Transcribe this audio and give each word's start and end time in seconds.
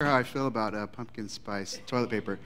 how 0.00 0.14
I 0.14 0.22
feel 0.22 0.46
about 0.46 0.76
uh, 0.76 0.86
pumpkin 0.86 1.28
spice 1.28 1.80
toilet 1.88 2.08
paper. 2.08 2.38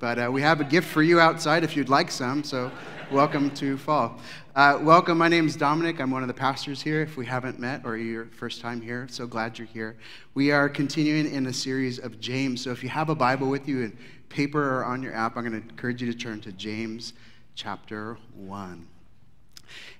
But 0.00 0.18
uh, 0.18 0.30
we 0.32 0.40
have 0.40 0.62
a 0.62 0.64
gift 0.64 0.88
for 0.88 1.02
you 1.02 1.20
outside 1.20 1.64
if 1.64 1.76
you'd 1.76 1.90
like 1.90 2.10
some, 2.10 2.42
so 2.44 2.72
welcome 3.10 3.50
to 3.56 3.76
fall. 3.76 4.18
Uh, 4.54 4.78
welcome, 4.80 5.18
my 5.18 5.28
name 5.28 5.46
is 5.46 5.54
Dominic. 5.54 6.00
I'm 6.00 6.10
one 6.10 6.22
of 6.22 6.28
the 6.28 6.34
pastors 6.34 6.80
here. 6.80 7.02
If 7.02 7.18
we 7.18 7.26
haven't 7.26 7.58
met 7.58 7.82
or 7.84 7.98
you're 7.98 8.24
first 8.24 8.62
time 8.62 8.80
here, 8.80 9.06
so 9.10 9.26
glad 9.26 9.58
you're 9.58 9.66
here. 9.66 9.98
We 10.32 10.50
are 10.50 10.70
continuing 10.70 11.30
in 11.30 11.44
a 11.44 11.52
series 11.52 11.98
of 11.98 12.20
James. 12.20 12.64
So 12.64 12.70
if 12.70 12.82
you 12.82 12.88
have 12.88 13.10
a 13.10 13.14
Bible 13.14 13.50
with 13.50 13.68
you 13.68 13.82
in 13.82 13.98
paper 14.30 14.78
or 14.78 14.86
on 14.86 15.02
your 15.02 15.12
app, 15.14 15.36
I'm 15.36 15.46
going 15.46 15.60
to 15.60 15.68
encourage 15.68 16.00
you 16.00 16.10
to 16.10 16.16
turn 16.16 16.40
to 16.40 16.52
James 16.52 17.12
chapter 17.54 18.16
1. 18.34 18.86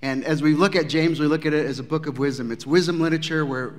And 0.01 0.25
as 0.25 0.41
we 0.41 0.55
look 0.55 0.75
at 0.75 0.89
James, 0.89 1.21
we 1.21 1.27
look 1.27 1.45
at 1.45 1.53
it 1.53 1.67
as 1.67 1.79
a 1.81 1.85
book 1.85 2.07
of 2.07 2.17
wisdom. 2.17 2.51
It's 2.51 2.67
wisdom 2.67 2.99
literature 2.99 3.45
where 3.45 3.75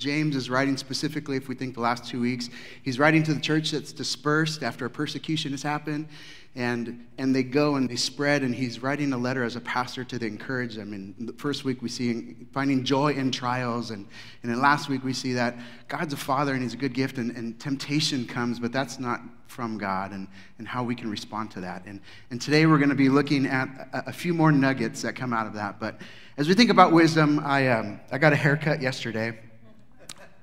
James 0.00 0.34
is 0.34 0.48
writing 0.48 0.78
specifically, 0.78 1.36
if 1.36 1.46
we 1.46 1.54
think 1.54 1.74
the 1.74 1.80
last 1.80 2.06
two 2.06 2.20
weeks, 2.20 2.48
he's 2.82 2.98
writing 2.98 3.22
to 3.24 3.34
the 3.34 3.40
church 3.40 3.70
that's 3.70 3.92
dispersed 3.92 4.62
after 4.62 4.86
a 4.86 4.90
persecution 4.90 5.50
has 5.52 5.62
happened. 5.62 6.08
And, 6.56 7.06
and 7.16 7.32
they 7.32 7.44
go 7.44 7.76
and 7.76 7.88
they 7.88 7.94
spread, 7.94 8.42
and 8.42 8.52
he's 8.52 8.82
writing 8.82 9.12
a 9.12 9.18
letter 9.18 9.44
as 9.44 9.54
a 9.54 9.60
pastor 9.60 10.02
to 10.04 10.26
encourage 10.26 10.74
them. 10.74 10.94
And 10.94 11.14
the 11.28 11.32
first 11.34 11.64
week 11.64 11.80
we 11.80 11.88
see 11.88 12.34
finding 12.52 12.82
joy 12.82 13.12
in 13.12 13.30
trials. 13.30 13.92
And, 13.92 14.04
and 14.42 14.50
then 14.50 14.60
last 14.60 14.88
week 14.88 15.04
we 15.04 15.12
see 15.12 15.34
that 15.34 15.56
God's 15.86 16.12
a 16.12 16.16
father 16.16 16.54
and 16.54 16.62
he's 16.62 16.74
a 16.74 16.78
good 16.78 16.94
gift, 16.94 17.18
and, 17.18 17.36
and 17.36 17.60
temptation 17.60 18.26
comes, 18.26 18.58
but 18.58 18.72
that's 18.72 18.98
not 18.98 19.20
from 19.46 19.78
God, 19.78 20.12
and, 20.12 20.26
and 20.58 20.66
how 20.66 20.82
we 20.82 20.94
can 20.94 21.10
respond 21.10 21.50
to 21.52 21.60
that. 21.60 21.84
And, 21.84 22.00
and 22.30 22.40
today 22.40 22.66
we're 22.66 22.78
going 22.78 22.88
to 22.88 22.96
be 22.96 23.10
looking 23.10 23.46
at 23.46 23.68
a, 23.92 24.08
a 24.08 24.12
few 24.12 24.32
more 24.32 24.50
nuggets 24.50 25.02
that 25.02 25.14
come 25.14 25.32
out 25.32 25.46
of 25.46 25.52
that. 25.54 25.78
But 25.78 26.00
as 26.36 26.48
we 26.48 26.54
think 26.54 26.70
about 26.70 26.90
wisdom, 26.90 27.38
I, 27.44 27.68
um, 27.68 28.00
I 28.10 28.18
got 28.18 28.32
a 28.32 28.36
haircut 28.36 28.80
yesterday. 28.80 29.38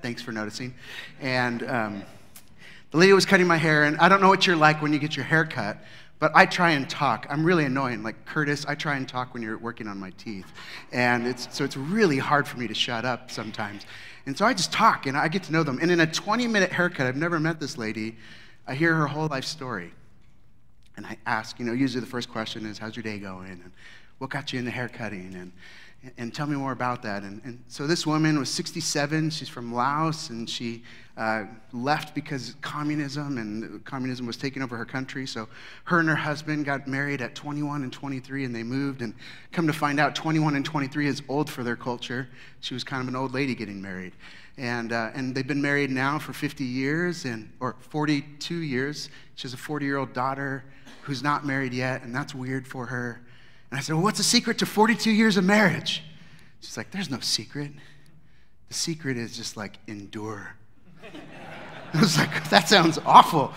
Thanks 0.02 0.22
for 0.22 0.32
noticing. 0.32 0.74
And 1.20 1.68
um, 1.68 2.04
the 2.92 2.98
lady 2.98 3.14
was 3.14 3.26
cutting 3.26 3.48
my 3.48 3.58
hair, 3.58 3.84
and 3.84 3.98
I 3.98 4.10
don't 4.10 4.22
know 4.22 4.30
what 4.30 4.46
you're 4.46 4.56
like 4.56 4.82
when 4.82 4.94
you 4.94 5.00
get 5.00 5.16
your 5.16 5.26
hair 5.26 5.46
cut, 5.46 5.78
but 6.20 6.32
I 6.36 6.46
try 6.46 6.72
and 6.72 6.90
talk. 6.90 7.28
I'm 7.30 7.44
really 7.44 7.66
annoying. 7.66 8.04
Like 8.04 8.26
Curtis, 8.26 8.66
I 8.66 8.76
try 8.76 8.96
and 8.96 9.08
talk 9.08 9.34
when 9.34 9.44
you're 9.44 9.58
working 9.58 9.88
on 9.88 10.00
my 10.00 10.12
teeth. 10.12 10.52
And 10.92 11.28
it's, 11.28 11.48
so 11.56 11.64
it's 11.64 11.78
really 11.78 12.18
hard 12.18 12.48
for 12.48 12.58
me 12.58 12.68
to 12.68 12.74
shut 12.74 13.06
up 13.06 13.30
sometimes. 13.30 13.86
And 14.26 14.38
so 14.38 14.46
I 14.46 14.54
just 14.54 14.72
talk 14.72 15.06
and 15.06 15.16
I 15.16 15.28
get 15.28 15.44
to 15.44 15.52
know 15.52 15.64
them. 15.64 15.80
And 15.82 15.92
in 15.92 16.00
a 16.00 16.08
20 16.08 16.48
minute 16.48 16.72
haircut, 16.72 17.08
I've 17.08 17.16
never 17.16 17.40
met 17.40 17.60
this 17.60 17.78
lady, 17.78 18.18
I 18.68 18.76
hear 18.76 18.96
her 18.96 19.08
whole 19.08 19.28
life 19.28 19.46
story. 19.46 19.94
And 20.96 21.06
I 21.06 21.18
ask, 21.26 21.60
you 21.60 21.66
know, 21.66 21.74
usually 21.74 22.02
the 22.02 22.10
first 22.10 22.30
question 22.30 22.66
is, 22.66 22.80
How's 22.80 22.96
your 22.96 23.04
day 23.04 23.20
going? 23.20 23.52
And 23.52 23.72
what 24.18 24.32
got 24.32 24.52
you 24.52 24.60
into 24.60 24.72
haircutting? 24.72 25.36
And 25.36 25.52
and 26.18 26.34
tell 26.34 26.48
me 26.48 26.56
more 26.56 26.72
about 26.72 27.02
that. 27.04 27.24
And, 27.24 27.42
and, 27.44 27.64
so 27.68 27.88
this 27.88 28.06
woman 28.06 28.38
was 28.38 28.50
67. 28.50 29.30
She's 29.32 29.50
from 29.50 29.74
Laos, 29.74 30.30
and 30.30 30.50
she 30.50 30.84
uh, 31.18 31.46
left 31.74 32.14
because 32.14 32.56
communism 32.62 33.38
and 33.38 33.84
communism 33.84 34.28
was 34.28 34.38
taking 34.38 34.62
over 34.62 34.78
her 34.78 34.86
country. 34.86 35.26
So 35.26 35.48
her 35.86 36.00
and 36.00 36.08
her 36.08 36.16
husband 36.16 36.66
got 36.66 36.88
married 36.88 37.22
at 37.22 37.34
21 37.34 37.84
and 37.84 37.92
23, 37.92 38.46
and 38.46 38.56
they 38.56 38.64
moved. 38.64 39.02
And 39.02 39.14
come 39.52 39.66
to 39.68 39.74
find 39.74 40.00
out, 40.00 40.16
21 40.16 40.56
and 40.56 40.64
23 40.64 41.08
is 41.08 41.24
old 41.28 41.50
for 41.50 41.64
their 41.64 41.76
culture. 41.76 42.30
She 42.62 42.74
was 42.74 42.84
kind 42.84 43.02
of 43.02 43.08
an 43.08 43.16
old 43.16 43.34
lady 43.34 43.56
getting 43.56 43.82
married, 43.82 44.14
and 44.58 44.94
uh, 44.94 45.10
and 45.16 45.34
they've 45.34 45.48
been 45.48 45.62
married 45.62 45.90
now 45.90 46.20
for 46.20 46.34
50 46.34 46.64
years, 46.64 47.26
and 47.26 47.52
or 47.60 47.76
42 47.80 48.56
years. 48.56 49.10
She 49.36 49.44
has 49.44 49.54
a 49.54 49.58
40 49.58 49.86
year 49.86 49.98
old 49.98 50.14
daughter 50.14 50.64
who's 51.02 51.24
not 51.24 51.46
married 51.46 51.74
yet, 51.74 52.04
and 52.04 52.14
that's 52.14 52.36
weird 52.36 52.68
for 52.68 52.86
her. 52.86 53.22
And 53.72 53.80
I 53.80 53.82
said, 53.82 53.96
Well, 53.96 54.04
what's 54.04 54.18
the 54.18 54.24
secret 54.24 54.58
to 54.60 54.66
42 54.66 55.12
years 55.12 55.38
of 55.38 55.44
marriage? 55.44 56.04
She's 56.62 56.78
like, 56.78 56.92
There's 56.92 57.10
no 57.10 57.20
secret. 57.20 57.72
The 58.68 58.74
secret 58.74 59.18
is 59.18 59.36
just 59.36 59.58
like 59.58 59.78
endure. 59.88 60.56
I 61.94 62.00
was 62.00 62.18
like, 62.18 62.50
That 62.50 62.70
sounds 62.70 63.00
awful. 63.06 63.54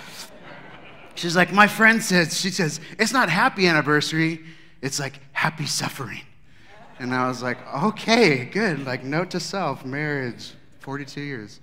She's 1.14 1.36
like, 1.36 1.52
My 1.52 1.66
friend 1.66 2.02
says, 2.02 2.40
She 2.40 2.50
says, 2.50 2.80
It's 2.98 3.12
not 3.12 3.28
happy 3.28 3.66
anniversary, 3.66 4.40
it's 4.82 4.98
like 4.98 5.20
happy 5.32 5.66
suffering. 5.66 6.22
And 6.98 7.14
I 7.14 7.28
was 7.28 7.42
like, 7.42 7.58
Okay, 7.84 8.44
good. 8.46 8.84
Like, 8.84 9.04
note 9.04 9.30
to 9.30 9.40
self, 9.40 9.84
marriage, 9.84 10.52
42 10.80 11.20
years. 11.20 11.60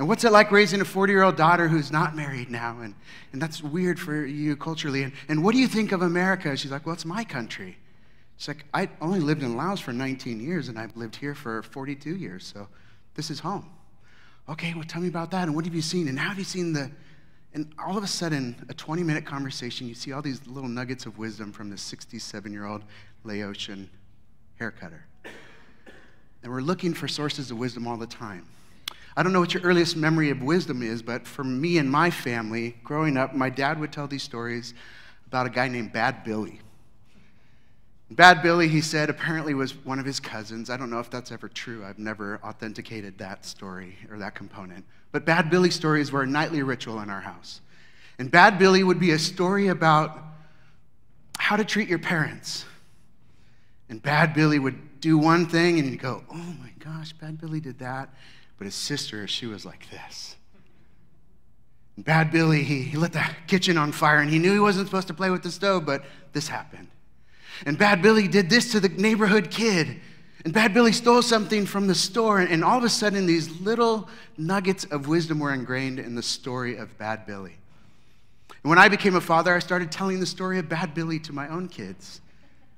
And 0.00 0.08
what's 0.08 0.24
it 0.24 0.32
like 0.32 0.50
raising 0.50 0.80
a 0.80 0.84
40 0.86 1.12
year 1.12 1.22
old 1.22 1.36
daughter 1.36 1.68
who's 1.68 1.92
not 1.92 2.16
married 2.16 2.50
now? 2.50 2.80
And, 2.80 2.94
and 3.34 3.42
that's 3.42 3.62
weird 3.62 4.00
for 4.00 4.24
you 4.24 4.56
culturally. 4.56 5.02
And, 5.02 5.12
and 5.28 5.44
what 5.44 5.52
do 5.52 5.58
you 5.58 5.68
think 5.68 5.92
of 5.92 6.00
America? 6.00 6.56
She's 6.56 6.70
like, 6.70 6.86
Well, 6.86 6.94
it's 6.94 7.04
my 7.04 7.22
country. 7.22 7.76
She's 8.38 8.48
like, 8.48 8.64
I 8.72 8.88
only 9.02 9.20
lived 9.20 9.42
in 9.42 9.58
Laos 9.58 9.78
for 9.78 9.92
19 9.92 10.40
years 10.40 10.70
and 10.70 10.78
I've 10.78 10.96
lived 10.96 11.16
here 11.16 11.34
for 11.34 11.62
42 11.64 12.16
years, 12.16 12.46
so 12.46 12.66
this 13.12 13.30
is 13.30 13.40
home. 13.40 13.68
Okay, 14.48 14.72
well, 14.72 14.84
tell 14.84 15.02
me 15.02 15.08
about 15.08 15.32
that. 15.32 15.48
And 15.48 15.54
what 15.54 15.66
have 15.66 15.74
you 15.74 15.82
seen? 15.82 16.08
And 16.08 16.18
how 16.18 16.30
have 16.30 16.38
you 16.38 16.44
seen 16.44 16.72
the. 16.72 16.90
And 17.52 17.70
all 17.78 17.98
of 17.98 18.02
a 18.02 18.06
sudden, 18.06 18.56
a 18.70 18.74
20 18.74 19.02
minute 19.02 19.26
conversation, 19.26 19.86
you 19.86 19.94
see 19.94 20.12
all 20.12 20.22
these 20.22 20.46
little 20.46 20.70
nuggets 20.70 21.04
of 21.04 21.18
wisdom 21.18 21.52
from 21.52 21.68
this 21.68 21.82
67 21.82 22.50
year 22.50 22.64
old 22.64 22.84
Laotian 23.24 23.90
haircutter. 24.58 25.00
And 26.42 26.50
we're 26.50 26.62
looking 26.62 26.94
for 26.94 27.06
sources 27.06 27.50
of 27.50 27.58
wisdom 27.58 27.86
all 27.86 27.98
the 27.98 28.06
time. 28.06 28.46
I 29.16 29.22
don't 29.22 29.32
know 29.32 29.40
what 29.40 29.54
your 29.54 29.62
earliest 29.62 29.96
memory 29.96 30.30
of 30.30 30.42
wisdom 30.42 30.82
is, 30.82 31.02
but 31.02 31.26
for 31.26 31.44
me 31.44 31.78
and 31.78 31.90
my 31.90 32.10
family, 32.10 32.76
growing 32.84 33.16
up, 33.16 33.34
my 33.34 33.50
dad 33.50 33.80
would 33.80 33.92
tell 33.92 34.06
these 34.06 34.22
stories 34.22 34.74
about 35.26 35.46
a 35.46 35.50
guy 35.50 35.68
named 35.68 35.92
Bad 35.92 36.24
Billy. 36.24 36.60
Bad 38.12 38.42
Billy, 38.42 38.66
he 38.66 38.80
said, 38.80 39.08
apparently 39.08 39.54
was 39.54 39.76
one 39.84 40.00
of 40.00 40.04
his 40.04 40.18
cousins. 40.18 40.68
I 40.68 40.76
don't 40.76 40.90
know 40.90 40.98
if 40.98 41.10
that's 41.10 41.30
ever 41.30 41.48
true. 41.48 41.84
I've 41.84 41.98
never 41.98 42.40
authenticated 42.42 43.18
that 43.18 43.44
story 43.44 43.96
or 44.10 44.18
that 44.18 44.34
component. 44.34 44.84
But 45.12 45.24
Bad 45.24 45.48
Billy 45.48 45.70
stories 45.70 46.10
were 46.10 46.22
a 46.22 46.26
nightly 46.26 46.62
ritual 46.62 47.00
in 47.00 47.10
our 47.10 47.20
house. 47.20 47.60
And 48.18 48.30
Bad 48.30 48.58
Billy 48.58 48.82
would 48.82 48.98
be 48.98 49.12
a 49.12 49.18
story 49.18 49.68
about 49.68 50.18
how 51.38 51.56
to 51.56 51.64
treat 51.64 51.88
your 51.88 52.00
parents. 52.00 52.64
And 53.88 54.02
Bad 54.02 54.34
Billy 54.34 54.58
would 54.58 55.00
do 55.00 55.16
one 55.16 55.46
thing, 55.46 55.78
and 55.78 55.88
you'd 55.88 56.00
go, 56.00 56.24
oh 56.32 56.54
my 56.60 56.72
gosh, 56.80 57.12
Bad 57.12 57.40
Billy 57.40 57.60
did 57.60 57.78
that. 57.78 58.12
But 58.60 58.66
his 58.66 58.74
sister, 58.74 59.26
she 59.26 59.46
was 59.46 59.64
like 59.64 59.88
this. 59.88 60.36
Bad 61.96 62.30
Billy, 62.30 62.62
he, 62.62 62.82
he 62.82 62.98
lit 62.98 63.14
the 63.14 63.24
kitchen 63.46 63.78
on 63.78 63.90
fire 63.90 64.18
and 64.18 64.28
he 64.28 64.38
knew 64.38 64.52
he 64.52 64.60
wasn't 64.60 64.86
supposed 64.86 65.08
to 65.08 65.14
play 65.14 65.30
with 65.30 65.42
the 65.42 65.50
stove, 65.50 65.86
but 65.86 66.04
this 66.34 66.46
happened. 66.46 66.88
And 67.64 67.78
Bad 67.78 68.02
Billy 68.02 68.28
did 68.28 68.50
this 68.50 68.70
to 68.72 68.80
the 68.80 68.90
neighborhood 68.90 69.50
kid. 69.50 69.98
And 70.44 70.52
Bad 70.52 70.74
Billy 70.74 70.92
stole 70.92 71.22
something 71.22 71.64
from 71.64 71.86
the 71.86 71.94
store, 71.94 72.40
and 72.40 72.62
all 72.62 72.76
of 72.76 72.84
a 72.84 72.90
sudden, 72.90 73.24
these 73.24 73.62
little 73.62 74.10
nuggets 74.36 74.84
of 74.84 75.08
wisdom 75.08 75.38
were 75.38 75.54
ingrained 75.54 75.98
in 75.98 76.14
the 76.14 76.22
story 76.22 76.76
of 76.76 76.98
Bad 76.98 77.24
Billy. 77.24 77.56
And 78.62 78.68
when 78.68 78.78
I 78.78 78.90
became 78.90 79.16
a 79.16 79.22
father, 79.22 79.54
I 79.54 79.58
started 79.60 79.90
telling 79.90 80.20
the 80.20 80.26
story 80.26 80.58
of 80.58 80.68
Bad 80.68 80.92
Billy 80.92 81.18
to 81.20 81.32
my 81.32 81.48
own 81.48 81.66
kids. 81.66 82.20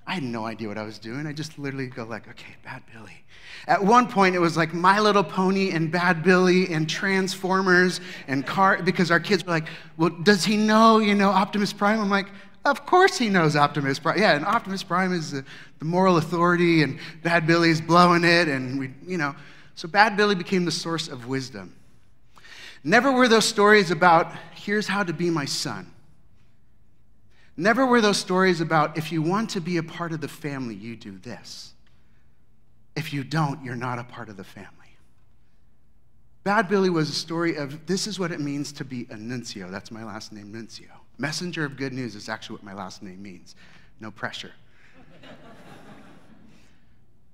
I 0.06 0.14
had 0.14 0.22
no 0.22 0.46
idea 0.46 0.68
what 0.68 0.78
I 0.78 0.82
was 0.82 0.98
doing. 0.98 1.26
I 1.26 1.32
just 1.32 1.58
literally 1.58 1.86
go 1.86 2.04
like, 2.04 2.28
okay, 2.28 2.56
Bad 2.64 2.82
Billy. 2.92 3.24
At 3.66 3.84
one 3.84 4.08
point, 4.08 4.34
it 4.34 4.40
was 4.40 4.56
like 4.56 4.74
My 4.74 4.98
Little 4.98 5.22
Pony 5.22 5.70
and 5.70 5.92
Bad 5.92 6.24
Billy 6.24 6.72
and 6.72 6.88
Transformers 6.88 8.00
and 8.26 8.44
car 8.44 8.82
because 8.82 9.10
our 9.10 9.20
kids 9.20 9.44
were 9.44 9.52
like, 9.52 9.68
well, 9.96 10.10
does 10.10 10.44
he 10.44 10.56
know, 10.56 10.98
you 10.98 11.14
know, 11.14 11.30
Optimus 11.30 11.72
Prime? 11.72 12.00
I'm 12.00 12.10
like, 12.10 12.26
of 12.64 12.84
course 12.84 13.16
he 13.16 13.28
knows 13.28 13.54
Optimus 13.54 14.00
Prime. 14.00 14.18
Yeah, 14.18 14.34
and 14.34 14.44
Optimus 14.44 14.82
Prime 14.82 15.12
is 15.12 15.30
the, 15.30 15.44
the 15.78 15.84
moral 15.84 16.16
authority, 16.16 16.82
and 16.82 16.98
Bad 17.22 17.46
Billy's 17.46 17.80
blowing 17.80 18.24
it, 18.24 18.48
and 18.48 18.78
we, 18.78 18.90
you 19.06 19.18
know. 19.18 19.34
So 19.74 19.86
Bad 19.86 20.16
Billy 20.16 20.34
became 20.34 20.64
the 20.64 20.72
source 20.72 21.08
of 21.08 21.26
wisdom. 21.26 21.74
Never 22.84 23.12
were 23.12 23.28
those 23.28 23.44
stories 23.44 23.92
about, 23.92 24.32
here's 24.54 24.88
how 24.88 25.04
to 25.04 25.12
be 25.12 25.30
my 25.30 25.44
son. 25.44 25.91
Never 27.56 27.84
were 27.84 28.00
those 28.00 28.16
stories 28.16 28.60
about 28.60 28.96
if 28.96 29.12
you 29.12 29.22
want 29.22 29.50
to 29.50 29.60
be 29.60 29.76
a 29.76 29.82
part 29.82 30.12
of 30.12 30.20
the 30.20 30.28
family, 30.28 30.74
you 30.74 30.96
do 30.96 31.18
this. 31.18 31.74
If 32.96 33.12
you 33.12 33.24
don't, 33.24 33.62
you're 33.64 33.76
not 33.76 33.98
a 33.98 34.04
part 34.04 34.28
of 34.28 34.36
the 34.36 34.44
family. 34.44 34.68
Bad 36.44 36.68
Billy 36.68 36.90
was 36.90 37.08
a 37.08 37.14
story 37.14 37.56
of 37.56 37.86
this 37.86 38.06
is 38.06 38.18
what 38.18 38.32
it 38.32 38.40
means 38.40 38.72
to 38.72 38.84
be 38.84 39.06
a 39.10 39.16
nuncio. 39.16 39.70
That's 39.70 39.90
my 39.90 40.04
last 40.04 40.32
name, 40.32 40.52
nuncio. 40.52 40.88
Messenger 41.18 41.64
of 41.64 41.76
good 41.76 41.92
news 41.92 42.16
is 42.16 42.28
actually 42.28 42.56
what 42.56 42.64
my 42.64 42.74
last 42.74 43.02
name 43.02 43.22
means. 43.22 43.54
No 44.00 44.10
pressure. 44.10 44.50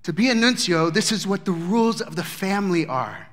to 0.03 0.13
be 0.13 0.29
a 0.29 0.35
nuncio, 0.35 0.91
this 0.91 1.11
is 1.11 1.27
what 1.27 1.45
the 1.45 1.53
rules 1.53 2.03
of 2.03 2.17
the 2.17 2.25
family 2.25 2.87
are. 2.87 3.29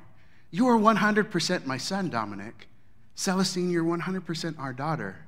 You 0.51 0.67
are 0.67 0.77
100% 0.77 1.65
my 1.65 1.77
son, 1.77 2.09
Dominic. 2.09 2.67
Celestine, 3.15 3.69
you're 3.69 3.83
100% 3.83 4.57
our 4.57 4.71
daughter. 4.71 5.24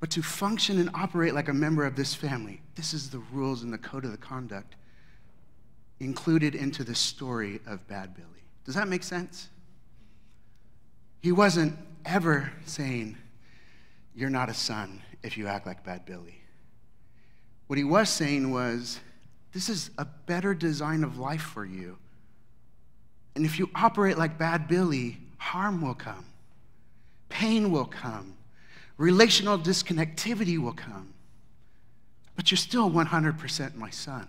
But 0.00 0.10
to 0.12 0.22
function 0.22 0.78
and 0.78 0.90
operate 0.94 1.34
like 1.34 1.48
a 1.48 1.54
member 1.54 1.84
of 1.84 1.94
this 1.94 2.14
family, 2.14 2.62
this 2.74 2.94
is 2.94 3.10
the 3.10 3.18
rules 3.32 3.62
and 3.62 3.72
the 3.72 3.78
code 3.78 4.06
of 4.06 4.12
the 4.12 4.16
conduct 4.16 4.76
included 6.00 6.54
into 6.54 6.82
the 6.82 6.94
story 6.94 7.60
of 7.66 7.86
Bad 7.86 8.14
Billy. 8.14 8.26
Does 8.64 8.74
that 8.74 8.88
make 8.88 9.02
sense? 9.02 9.50
He 11.20 11.32
wasn't 11.32 11.76
ever 12.06 12.50
saying, 12.64 13.18
You're 14.14 14.30
not 14.30 14.48
a 14.48 14.54
son 14.54 15.02
if 15.22 15.36
you 15.36 15.46
act 15.46 15.66
like 15.66 15.84
Bad 15.84 16.06
Billy. 16.06 16.40
What 17.66 17.76
he 17.78 17.84
was 17.84 18.08
saying 18.08 18.50
was, 18.50 19.00
This 19.52 19.68
is 19.68 19.90
a 19.98 20.06
better 20.06 20.54
design 20.54 21.04
of 21.04 21.18
life 21.18 21.42
for 21.42 21.66
you. 21.66 21.98
And 23.36 23.44
if 23.44 23.58
you 23.58 23.68
operate 23.74 24.16
like 24.16 24.38
Bad 24.38 24.66
Billy, 24.66 25.18
harm 25.36 25.82
will 25.82 25.94
come, 25.94 26.24
pain 27.28 27.70
will 27.70 27.84
come, 27.84 28.34
relational 29.00 29.58
disconnectivity 29.58 30.58
will 30.58 30.74
come. 30.74 31.14
But 32.36 32.50
you're 32.50 32.58
still 32.58 32.90
100% 32.90 33.74
my 33.74 33.88
son. 33.88 34.28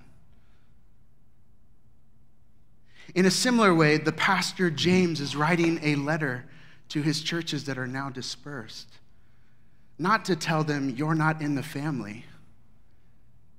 In 3.13 3.25
a 3.25 3.31
similar 3.31 3.75
way, 3.75 3.97
the 3.97 4.13
pastor 4.13 4.71
James 4.71 5.19
is 5.19 5.35
writing 5.35 5.77
a 5.83 5.95
letter 5.95 6.45
to 6.87 7.01
his 7.01 7.21
churches 7.21 7.65
that 7.65 7.77
are 7.77 7.87
now 7.87 8.09
dispersed. 8.09 8.87
Not 9.99 10.23
to 10.25 10.37
tell 10.37 10.63
them 10.63 10.89
you're 10.89 11.15
not 11.15 11.41
in 11.41 11.55
the 11.55 11.63
family, 11.63 12.25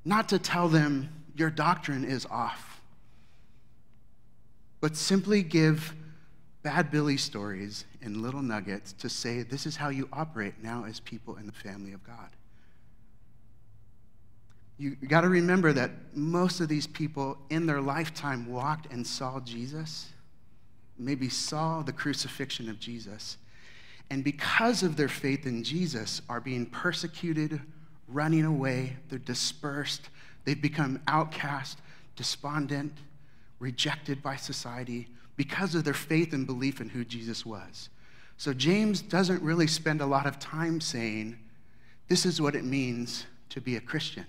not 0.06 0.30
to 0.30 0.38
tell 0.38 0.68
them 0.68 1.10
your 1.36 1.50
doctrine 1.50 2.04
is 2.04 2.24
off, 2.30 2.80
but 4.80 4.96
simply 4.96 5.42
give 5.42 5.94
bad 6.62 6.90
Billy 6.90 7.16
stories 7.16 7.84
and 8.02 8.18
little 8.18 8.42
nuggets 8.42 8.92
to 8.94 9.08
say 9.08 9.42
this 9.42 9.66
is 9.66 9.76
how 9.76 9.88
you 9.88 10.08
operate 10.12 10.54
now 10.62 10.84
as 10.84 11.00
people 11.00 11.36
in 11.36 11.46
the 11.46 11.52
family 11.52 11.92
of 11.92 12.04
God. 12.04 12.30
You 14.78 14.96
got 14.96 15.20
to 15.22 15.28
remember 15.28 15.72
that 15.72 15.90
most 16.14 16.60
of 16.60 16.68
these 16.68 16.86
people 16.86 17.36
in 17.50 17.66
their 17.66 17.80
lifetime 17.80 18.50
walked 18.50 18.92
and 18.92 19.06
saw 19.06 19.40
Jesus, 19.40 20.08
maybe 20.98 21.28
saw 21.28 21.82
the 21.82 21.92
crucifixion 21.92 22.68
of 22.68 22.80
Jesus, 22.80 23.36
and 24.10 24.24
because 24.24 24.82
of 24.82 24.96
their 24.96 25.08
faith 25.08 25.46
in 25.46 25.64
Jesus, 25.64 26.20
are 26.28 26.40
being 26.40 26.66
persecuted, 26.66 27.60
running 28.08 28.44
away, 28.44 28.96
they're 29.08 29.18
dispersed, 29.18 30.10
they've 30.44 30.60
become 30.60 31.00
outcast, 31.06 31.78
despondent, 32.16 32.92
rejected 33.58 34.22
by 34.22 34.36
society 34.36 35.08
because 35.42 35.74
of 35.74 35.82
their 35.82 35.92
faith 35.92 36.32
and 36.32 36.46
belief 36.46 36.80
in 36.80 36.88
who 36.88 37.04
Jesus 37.04 37.44
was. 37.44 37.88
So 38.36 38.54
James 38.54 39.02
doesn't 39.02 39.42
really 39.42 39.66
spend 39.66 40.00
a 40.00 40.06
lot 40.06 40.24
of 40.24 40.38
time 40.38 40.80
saying, 40.80 41.36
This 42.06 42.24
is 42.24 42.40
what 42.40 42.54
it 42.54 42.62
means 42.62 43.26
to 43.48 43.60
be 43.60 43.74
a 43.74 43.80
Christian. 43.80 44.24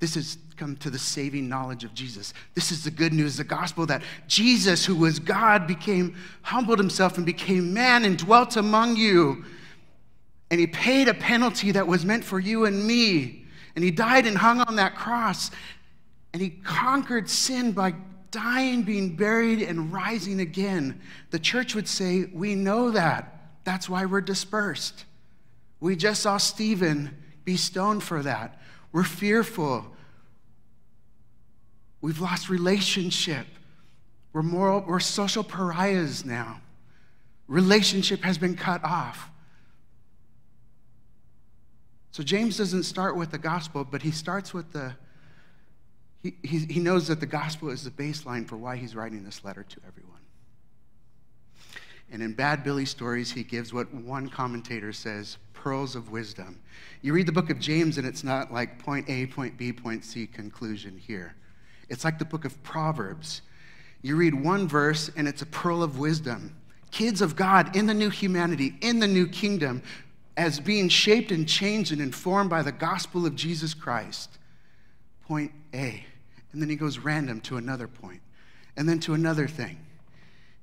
This 0.00 0.16
has 0.16 0.38
come 0.56 0.74
to 0.78 0.90
the 0.90 0.98
saving 0.98 1.48
knowledge 1.48 1.84
of 1.84 1.94
Jesus. 1.94 2.34
This 2.56 2.72
is 2.72 2.82
the 2.82 2.90
good 2.90 3.12
news, 3.12 3.36
the 3.36 3.44
gospel 3.44 3.86
that 3.86 4.02
Jesus, 4.26 4.84
who 4.84 4.96
was 4.96 5.20
God, 5.20 5.68
became, 5.68 6.16
humbled 6.42 6.80
himself 6.80 7.18
and 7.18 7.24
became 7.24 7.72
man 7.72 8.04
and 8.04 8.18
dwelt 8.18 8.56
among 8.56 8.96
you. 8.96 9.44
And 10.50 10.58
he 10.58 10.66
paid 10.66 11.06
a 11.06 11.14
penalty 11.14 11.70
that 11.70 11.86
was 11.86 12.04
meant 12.04 12.24
for 12.24 12.40
you 12.40 12.64
and 12.64 12.84
me. 12.84 13.44
And 13.76 13.84
he 13.84 13.92
died 13.92 14.26
and 14.26 14.36
hung 14.36 14.60
on 14.62 14.74
that 14.74 14.96
cross. 14.96 15.52
And 16.32 16.42
he 16.42 16.50
conquered 16.50 17.30
sin 17.30 17.70
by 17.70 17.94
dying, 18.36 18.82
being 18.82 19.16
buried, 19.16 19.62
and 19.62 19.90
rising 19.90 20.40
again. 20.40 21.00
The 21.30 21.38
church 21.38 21.74
would 21.74 21.88
say, 21.88 22.26
We 22.34 22.54
know 22.54 22.90
that. 22.90 23.32
That's 23.64 23.88
why 23.88 24.04
we're 24.04 24.20
dispersed. 24.20 25.06
We 25.80 25.96
just 25.96 26.20
saw 26.20 26.36
Stephen 26.36 27.16
be 27.46 27.56
stoned 27.56 28.02
for 28.02 28.22
that. 28.22 28.60
We're 28.92 29.04
fearful. 29.04 29.86
We've 32.02 32.20
lost 32.20 32.50
relationship. 32.50 33.46
We're, 34.34 34.42
moral, 34.42 34.84
we're 34.86 35.00
social 35.00 35.42
pariahs 35.42 36.26
now. 36.26 36.60
Relationship 37.48 38.20
has 38.20 38.36
been 38.36 38.54
cut 38.54 38.84
off. 38.84 39.30
So 42.10 42.22
James 42.22 42.58
doesn't 42.58 42.82
start 42.82 43.16
with 43.16 43.30
the 43.30 43.38
gospel, 43.38 43.82
but 43.82 44.02
he 44.02 44.10
starts 44.10 44.52
with 44.52 44.72
the, 44.72 44.94
he, 46.42 46.58
he, 46.58 46.80
knows 46.80 47.08
that 47.08 47.20
the 47.20 47.26
gospel 47.26 47.70
is 47.70 47.84
the 47.84 47.90
baseline 47.90 48.46
for 48.46 48.56
why 48.56 48.76
he's 48.76 48.94
writing 48.94 49.24
this 49.24 49.44
letter 49.44 49.62
to 49.62 49.80
everyone. 49.86 50.20
And 52.10 52.22
in 52.22 52.32
Bad 52.32 52.62
Billy 52.62 52.84
stories, 52.84 53.32
he 53.32 53.42
gives 53.42 53.72
what 53.72 53.92
one 53.92 54.28
commentator 54.28 54.92
says 54.92 55.38
pearls 55.52 55.96
of 55.96 56.10
wisdom. 56.10 56.60
You 57.02 57.12
read 57.12 57.26
the 57.26 57.32
book 57.32 57.50
of 57.50 57.58
James, 57.58 57.98
and 57.98 58.06
it's 58.06 58.22
not 58.22 58.52
like 58.52 58.78
point 58.78 59.08
A, 59.08 59.26
point 59.26 59.56
B, 59.56 59.72
point 59.72 60.04
C 60.04 60.26
conclusion 60.26 60.96
here. 60.96 61.34
It's 61.88 62.04
like 62.04 62.18
the 62.18 62.24
book 62.24 62.44
of 62.44 62.62
Proverbs. 62.62 63.42
You 64.02 64.16
read 64.16 64.34
one 64.34 64.68
verse, 64.68 65.10
and 65.16 65.26
it's 65.26 65.42
a 65.42 65.46
pearl 65.46 65.82
of 65.82 65.98
wisdom. 65.98 66.54
Kids 66.92 67.20
of 67.20 67.34
God 67.34 67.74
in 67.74 67.86
the 67.86 67.94
new 67.94 68.10
humanity, 68.10 68.76
in 68.80 69.00
the 69.00 69.08
new 69.08 69.26
kingdom, 69.26 69.82
as 70.36 70.60
being 70.60 70.88
shaped 70.88 71.32
and 71.32 71.48
changed 71.48 71.92
and 71.92 72.00
informed 72.00 72.50
by 72.50 72.62
the 72.62 72.72
gospel 72.72 73.26
of 73.26 73.34
Jesus 73.34 73.74
Christ. 73.74 74.38
Point 75.26 75.50
A. 75.74 76.04
And 76.56 76.62
then 76.62 76.70
he 76.70 76.76
goes 76.76 76.96
random 76.98 77.42
to 77.42 77.58
another 77.58 77.86
point, 77.86 78.22
and 78.78 78.88
then 78.88 78.98
to 79.00 79.12
another 79.12 79.46
thing. 79.46 79.76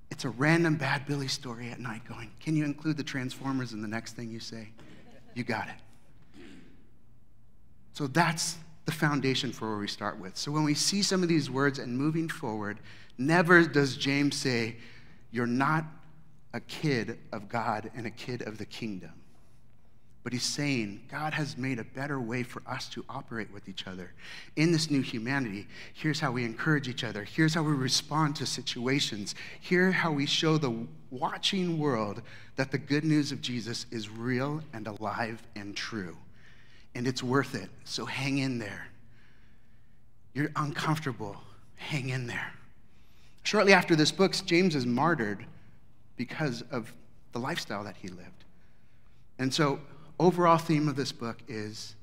It's 0.10 0.26
a 0.26 0.30
random 0.30 0.76
Bad 0.76 1.06
Billy 1.06 1.28
story 1.28 1.70
at 1.70 1.80
night 1.80 2.02
going, 2.10 2.32
Can 2.40 2.56
you 2.56 2.66
include 2.66 2.98
the 2.98 3.04
Transformers 3.04 3.74
in 3.74 3.82
the 3.84 3.88
next 3.88 4.14
thing 4.14 4.32
you 4.32 4.40
say? 4.40 4.70
You 5.36 5.44
got 5.44 5.68
it. 5.68 6.42
So 7.94 8.08
that's 8.08 8.58
the 8.86 8.92
foundation 8.92 9.52
for 9.52 9.70
where 9.70 9.78
we 9.78 9.88
start 9.88 10.20
with. 10.20 10.36
So 10.36 10.52
when 10.52 10.64
we 10.64 10.74
see 10.74 11.04
some 11.04 11.22
of 11.22 11.30
these 11.30 11.52
words 11.52 11.78
and 11.78 11.96
moving 11.96 12.28
forward, 12.28 12.80
never 13.20 13.64
does 13.64 13.96
James 13.96 14.36
say, 14.36 14.78
You're 15.30 15.46
not 15.46 15.86
a 16.56 16.60
kid 16.60 17.20
of 17.32 17.50
God 17.50 17.92
and 17.96 18.08
a 18.08 18.12
kid 18.12 18.42
of 18.42 18.58
the 18.58 18.66
kingdom. 18.66 19.14
But 20.24 20.32
he's 20.32 20.44
saying 20.44 21.02
God 21.12 21.34
has 21.34 21.58
made 21.58 21.80
a 21.80 21.84
better 21.84 22.20
way 22.20 22.44
for 22.44 22.62
us 22.66 22.88
to 22.90 23.04
operate 23.10 23.52
with 23.54 23.68
each 23.68 23.88
other. 23.88 24.14
In 24.56 24.72
this 24.72 24.90
new 24.90 25.02
humanity, 25.02 25.68
here's 25.94 26.20
how 26.22 26.32
we 26.32 26.46
encourage 26.46 26.88
each 26.88 27.04
other. 27.04 27.26
Here's 27.26 27.54
how 27.54 27.64
we 27.64 27.74
respond 27.74 28.38
to 28.38 28.46
situations. 28.46 29.36
Here's 29.60 29.94
how 29.94 30.14
we 30.14 30.26
show 30.26 30.58
the 30.58 30.88
watching 31.12 31.78
world 31.78 32.22
that 32.56 32.72
the 32.72 32.78
good 32.78 33.04
news 33.04 33.34
of 33.34 33.42
Jesus 33.42 33.86
is 33.92 34.10
real 34.10 34.62
and 34.72 34.88
alive 34.88 35.44
and 35.58 35.76
true. 35.76 36.16
And 36.96 37.06
it's 37.06 37.22
worth 37.22 37.54
it. 37.54 37.70
So 37.84 38.06
hang 38.06 38.38
in 38.38 38.60
there. 38.60 38.88
You're 40.34 40.52
uncomfortable. 40.56 41.36
Hang 41.76 42.10
in 42.10 42.28
there. 42.28 42.54
Shortly 43.44 43.74
after 43.74 43.94
this 43.96 44.12
book, 44.12 44.34
James 44.46 44.74
is 44.74 44.86
martyred 44.86 45.46
because 46.16 46.64
of 46.72 46.94
the 47.34 47.40
lifestyle 47.40 47.84
that 47.84 47.98
he 47.98 48.08
lived. 48.08 48.46
And 49.38 49.54
so 49.54 49.80
overall 50.24 50.58
theme 50.58 50.88
of 50.88 50.96
this 50.96 51.12
book 51.12 51.38
is 51.48 51.96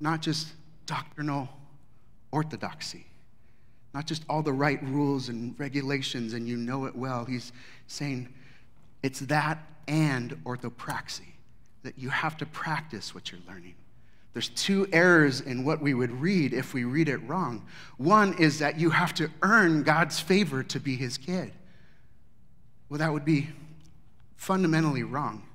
not 0.00 0.22
just 0.22 0.48
doctrinal 0.86 1.48
orthodoxy, 2.30 3.06
not 3.94 4.06
just 4.06 4.24
all 4.28 4.42
the 4.42 4.52
right 4.52 4.82
rules 4.84 5.28
and 5.28 5.58
regulations 5.58 6.32
and 6.32 6.48
you 6.48 6.56
know 6.56 6.86
it 6.86 6.96
well. 6.96 7.24
He's 7.24 7.52
saying 7.86 8.32
it's 9.02 9.20
that 9.20 9.58
and 9.88 10.32
orthopraxy, 10.44 11.32
that 11.82 11.98
you 11.98 12.08
have 12.08 12.36
to 12.38 12.46
practice 12.46 13.14
what 13.14 13.30
you're 13.30 13.40
learning. 13.46 13.74
There's 14.32 14.48
two 14.50 14.86
errors 14.92 15.40
in 15.40 15.64
what 15.64 15.80
we 15.80 15.94
would 15.94 16.10
read 16.10 16.52
if 16.52 16.74
we 16.74 16.84
read 16.84 17.08
it 17.08 17.18
wrong. 17.18 17.64
One 17.96 18.34
is 18.38 18.58
that 18.58 18.78
you 18.78 18.90
have 18.90 19.14
to 19.14 19.30
earn 19.42 19.82
God's 19.82 20.20
favor 20.20 20.62
to 20.64 20.80
be 20.80 20.96
his 20.96 21.16
kid. 21.16 21.52
Well, 22.88 22.98
that 22.98 23.12
would 23.12 23.24
be 23.24 23.48
fundamentally 24.36 25.04
wrong. 25.04 25.45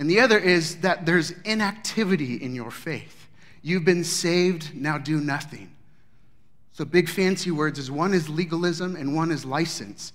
And 0.00 0.08
the 0.08 0.18
other 0.20 0.38
is 0.38 0.76
that 0.76 1.04
there's 1.04 1.32
inactivity 1.44 2.36
in 2.36 2.54
your 2.54 2.70
faith. 2.70 3.28
You've 3.60 3.84
been 3.84 4.02
saved, 4.02 4.74
now 4.74 4.96
do 4.96 5.20
nothing. 5.20 5.76
So, 6.72 6.86
big 6.86 7.06
fancy 7.06 7.50
words 7.50 7.78
is 7.78 7.90
one 7.90 8.14
is 8.14 8.26
legalism 8.30 8.96
and 8.96 9.14
one 9.14 9.30
is 9.30 9.44
license. 9.44 10.14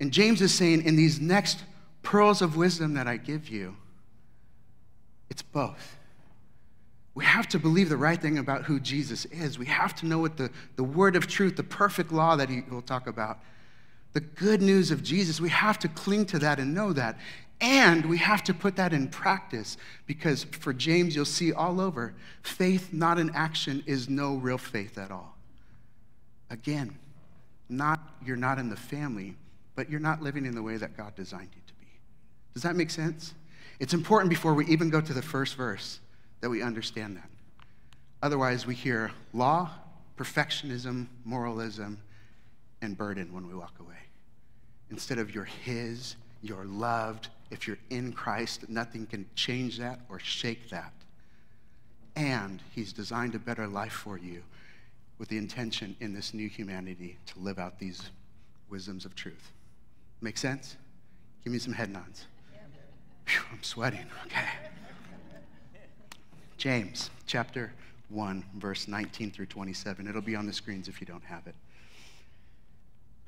And 0.00 0.10
James 0.10 0.40
is 0.40 0.54
saying, 0.54 0.84
in 0.84 0.96
these 0.96 1.20
next 1.20 1.62
pearls 2.02 2.40
of 2.40 2.56
wisdom 2.56 2.94
that 2.94 3.06
I 3.06 3.18
give 3.18 3.50
you, 3.50 3.76
it's 5.28 5.42
both. 5.42 5.98
We 7.14 7.26
have 7.26 7.46
to 7.48 7.58
believe 7.58 7.90
the 7.90 7.98
right 7.98 8.20
thing 8.20 8.38
about 8.38 8.64
who 8.64 8.80
Jesus 8.80 9.26
is. 9.26 9.58
We 9.58 9.66
have 9.66 9.94
to 9.96 10.06
know 10.06 10.18
what 10.18 10.38
the, 10.38 10.50
the 10.76 10.84
word 10.84 11.14
of 11.14 11.26
truth, 11.26 11.56
the 11.56 11.62
perfect 11.62 12.10
law 12.10 12.36
that 12.36 12.48
he 12.48 12.62
will 12.70 12.80
talk 12.80 13.06
about, 13.06 13.38
the 14.14 14.20
good 14.20 14.62
news 14.62 14.90
of 14.90 15.02
Jesus, 15.02 15.42
we 15.42 15.50
have 15.50 15.78
to 15.80 15.88
cling 15.88 16.24
to 16.26 16.38
that 16.38 16.58
and 16.58 16.74
know 16.74 16.94
that. 16.94 17.18
And 17.62 18.04
we 18.06 18.18
have 18.18 18.42
to 18.44 18.54
put 18.54 18.74
that 18.76 18.92
in 18.92 19.06
practice 19.06 19.76
because 20.06 20.42
for 20.42 20.72
James, 20.72 21.14
you'll 21.14 21.24
see 21.24 21.52
all 21.52 21.80
over 21.80 22.12
faith 22.42 22.92
not 22.92 23.20
in 23.20 23.30
action 23.36 23.84
is 23.86 24.08
no 24.08 24.34
real 24.34 24.58
faith 24.58 24.98
at 24.98 25.12
all. 25.12 25.36
Again, 26.50 26.98
not 27.68 28.00
you're 28.26 28.36
not 28.36 28.58
in 28.58 28.68
the 28.68 28.76
family, 28.76 29.36
but 29.76 29.88
you're 29.88 30.00
not 30.00 30.20
living 30.20 30.44
in 30.44 30.56
the 30.56 30.62
way 30.62 30.76
that 30.76 30.96
God 30.96 31.14
designed 31.14 31.50
you 31.54 31.62
to 31.64 31.74
be. 31.74 31.86
Does 32.52 32.64
that 32.64 32.74
make 32.74 32.90
sense? 32.90 33.32
It's 33.78 33.94
important 33.94 34.28
before 34.28 34.54
we 34.54 34.66
even 34.66 34.90
go 34.90 35.00
to 35.00 35.14
the 35.14 35.22
first 35.22 35.54
verse 35.54 36.00
that 36.40 36.50
we 36.50 36.62
understand 36.62 37.16
that. 37.16 37.30
Otherwise, 38.22 38.66
we 38.66 38.74
hear 38.74 39.12
law, 39.32 39.70
perfectionism, 40.18 41.06
moralism, 41.24 42.00
and 42.82 42.96
burden 42.96 43.32
when 43.32 43.46
we 43.46 43.54
walk 43.54 43.74
away. 43.78 43.94
Instead 44.90 45.18
of 45.18 45.32
you're 45.32 45.44
His, 45.44 46.16
you're 46.42 46.64
loved, 46.64 47.28
if 47.52 47.68
you're 47.68 47.78
in 47.90 48.12
Christ, 48.12 48.68
nothing 48.68 49.06
can 49.06 49.26
change 49.34 49.78
that 49.78 50.00
or 50.08 50.18
shake 50.18 50.70
that. 50.70 50.92
And 52.16 52.62
He's 52.74 52.92
designed 52.92 53.34
a 53.34 53.38
better 53.38 53.66
life 53.68 53.92
for 53.92 54.18
you 54.18 54.42
with 55.18 55.28
the 55.28 55.36
intention 55.36 55.94
in 56.00 56.14
this 56.14 56.34
new 56.34 56.48
humanity 56.48 57.18
to 57.26 57.38
live 57.38 57.58
out 57.58 57.78
these 57.78 58.10
wisdoms 58.70 59.04
of 59.04 59.14
truth. 59.14 59.52
Make 60.22 60.38
sense? 60.38 60.76
Give 61.44 61.52
me 61.52 61.58
some 61.58 61.74
head 61.74 61.90
nods. 61.90 62.24
Whew, 63.26 63.42
I'm 63.52 63.62
sweating. 63.62 64.06
Okay. 64.26 64.48
James 66.56 67.10
chapter 67.26 67.72
1, 68.08 68.44
verse 68.56 68.88
19 68.88 69.30
through 69.30 69.46
27. 69.46 70.08
It'll 70.08 70.22
be 70.22 70.36
on 70.36 70.46
the 70.46 70.52
screens 70.52 70.88
if 70.88 71.00
you 71.00 71.06
don't 71.06 71.24
have 71.24 71.46
it. 71.46 71.54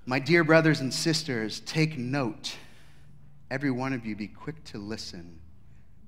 My 0.07 0.19
dear 0.19 0.45
brothers 0.45 0.81
and 0.81 0.93
sisters, 0.93 1.61
take 1.61 1.99
note. 1.99 2.57
Every 3.55 3.71
one 3.71 3.93
of 3.93 4.05
you 4.05 4.17
be 4.17 4.27
quick 4.27 4.65
to 4.65 4.79
listen, 4.79 5.39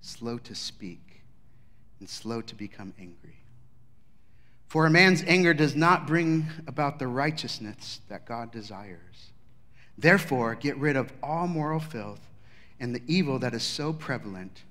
slow 0.01 0.37
to 0.37 0.53
speak, 0.53 1.23
and 2.01 2.11
slow 2.11 2.41
to 2.41 2.57
become 2.57 2.93
angry. 2.99 3.37
For 4.67 4.85
a 4.85 4.91
man's 4.91 5.23
anger 5.23 5.55
does 5.55 5.77
not 5.77 6.09
bring 6.09 6.47
about 6.67 6.99
the 6.99 7.07
righteousness 7.07 8.01
that 8.09 8.27
God 8.27 8.51
desires. 8.51 9.31
Therefore, 9.97 10.57
get 10.57 10.77
rid 10.79 10.97
of 10.97 11.13
all 11.23 11.47
moral 11.47 11.79
filth 11.79 12.27
and 12.81 12.93
the 12.93 13.03
evil 13.07 13.39
that 13.39 13.55
is 13.55 13.63
so 13.63 13.93
prevalent, 13.93 14.65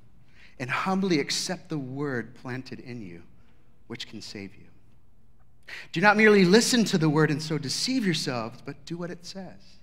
and 0.60 0.70
humbly 0.70 1.22
accept 1.22 1.70
the 1.70 1.78
word 1.78 2.36
planted 2.36 2.82
in 2.82 3.02
you, 3.02 3.24
which 3.88 4.10
can 4.10 4.22
save 4.22 4.54
you. 4.54 4.68
Do 5.94 6.02
not 6.02 6.18
merely 6.18 6.44
listen 6.44 6.84
to 6.84 6.98
the 6.98 7.08
word 7.10 7.32
and 7.32 7.42
so 7.42 7.58
deceive 7.58 8.04
yourselves, 8.04 8.60
but 8.66 8.86
do 8.86 8.98
what 8.98 9.12
it 9.12 9.26
says. 9.26 9.75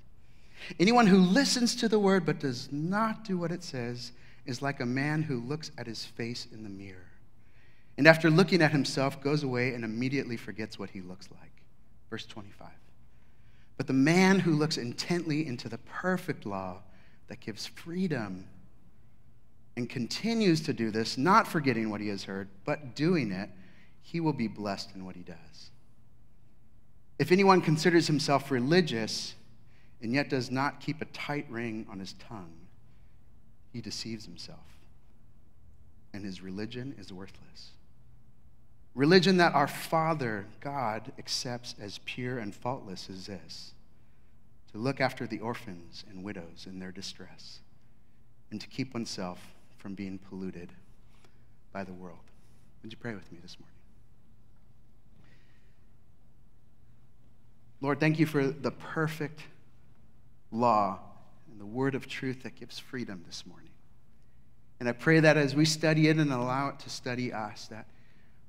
Anyone 0.78 1.06
who 1.06 1.18
listens 1.18 1.74
to 1.76 1.88
the 1.88 1.98
word 1.98 2.24
but 2.24 2.38
does 2.38 2.70
not 2.72 3.24
do 3.24 3.38
what 3.38 3.52
it 3.52 3.62
says 3.62 4.12
is 4.46 4.62
like 4.62 4.80
a 4.80 4.86
man 4.86 5.22
who 5.22 5.40
looks 5.40 5.70
at 5.78 5.86
his 5.86 6.04
face 6.04 6.46
in 6.52 6.62
the 6.62 6.68
mirror. 6.68 7.08
And 7.98 8.06
after 8.06 8.30
looking 8.30 8.62
at 8.62 8.72
himself, 8.72 9.20
goes 9.22 9.42
away 9.42 9.74
and 9.74 9.84
immediately 9.84 10.36
forgets 10.36 10.78
what 10.78 10.90
he 10.90 11.00
looks 11.00 11.28
like. 11.30 11.52
Verse 12.10 12.26
25. 12.26 12.68
But 13.76 13.86
the 13.86 13.92
man 13.92 14.38
who 14.38 14.54
looks 14.54 14.76
intently 14.76 15.46
into 15.46 15.68
the 15.68 15.78
perfect 15.78 16.46
law 16.46 16.78
that 17.28 17.40
gives 17.40 17.66
freedom 17.66 18.46
and 19.76 19.88
continues 19.88 20.60
to 20.62 20.72
do 20.72 20.90
this, 20.90 21.16
not 21.16 21.46
forgetting 21.46 21.90
what 21.90 22.00
he 22.00 22.08
has 22.08 22.24
heard, 22.24 22.48
but 22.64 22.94
doing 22.94 23.32
it, 23.32 23.50
he 24.02 24.20
will 24.20 24.32
be 24.32 24.48
blessed 24.48 24.94
in 24.94 25.04
what 25.04 25.16
he 25.16 25.22
does. 25.22 25.70
If 27.18 27.32
anyone 27.32 27.60
considers 27.60 28.06
himself 28.06 28.50
religious 28.50 29.34
and 30.02 30.12
yet 30.12 30.28
does 30.28 30.50
not 30.50 30.80
keep 30.80 31.00
a 31.00 31.06
tight 31.06 31.46
ring 31.48 31.86
on 31.88 32.00
his 32.00 32.14
tongue, 32.14 32.52
he 33.72 33.80
deceives 33.80 34.24
himself, 34.24 34.58
and 36.12 36.24
his 36.24 36.42
religion 36.42 36.94
is 36.98 37.12
worthless. 37.12 37.70
Religion 38.94 39.38
that 39.38 39.54
our 39.54 39.68
Father, 39.68 40.46
God, 40.60 41.12
accepts 41.18 41.74
as 41.80 42.00
pure 42.04 42.38
and 42.38 42.54
faultless 42.54 43.08
is 43.08 43.26
this 43.26 43.72
to 44.72 44.78
look 44.78 45.00
after 45.00 45.26
the 45.26 45.38
orphans 45.38 46.04
and 46.10 46.24
widows 46.24 46.66
in 46.66 46.78
their 46.78 46.92
distress, 46.92 47.60
and 48.50 48.60
to 48.60 48.66
keep 48.66 48.92
oneself 48.94 49.38
from 49.78 49.94
being 49.94 50.18
polluted 50.18 50.72
by 51.72 51.84
the 51.84 51.92
world. 51.92 52.18
Would 52.82 52.92
you 52.92 52.98
pray 52.98 53.14
with 53.14 53.30
me 53.30 53.38
this 53.40 53.56
morning? 53.58 53.68
Lord, 57.80 57.98
thank 58.00 58.18
you 58.18 58.26
for 58.26 58.46
the 58.46 58.70
perfect 58.70 59.42
law 60.52 61.00
and 61.50 61.60
the 61.60 61.66
word 61.66 61.94
of 61.94 62.06
truth 62.06 62.42
that 62.44 62.54
gives 62.54 62.78
freedom 62.78 63.24
this 63.26 63.44
morning. 63.46 63.70
And 64.78 64.88
I 64.88 64.92
pray 64.92 65.20
that 65.20 65.36
as 65.36 65.54
we 65.54 65.64
study 65.64 66.08
it 66.08 66.16
and 66.16 66.32
allow 66.32 66.68
it 66.68 66.78
to 66.80 66.90
study 66.90 67.32
us, 67.32 67.68
that 67.68 67.86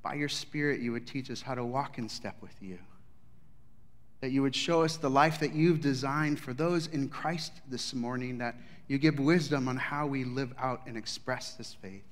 by 0.01 0.15
your 0.15 0.29
Spirit 0.29 0.81
you 0.81 0.91
would 0.91 1.07
teach 1.07 1.31
us 1.31 1.41
how 1.41 1.55
to 1.55 1.63
walk 1.63 1.97
in 1.97 2.09
step 2.09 2.35
with 2.41 2.55
you. 2.61 2.79
That 4.21 4.31
you 4.31 4.41
would 4.41 4.55
show 4.55 4.83
us 4.83 4.97
the 4.97 5.09
life 5.09 5.39
that 5.39 5.53
you've 5.53 5.81
designed 5.81 6.39
for 6.39 6.53
those 6.53 6.87
in 6.87 7.09
Christ 7.09 7.53
this 7.67 7.93
morning, 7.93 8.37
that 8.39 8.55
you 8.87 8.97
give 8.97 9.19
wisdom 9.19 9.67
on 9.67 9.77
how 9.77 10.07
we 10.07 10.23
live 10.23 10.53
out 10.57 10.81
and 10.87 10.97
express 10.97 11.53
this 11.53 11.73
faith, 11.73 12.03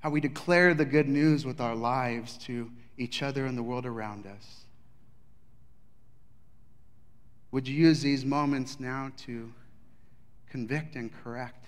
how 0.00 0.10
we 0.10 0.20
declare 0.20 0.72
the 0.74 0.84
good 0.84 1.08
news 1.08 1.44
with 1.44 1.60
our 1.60 1.74
lives 1.74 2.36
to 2.38 2.70
each 2.96 3.22
other 3.22 3.46
and 3.46 3.58
the 3.58 3.62
world 3.62 3.86
around 3.86 4.26
us. 4.26 4.65
Would 7.52 7.68
you 7.68 7.74
use 7.74 8.02
these 8.02 8.24
moments 8.24 8.80
now 8.80 9.12
to 9.18 9.52
convict 10.50 10.96
and 10.96 11.10
correct? 11.22 11.66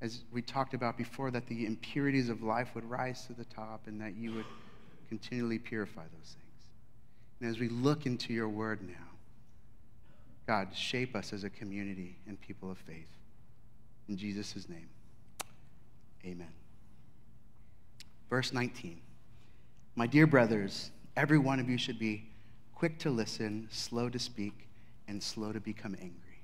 As 0.00 0.22
we 0.30 0.42
talked 0.42 0.74
about 0.74 0.96
before, 0.96 1.30
that 1.30 1.46
the 1.46 1.66
impurities 1.66 2.28
of 2.28 2.42
life 2.42 2.68
would 2.74 2.84
rise 2.84 3.26
to 3.26 3.32
the 3.32 3.44
top 3.46 3.86
and 3.86 4.00
that 4.00 4.14
you 4.14 4.32
would 4.34 4.44
continually 5.08 5.58
purify 5.58 6.02
those 6.02 6.36
things. 6.36 6.66
And 7.40 7.50
as 7.50 7.58
we 7.58 7.68
look 7.68 8.06
into 8.06 8.32
your 8.32 8.48
word 8.48 8.80
now, 8.86 8.94
God, 10.46 10.74
shape 10.74 11.14
us 11.14 11.32
as 11.32 11.44
a 11.44 11.50
community 11.50 12.16
and 12.26 12.40
people 12.40 12.70
of 12.70 12.78
faith. 12.78 13.08
In 14.08 14.16
Jesus' 14.16 14.68
name, 14.68 14.88
amen. 16.24 16.52
Verse 18.30 18.52
19 18.52 19.00
My 19.94 20.06
dear 20.06 20.26
brothers, 20.26 20.90
every 21.16 21.38
one 21.38 21.60
of 21.60 21.68
you 21.68 21.76
should 21.76 21.98
be 21.98 22.27
quick 22.78 22.98
to 23.00 23.10
listen, 23.10 23.66
slow 23.72 24.08
to 24.08 24.20
speak, 24.20 24.68
and 25.08 25.20
slow 25.20 25.52
to 25.52 25.58
become 25.58 25.96
angry. 26.00 26.42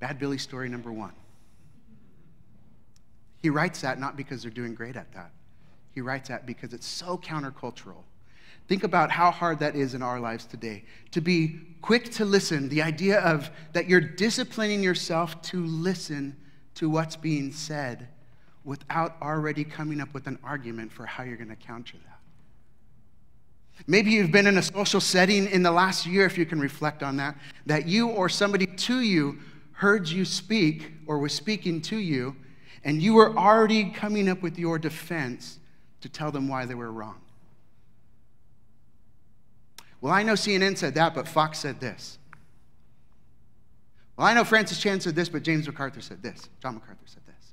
Bad 0.00 0.18
Billy 0.18 0.38
story 0.38 0.68
number 0.68 0.90
one. 0.90 1.12
He 3.42 3.50
writes 3.50 3.82
that 3.82 4.00
not 4.00 4.16
because 4.16 4.40
they're 4.42 4.50
doing 4.50 4.74
great 4.74 4.96
at 4.96 5.12
that. 5.12 5.30
He 5.92 6.00
writes 6.00 6.30
that 6.30 6.46
because 6.46 6.72
it's 6.72 6.86
so 6.86 7.18
countercultural. 7.18 8.02
Think 8.66 8.82
about 8.82 9.10
how 9.10 9.30
hard 9.30 9.58
that 9.58 9.76
is 9.76 9.92
in 9.92 10.02
our 10.02 10.18
lives 10.18 10.46
today. 10.46 10.84
To 11.10 11.20
be 11.20 11.60
quick 11.82 12.10
to 12.12 12.24
listen, 12.24 12.70
the 12.70 12.80
idea 12.80 13.20
of 13.20 13.50
that 13.74 13.86
you're 13.86 14.00
disciplining 14.00 14.82
yourself 14.82 15.40
to 15.42 15.66
listen 15.66 16.34
to 16.76 16.88
what's 16.88 17.14
being 17.14 17.52
said 17.52 18.08
without 18.64 19.16
already 19.20 19.64
coming 19.64 20.00
up 20.00 20.14
with 20.14 20.26
an 20.26 20.38
argument 20.42 20.90
for 20.90 21.04
how 21.04 21.24
you're 21.24 21.36
going 21.36 21.50
to 21.50 21.56
counter 21.56 21.98
that. 22.06 22.13
Maybe 23.86 24.12
you've 24.12 24.32
been 24.32 24.46
in 24.46 24.56
a 24.56 24.62
social 24.62 25.00
setting 25.00 25.46
in 25.46 25.62
the 25.62 25.70
last 25.70 26.06
year, 26.06 26.24
if 26.24 26.38
you 26.38 26.46
can 26.46 26.60
reflect 26.60 27.02
on 27.02 27.16
that, 27.16 27.36
that 27.66 27.86
you 27.86 28.08
or 28.08 28.28
somebody 28.28 28.66
to 28.66 29.00
you 29.00 29.38
heard 29.72 30.08
you 30.08 30.24
speak 30.24 30.92
or 31.06 31.18
was 31.18 31.32
speaking 31.32 31.80
to 31.82 31.96
you, 31.96 32.36
and 32.84 33.02
you 33.02 33.14
were 33.14 33.36
already 33.36 33.90
coming 33.90 34.28
up 34.28 34.42
with 34.42 34.58
your 34.58 34.78
defense 34.78 35.58
to 36.00 36.08
tell 36.08 36.30
them 36.30 36.48
why 36.48 36.64
they 36.64 36.74
were 36.74 36.92
wrong. 36.92 37.20
Well, 40.00 40.12
I 40.12 40.22
know 40.22 40.34
CNN 40.34 40.76
said 40.76 40.94
that, 40.94 41.14
but 41.14 41.26
Fox 41.26 41.58
said 41.58 41.80
this. 41.80 42.18
Well, 44.16 44.26
I 44.26 44.34
know 44.34 44.44
Francis 44.44 44.78
Chan 44.78 45.00
said 45.00 45.14
this, 45.14 45.28
but 45.28 45.42
James 45.42 45.66
MacArthur 45.66 46.00
said 46.00 46.22
this. 46.22 46.48
John 46.60 46.74
MacArthur 46.74 47.06
said 47.06 47.22
this. 47.26 47.52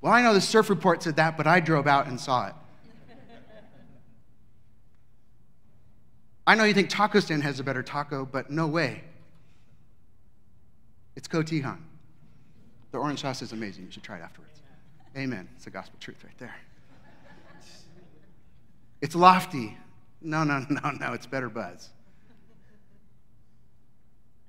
Well, 0.00 0.12
I 0.12 0.22
know 0.22 0.32
the 0.32 0.40
Surf 0.40 0.70
Report 0.70 1.02
said 1.02 1.16
that, 1.16 1.36
but 1.36 1.46
I 1.46 1.60
drove 1.60 1.86
out 1.86 2.06
and 2.06 2.18
saw 2.18 2.46
it. 2.46 2.54
I 6.46 6.54
know 6.54 6.64
you 6.64 6.74
think 6.74 6.90
Taco 6.90 7.20
Stand 7.20 7.42
has 7.42 7.58
a 7.58 7.64
better 7.64 7.82
taco, 7.82 8.28
but 8.30 8.50
no 8.50 8.66
way. 8.66 9.02
It's 11.16 11.28
Cotixan. 11.28 11.78
The 12.90 12.98
orange 12.98 13.20
sauce 13.20 13.42
is 13.42 13.52
amazing. 13.52 13.84
You 13.86 13.90
should 13.90 14.02
try 14.02 14.18
it 14.18 14.22
afterwards. 14.22 14.62
Amen. 15.16 15.48
It's 15.54 15.64
the 15.64 15.70
gospel 15.70 15.98
truth 16.00 16.22
right 16.24 16.36
there. 16.38 16.54
It's 19.00 19.14
lofty. 19.14 19.76
No, 20.20 20.44
no, 20.44 20.64
no, 20.68 20.90
no. 20.90 21.12
It's 21.12 21.26
better 21.26 21.48
buzz. 21.48 21.90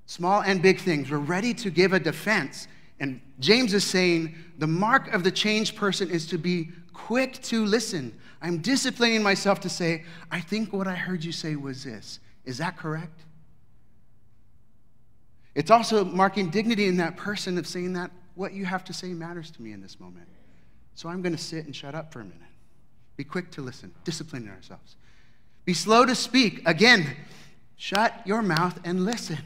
Small 0.06 0.42
and 0.42 0.62
big 0.62 0.80
things. 0.80 1.10
We're 1.10 1.18
ready 1.18 1.54
to 1.56 1.70
give 1.70 1.94
a 1.94 2.00
defense. 2.00 2.68
And 3.00 3.20
James 3.40 3.74
is 3.74 3.84
saying 3.84 4.36
the 4.58 4.68
mark 4.68 5.14
of 5.14 5.24
the 5.24 5.32
changed 5.32 5.76
person 5.76 6.10
is 6.10 6.26
to 6.28 6.38
be 6.38 6.70
quick 6.94 7.42
to 7.44 7.66
listen. 7.66 8.18
I'm 8.46 8.60
disciplining 8.60 9.24
myself 9.24 9.62
to 9.62 9.70
say, 9.70 10.04
I 10.30 10.40
think 10.40 10.72
what 10.72 10.88
I 10.88 10.94
heard 10.94 11.24
you 11.24 11.32
say 11.32 11.56
was 11.56 11.84
this. 11.84 12.20
Is 12.46 12.60
that 12.60 12.78
correct? 12.78 13.24
It's 15.56 15.72
also 15.72 16.06
marking 16.06 16.52
dignity 16.52 16.86
in 16.86 16.98
that 16.98 17.18
person 17.18 17.58
of 17.58 17.66
saying 17.66 17.94
that 17.94 18.12
what 18.36 18.54
you 18.54 18.64
have 18.64 18.84
to 18.84 18.94
say 18.94 19.08
matters 19.08 19.50
to 19.50 19.64
me 19.64 19.72
in 19.72 19.82
this 19.82 20.00
moment. 20.00 20.28
So 20.94 21.10
I'm 21.10 21.24
going 21.24 21.36
to 21.36 21.42
sit 21.42 21.66
and 21.66 21.76
shut 21.76 21.96
up 21.96 22.14
for 22.14 22.20
a 22.20 22.24
minute. 22.24 22.38
Be 23.18 23.24
quick 23.24 23.50
to 23.50 23.62
listen, 23.64 23.92
disciplining 24.04 24.50
ourselves. 24.50 24.96
Be 25.64 25.74
slow 25.74 26.06
to 26.06 26.14
speak. 26.14 26.62
Again, 26.68 27.16
shut 27.78 28.14
your 28.28 28.44
mouth 28.44 28.80
and 28.84 29.06
listen. 29.06 29.40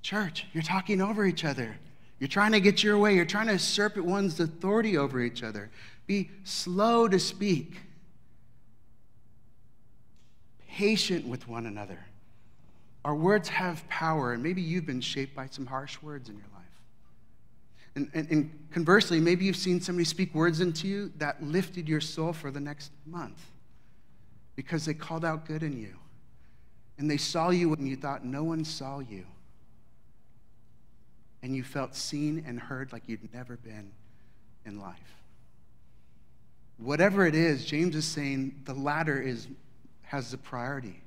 Church, 0.00 0.46
you're 0.54 0.62
talking 0.62 1.02
over 1.02 1.26
each 1.26 1.44
other. 1.44 1.76
You're 2.20 2.28
trying 2.28 2.52
to 2.52 2.60
get 2.60 2.82
your 2.82 2.96
way. 2.96 3.14
You're 3.14 3.26
trying 3.26 3.48
to 3.48 3.52
usurp 3.52 3.98
one's 3.98 4.40
authority 4.40 4.96
over 4.96 5.20
each 5.20 5.42
other. 5.42 5.70
Be 6.10 6.28
slow 6.42 7.06
to 7.06 7.20
speak, 7.20 7.76
patient 10.66 11.24
with 11.24 11.46
one 11.46 11.66
another. 11.66 12.00
Our 13.04 13.14
words 13.14 13.48
have 13.50 13.88
power, 13.88 14.32
and 14.32 14.42
maybe 14.42 14.60
you've 14.60 14.86
been 14.86 15.00
shaped 15.00 15.36
by 15.36 15.46
some 15.46 15.66
harsh 15.66 16.02
words 16.02 16.28
in 16.28 16.34
your 16.34 16.48
life. 16.52 16.64
And, 17.94 18.10
and, 18.12 18.28
and, 18.28 18.68
conversely, 18.72 19.20
maybe 19.20 19.44
you've 19.44 19.54
seen 19.54 19.80
somebody 19.80 20.04
speak 20.04 20.34
words 20.34 20.60
into 20.60 20.88
you 20.88 21.12
that 21.18 21.40
lifted 21.44 21.88
your 21.88 22.00
soul 22.00 22.32
for 22.32 22.50
the 22.50 22.58
next 22.58 22.90
month 23.06 23.40
because 24.56 24.84
they 24.84 24.94
called 24.94 25.24
out 25.24 25.46
good 25.46 25.62
in 25.62 25.78
you. 25.80 25.94
And 26.98 27.08
they 27.08 27.18
saw 27.18 27.50
you 27.50 27.68
when 27.68 27.86
you 27.86 27.94
thought 27.94 28.24
no 28.24 28.42
one 28.42 28.64
saw 28.64 28.98
you. 28.98 29.26
And 31.44 31.54
you 31.54 31.62
felt 31.62 31.94
seen 31.94 32.42
and 32.48 32.58
heard 32.58 32.92
like 32.92 33.04
you'd 33.06 33.32
never 33.32 33.56
been 33.56 33.92
in 34.66 34.80
life. 34.80 35.19
Whatever 36.80 37.26
it 37.26 37.34
is, 37.34 37.64
James 37.64 37.94
is 37.94 38.06
saying 38.06 38.62
the 38.64 38.74
latter 38.74 39.20
is, 39.20 39.48
has 40.02 40.30
the 40.30 40.38
priority. 40.38 41.02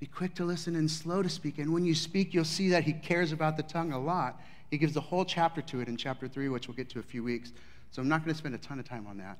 Be 0.00 0.06
quick 0.06 0.34
to 0.34 0.44
listen 0.44 0.74
and 0.74 0.90
slow 0.90 1.22
to 1.22 1.28
speak. 1.28 1.58
And 1.58 1.72
when 1.72 1.84
you 1.84 1.94
speak, 1.94 2.34
you'll 2.34 2.44
see 2.44 2.68
that 2.70 2.82
he 2.82 2.92
cares 2.92 3.30
about 3.30 3.56
the 3.56 3.62
tongue 3.62 3.92
a 3.92 3.98
lot. 3.98 4.40
He 4.70 4.78
gives 4.78 4.96
a 4.96 5.00
whole 5.00 5.24
chapter 5.24 5.62
to 5.62 5.80
it 5.80 5.86
in 5.86 5.96
chapter 5.96 6.26
3, 6.26 6.48
which 6.48 6.66
we'll 6.66 6.76
get 6.76 6.88
to 6.90 6.98
a 6.98 7.02
few 7.02 7.22
weeks. 7.22 7.52
So 7.92 8.02
I'm 8.02 8.08
not 8.08 8.24
going 8.24 8.34
to 8.34 8.38
spend 8.38 8.56
a 8.56 8.58
ton 8.58 8.80
of 8.80 8.88
time 8.88 9.06
on 9.06 9.18
that. 9.18 9.38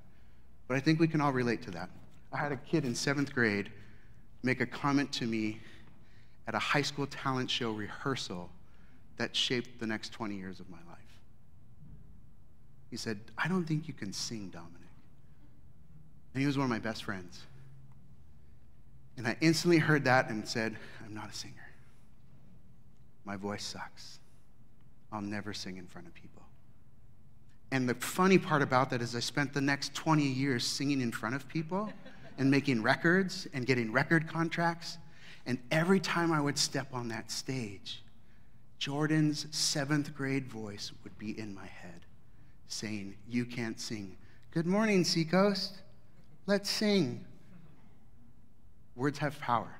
But 0.68 0.76
I 0.76 0.80
think 0.80 1.00
we 1.00 1.08
can 1.08 1.20
all 1.20 1.32
relate 1.32 1.62
to 1.62 1.72
that. 1.72 1.90
I 2.32 2.36
had 2.36 2.52
a 2.52 2.56
kid 2.56 2.84
in 2.84 2.94
seventh 2.94 3.34
grade 3.34 3.70
make 4.44 4.60
a 4.60 4.66
comment 4.66 5.12
to 5.12 5.26
me 5.26 5.60
at 6.46 6.54
a 6.54 6.58
high 6.58 6.82
school 6.82 7.06
talent 7.06 7.50
show 7.50 7.72
rehearsal 7.72 8.48
that 9.16 9.34
shaped 9.34 9.80
the 9.80 9.86
next 9.86 10.10
20 10.10 10.36
years 10.36 10.60
of 10.60 10.70
my 10.70 10.78
life. 10.88 10.98
He 12.90 12.96
said, 12.96 13.18
I 13.38 13.48
don't 13.48 13.64
think 13.64 13.88
you 13.88 13.94
can 13.94 14.12
sing, 14.12 14.50
Dominic. 14.50 14.81
And 16.34 16.40
he 16.40 16.46
was 16.46 16.56
one 16.56 16.64
of 16.64 16.70
my 16.70 16.78
best 16.78 17.04
friends. 17.04 17.40
And 19.16 19.26
I 19.26 19.36
instantly 19.40 19.78
heard 19.78 20.04
that 20.04 20.30
and 20.30 20.46
said, 20.46 20.76
I'm 21.04 21.14
not 21.14 21.30
a 21.30 21.34
singer. 21.34 21.54
My 23.24 23.36
voice 23.36 23.62
sucks. 23.62 24.18
I'll 25.12 25.20
never 25.20 25.52
sing 25.52 25.76
in 25.76 25.86
front 25.86 26.06
of 26.06 26.14
people. 26.14 26.42
And 27.70 27.88
the 27.88 27.94
funny 27.94 28.38
part 28.38 28.62
about 28.62 28.90
that 28.90 29.00
is 29.00 29.14
I 29.14 29.20
spent 29.20 29.52
the 29.52 29.60
next 29.60 29.94
20 29.94 30.22
years 30.22 30.64
singing 30.64 31.00
in 31.00 31.12
front 31.12 31.34
of 31.34 31.48
people 31.48 31.92
and 32.38 32.50
making 32.50 32.82
records 32.82 33.46
and 33.52 33.66
getting 33.66 33.92
record 33.92 34.26
contracts. 34.28 34.98
And 35.46 35.58
every 35.70 36.00
time 36.00 36.32
I 36.32 36.40
would 36.40 36.58
step 36.58 36.88
on 36.92 37.08
that 37.08 37.30
stage, 37.30 38.02
Jordan's 38.78 39.46
seventh 39.50 40.14
grade 40.14 40.46
voice 40.46 40.92
would 41.04 41.16
be 41.18 41.38
in 41.38 41.54
my 41.54 41.66
head 41.66 42.00
saying, 42.68 43.14
You 43.28 43.44
can't 43.44 43.78
sing. 43.78 44.16
Good 44.50 44.66
morning, 44.66 45.04
Seacoast. 45.04 45.81
Let's 46.46 46.70
sing. 46.70 47.24
Words 48.96 49.18
have 49.18 49.38
power. 49.40 49.72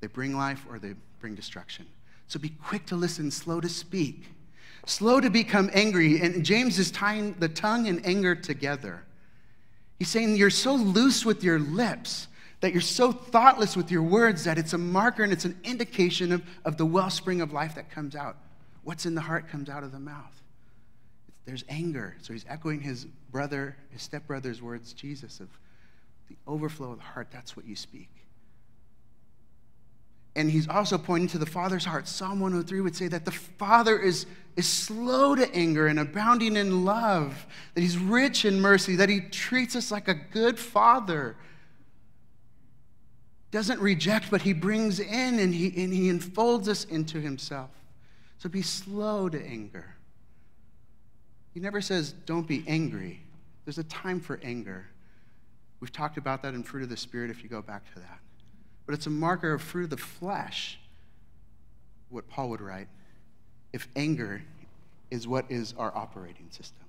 They 0.00 0.06
bring 0.06 0.36
life 0.36 0.64
or 0.68 0.78
they 0.78 0.94
bring 1.20 1.34
destruction. 1.34 1.86
So 2.26 2.38
be 2.38 2.50
quick 2.50 2.86
to 2.86 2.96
listen, 2.96 3.30
slow 3.30 3.60
to 3.60 3.68
speak, 3.68 4.26
slow 4.86 5.20
to 5.20 5.30
become 5.30 5.70
angry. 5.72 6.20
And 6.20 6.44
James 6.44 6.78
is 6.78 6.90
tying 6.90 7.34
the 7.38 7.48
tongue 7.48 7.88
and 7.88 8.04
anger 8.06 8.34
together. 8.34 9.02
He's 9.98 10.08
saying 10.08 10.36
you're 10.36 10.50
so 10.50 10.74
loose 10.74 11.24
with 11.24 11.42
your 11.42 11.58
lips, 11.58 12.28
that 12.60 12.72
you're 12.72 12.80
so 12.80 13.12
thoughtless 13.12 13.76
with 13.76 13.90
your 13.90 14.02
words, 14.02 14.44
that 14.44 14.58
it's 14.58 14.72
a 14.72 14.78
marker 14.78 15.22
and 15.22 15.32
it's 15.32 15.44
an 15.44 15.58
indication 15.64 16.32
of, 16.32 16.42
of 16.64 16.76
the 16.76 16.86
wellspring 16.86 17.40
of 17.40 17.52
life 17.52 17.74
that 17.76 17.90
comes 17.90 18.14
out. 18.14 18.36
What's 18.84 19.06
in 19.06 19.14
the 19.14 19.20
heart 19.20 19.48
comes 19.48 19.68
out 19.68 19.82
of 19.82 19.92
the 19.92 19.98
mouth. 19.98 20.42
There's 21.48 21.64
anger. 21.70 22.14
So 22.20 22.34
he's 22.34 22.44
echoing 22.46 22.78
his 22.78 23.06
brother, 23.32 23.74
his 23.88 24.02
stepbrother's 24.02 24.60
words, 24.60 24.92
Jesus, 24.92 25.40
of 25.40 25.48
the 26.28 26.36
overflow 26.46 26.92
of 26.92 26.98
the 26.98 27.04
heart, 27.04 27.28
that's 27.32 27.56
what 27.56 27.66
you 27.66 27.74
speak. 27.74 28.10
And 30.36 30.50
he's 30.50 30.68
also 30.68 30.98
pointing 30.98 31.28
to 31.28 31.38
the 31.38 31.46
Father's 31.46 31.86
heart. 31.86 32.06
Psalm 32.06 32.40
103 32.40 32.82
would 32.82 32.94
say 32.94 33.08
that 33.08 33.24
the 33.24 33.30
Father 33.30 33.98
is, 33.98 34.26
is 34.56 34.68
slow 34.68 35.34
to 35.34 35.50
anger 35.54 35.86
and 35.86 35.98
abounding 35.98 36.54
in 36.54 36.84
love, 36.84 37.46
that 37.72 37.80
he's 37.80 37.96
rich 37.96 38.44
in 38.44 38.60
mercy, 38.60 38.96
that 38.96 39.08
he 39.08 39.20
treats 39.20 39.74
us 39.74 39.90
like 39.90 40.06
a 40.06 40.14
good 40.14 40.58
Father. 40.58 41.34
Doesn't 43.52 43.80
reject, 43.80 44.30
but 44.30 44.42
he 44.42 44.52
brings 44.52 45.00
in 45.00 45.38
and 45.38 45.54
he, 45.54 45.68
and 45.82 45.94
he 45.94 46.10
enfolds 46.10 46.68
us 46.68 46.84
into 46.84 47.22
himself. 47.22 47.70
So 48.36 48.50
be 48.50 48.60
slow 48.60 49.30
to 49.30 49.42
anger. 49.42 49.94
He 51.58 51.64
never 51.64 51.80
says, 51.80 52.12
don't 52.24 52.46
be 52.46 52.62
angry. 52.68 53.20
There's 53.64 53.78
a 53.78 53.82
time 53.82 54.20
for 54.20 54.38
anger. 54.44 54.86
We've 55.80 55.90
talked 55.90 56.16
about 56.16 56.40
that 56.42 56.54
in 56.54 56.62
fruit 56.62 56.84
of 56.84 56.88
the 56.88 56.96
Spirit 56.96 57.32
if 57.32 57.42
you 57.42 57.48
go 57.48 57.62
back 57.62 57.92
to 57.94 57.98
that. 57.98 58.20
But 58.86 58.94
it's 58.94 59.08
a 59.08 59.10
marker 59.10 59.54
of 59.54 59.60
fruit 59.60 59.82
of 59.82 59.90
the 59.90 59.96
flesh, 59.96 60.78
what 62.10 62.28
Paul 62.28 62.50
would 62.50 62.60
write, 62.60 62.86
if 63.72 63.88
anger 63.96 64.40
is 65.10 65.26
what 65.26 65.46
is 65.48 65.74
our 65.76 65.92
operating 65.96 66.46
system. 66.50 66.86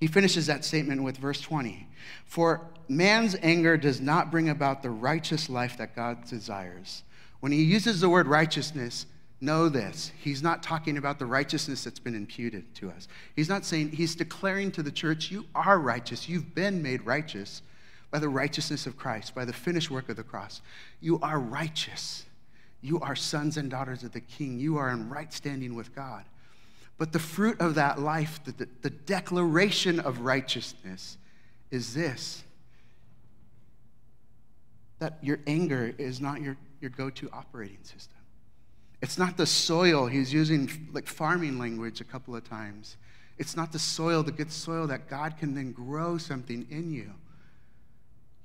He 0.00 0.08
finishes 0.08 0.48
that 0.48 0.64
statement 0.64 1.04
with 1.04 1.16
verse 1.16 1.40
20 1.40 1.86
For 2.24 2.66
man's 2.88 3.36
anger 3.44 3.76
does 3.76 4.00
not 4.00 4.32
bring 4.32 4.48
about 4.48 4.82
the 4.82 4.90
righteous 4.90 5.48
life 5.48 5.78
that 5.78 5.94
God 5.94 6.28
desires. 6.28 7.04
When 7.38 7.52
he 7.52 7.62
uses 7.62 8.00
the 8.00 8.08
word 8.08 8.26
righteousness, 8.26 9.06
know 9.40 9.68
this. 9.68 10.12
He's 10.18 10.42
not 10.42 10.62
talking 10.62 10.96
about 10.96 11.18
the 11.18 11.26
righteousness 11.26 11.84
that's 11.84 11.98
been 11.98 12.14
imputed 12.14 12.74
to 12.76 12.90
us. 12.90 13.08
He's 13.34 13.48
not 13.48 13.64
saying, 13.64 13.92
he's 13.92 14.14
declaring 14.14 14.70
to 14.72 14.82
the 14.82 14.90
church, 14.90 15.30
you 15.30 15.46
are 15.54 15.78
righteous. 15.78 16.28
You've 16.28 16.54
been 16.54 16.82
made 16.82 17.04
righteous 17.04 17.62
by 18.10 18.18
the 18.18 18.28
righteousness 18.28 18.86
of 18.86 18.96
Christ, 18.96 19.34
by 19.34 19.44
the 19.44 19.52
finished 19.52 19.90
work 19.90 20.08
of 20.08 20.16
the 20.16 20.22
cross. 20.22 20.62
You 21.00 21.20
are 21.20 21.38
righteous. 21.38 22.24
You 22.80 23.00
are 23.00 23.16
sons 23.16 23.56
and 23.56 23.70
daughters 23.70 24.02
of 24.04 24.12
the 24.12 24.20
King. 24.20 24.58
You 24.58 24.78
are 24.78 24.90
in 24.90 25.08
right 25.08 25.32
standing 25.32 25.74
with 25.74 25.94
God. 25.94 26.24
But 26.98 27.12
the 27.12 27.18
fruit 27.18 27.60
of 27.60 27.74
that 27.74 27.98
life, 27.98 28.40
the, 28.44 28.68
the, 28.80 28.90
declaration 28.90 30.00
of 30.00 30.20
righteousness, 30.20 31.18
is 31.70 31.92
this 31.92 32.42
that 34.98 35.18
your 35.20 35.38
anger 35.46 35.94
is 35.98 36.22
not 36.22 36.40
your, 36.40 36.56
your 36.80 36.88
go 36.88 37.10
to 37.10 37.28
operating 37.30 37.76
system. 37.82 38.15
It's 39.02 39.18
not 39.18 39.36
the 39.36 39.46
soil. 39.46 40.06
He's 40.06 40.32
using 40.32 40.88
like 40.92 41.06
farming 41.06 41.58
language 41.58 42.00
a 42.00 42.04
couple 42.04 42.34
of 42.34 42.48
times. 42.48 42.96
It's 43.38 43.56
not 43.56 43.72
the 43.72 43.78
soil, 43.78 44.22
the 44.22 44.32
good 44.32 44.50
soil 44.50 44.86
that 44.86 45.08
God 45.08 45.36
can 45.36 45.54
then 45.54 45.72
grow 45.72 46.16
something 46.16 46.66
in 46.70 46.90
you. 46.90 47.12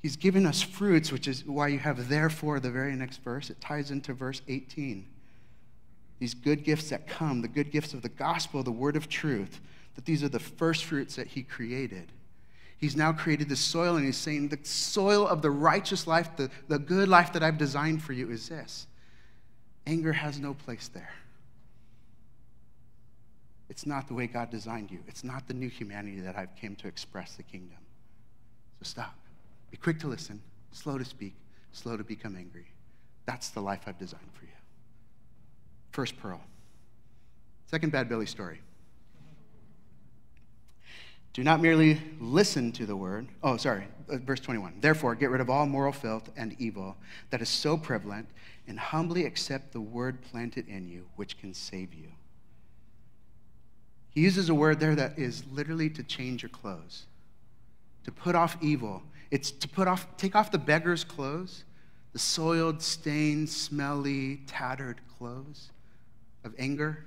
He's 0.01 0.17
given 0.17 0.45
us 0.45 0.61
fruits, 0.61 1.11
which 1.11 1.27
is 1.27 1.45
why 1.45 1.67
you 1.67 1.79
have 1.79 2.09
therefore 2.09 2.59
the 2.59 2.71
very 2.71 2.95
next 2.95 3.17
verse. 3.17 3.49
It 3.49 3.61
ties 3.61 3.91
into 3.91 4.13
verse 4.13 4.41
18. 4.47 5.07
These 6.19 6.33
good 6.33 6.63
gifts 6.63 6.89
that 6.89 7.07
come, 7.07 7.41
the 7.41 7.47
good 7.47 7.71
gifts 7.71 7.93
of 7.93 8.01
the 8.01 8.09
gospel, 8.09 8.63
the 8.63 8.71
word 8.71 8.95
of 8.95 9.07
truth, 9.07 9.61
that 9.95 10.05
these 10.05 10.23
are 10.23 10.29
the 10.29 10.39
first 10.39 10.85
fruits 10.85 11.15
that 11.15 11.27
he 11.27 11.43
created. 11.43 12.11
He's 12.77 12.95
now 12.95 13.13
created 13.13 13.47
the 13.47 13.55
soil, 13.55 13.95
and 13.95 14.05
he's 14.05 14.17
saying, 14.17 14.49
The 14.49 14.59
soil 14.63 15.27
of 15.27 15.43
the 15.43 15.51
righteous 15.51 16.07
life, 16.07 16.35
the, 16.35 16.49
the 16.67 16.79
good 16.79 17.07
life 17.07 17.31
that 17.33 17.43
I've 17.43 17.59
designed 17.59 18.01
for 18.01 18.13
you 18.13 18.31
is 18.31 18.49
this. 18.49 18.87
Anger 19.91 20.13
has 20.13 20.39
no 20.39 20.53
place 20.53 20.89
there. 20.93 21.13
It's 23.69 23.85
not 23.85 24.07
the 24.07 24.13
way 24.13 24.25
God 24.25 24.49
designed 24.49 24.89
you. 24.89 24.99
It's 25.05 25.25
not 25.25 25.49
the 25.49 25.53
new 25.53 25.67
humanity 25.67 26.21
that 26.21 26.37
I've 26.37 26.55
came 26.55 26.77
to 26.77 26.87
express 26.87 27.35
the 27.35 27.43
kingdom. 27.43 27.77
So 28.79 28.89
stop. 28.89 29.13
Be 29.69 29.75
quick 29.75 29.99
to 29.99 30.07
listen, 30.07 30.41
slow 30.71 30.97
to 30.97 31.03
speak, 31.03 31.35
slow 31.73 31.97
to 31.97 32.05
become 32.05 32.37
angry. 32.37 32.67
That's 33.25 33.49
the 33.49 33.59
life 33.59 33.81
I've 33.85 33.99
designed 33.99 34.31
for 34.33 34.45
you. 34.45 34.51
First 35.91 36.17
pearl. 36.17 36.39
Second 37.65 37.91
bad 37.91 38.07
Billy 38.07 38.25
story. 38.25 38.61
Do 41.33 41.43
not 41.43 41.61
merely 41.61 41.99
listen 42.19 42.71
to 42.73 42.85
the 42.85 42.95
word. 42.95 43.27
Oh, 43.43 43.57
sorry, 43.57 43.85
uh, 44.09 44.17
verse 44.17 44.39
21. 44.39 44.75
Therefore, 44.79 45.15
get 45.15 45.29
rid 45.29 45.41
of 45.41 45.49
all 45.49 45.65
moral 45.65 45.93
filth 45.93 46.29
and 46.37 46.55
evil 46.59 46.95
that 47.29 47.41
is 47.41 47.49
so 47.49 47.77
prevalent, 47.77 48.27
and 48.71 48.79
humbly 48.79 49.25
accept 49.25 49.73
the 49.73 49.81
word 49.81 50.21
planted 50.21 50.65
in 50.69 50.87
you, 50.87 51.05
which 51.17 51.37
can 51.37 51.53
save 51.53 51.93
you. 51.93 52.07
He 54.11 54.21
uses 54.21 54.47
a 54.47 54.55
word 54.55 54.79
there 54.79 54.95
that 54.95 55.19
is 55.19 55.43
literally 55.51 55.89
to 55.89 56.01
change 56.03 56.41
your 56.41 56.51
clothes, 56.51 57.03
to 58.05 58.13
put 58.13 58.33
off 58.33 58.55
evil. 58.61 59.03
It's 59.29 59.51
to 59.51 59.67
put 59.67 59.89
off, 59.89 60.07
take 60.15 60.37
off 60.37 60.51
the 60.51 60.57
beggar's 60.57 61.03
clothes, 61.03 61.65
the 62.13 62.19
soiled, 62.19 62.81
stained, 62.81 63.49
smelly, 63.49 64.39
tattered 64.47 65.01
clothes 65.17 65.71
of 66.45 66.55
anger 66.57 67.03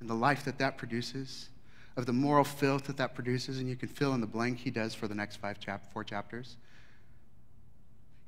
and 0.00 0.10
the 0.10 0.14
life 0.14 0.44
that 0.44 0.58
that 0.58 0.76
produces 0.76 1.50
of 1.96 2.04
the 2.04 2.12
moral 2.12 2.42
filth 2.42 2.82
that 2.86 2.96
that 2.96 3.14
produces, 3.14 3.60
and 3.60 3.68
you 3.68 3.76
can 3.76 3.88
fill 3.88 4.12
in 4.14 4.20
the 4.20 4.26
blank 4.26 4.58
he 4.58 4.72
does 4.72 4.92
for 4.92 5.06
the 5.06 5.14
next 5.14 5.36
five 5.36 5.60
chap- 5.60 5.92
four 5.92 6.02
chapters. 6.02 6.56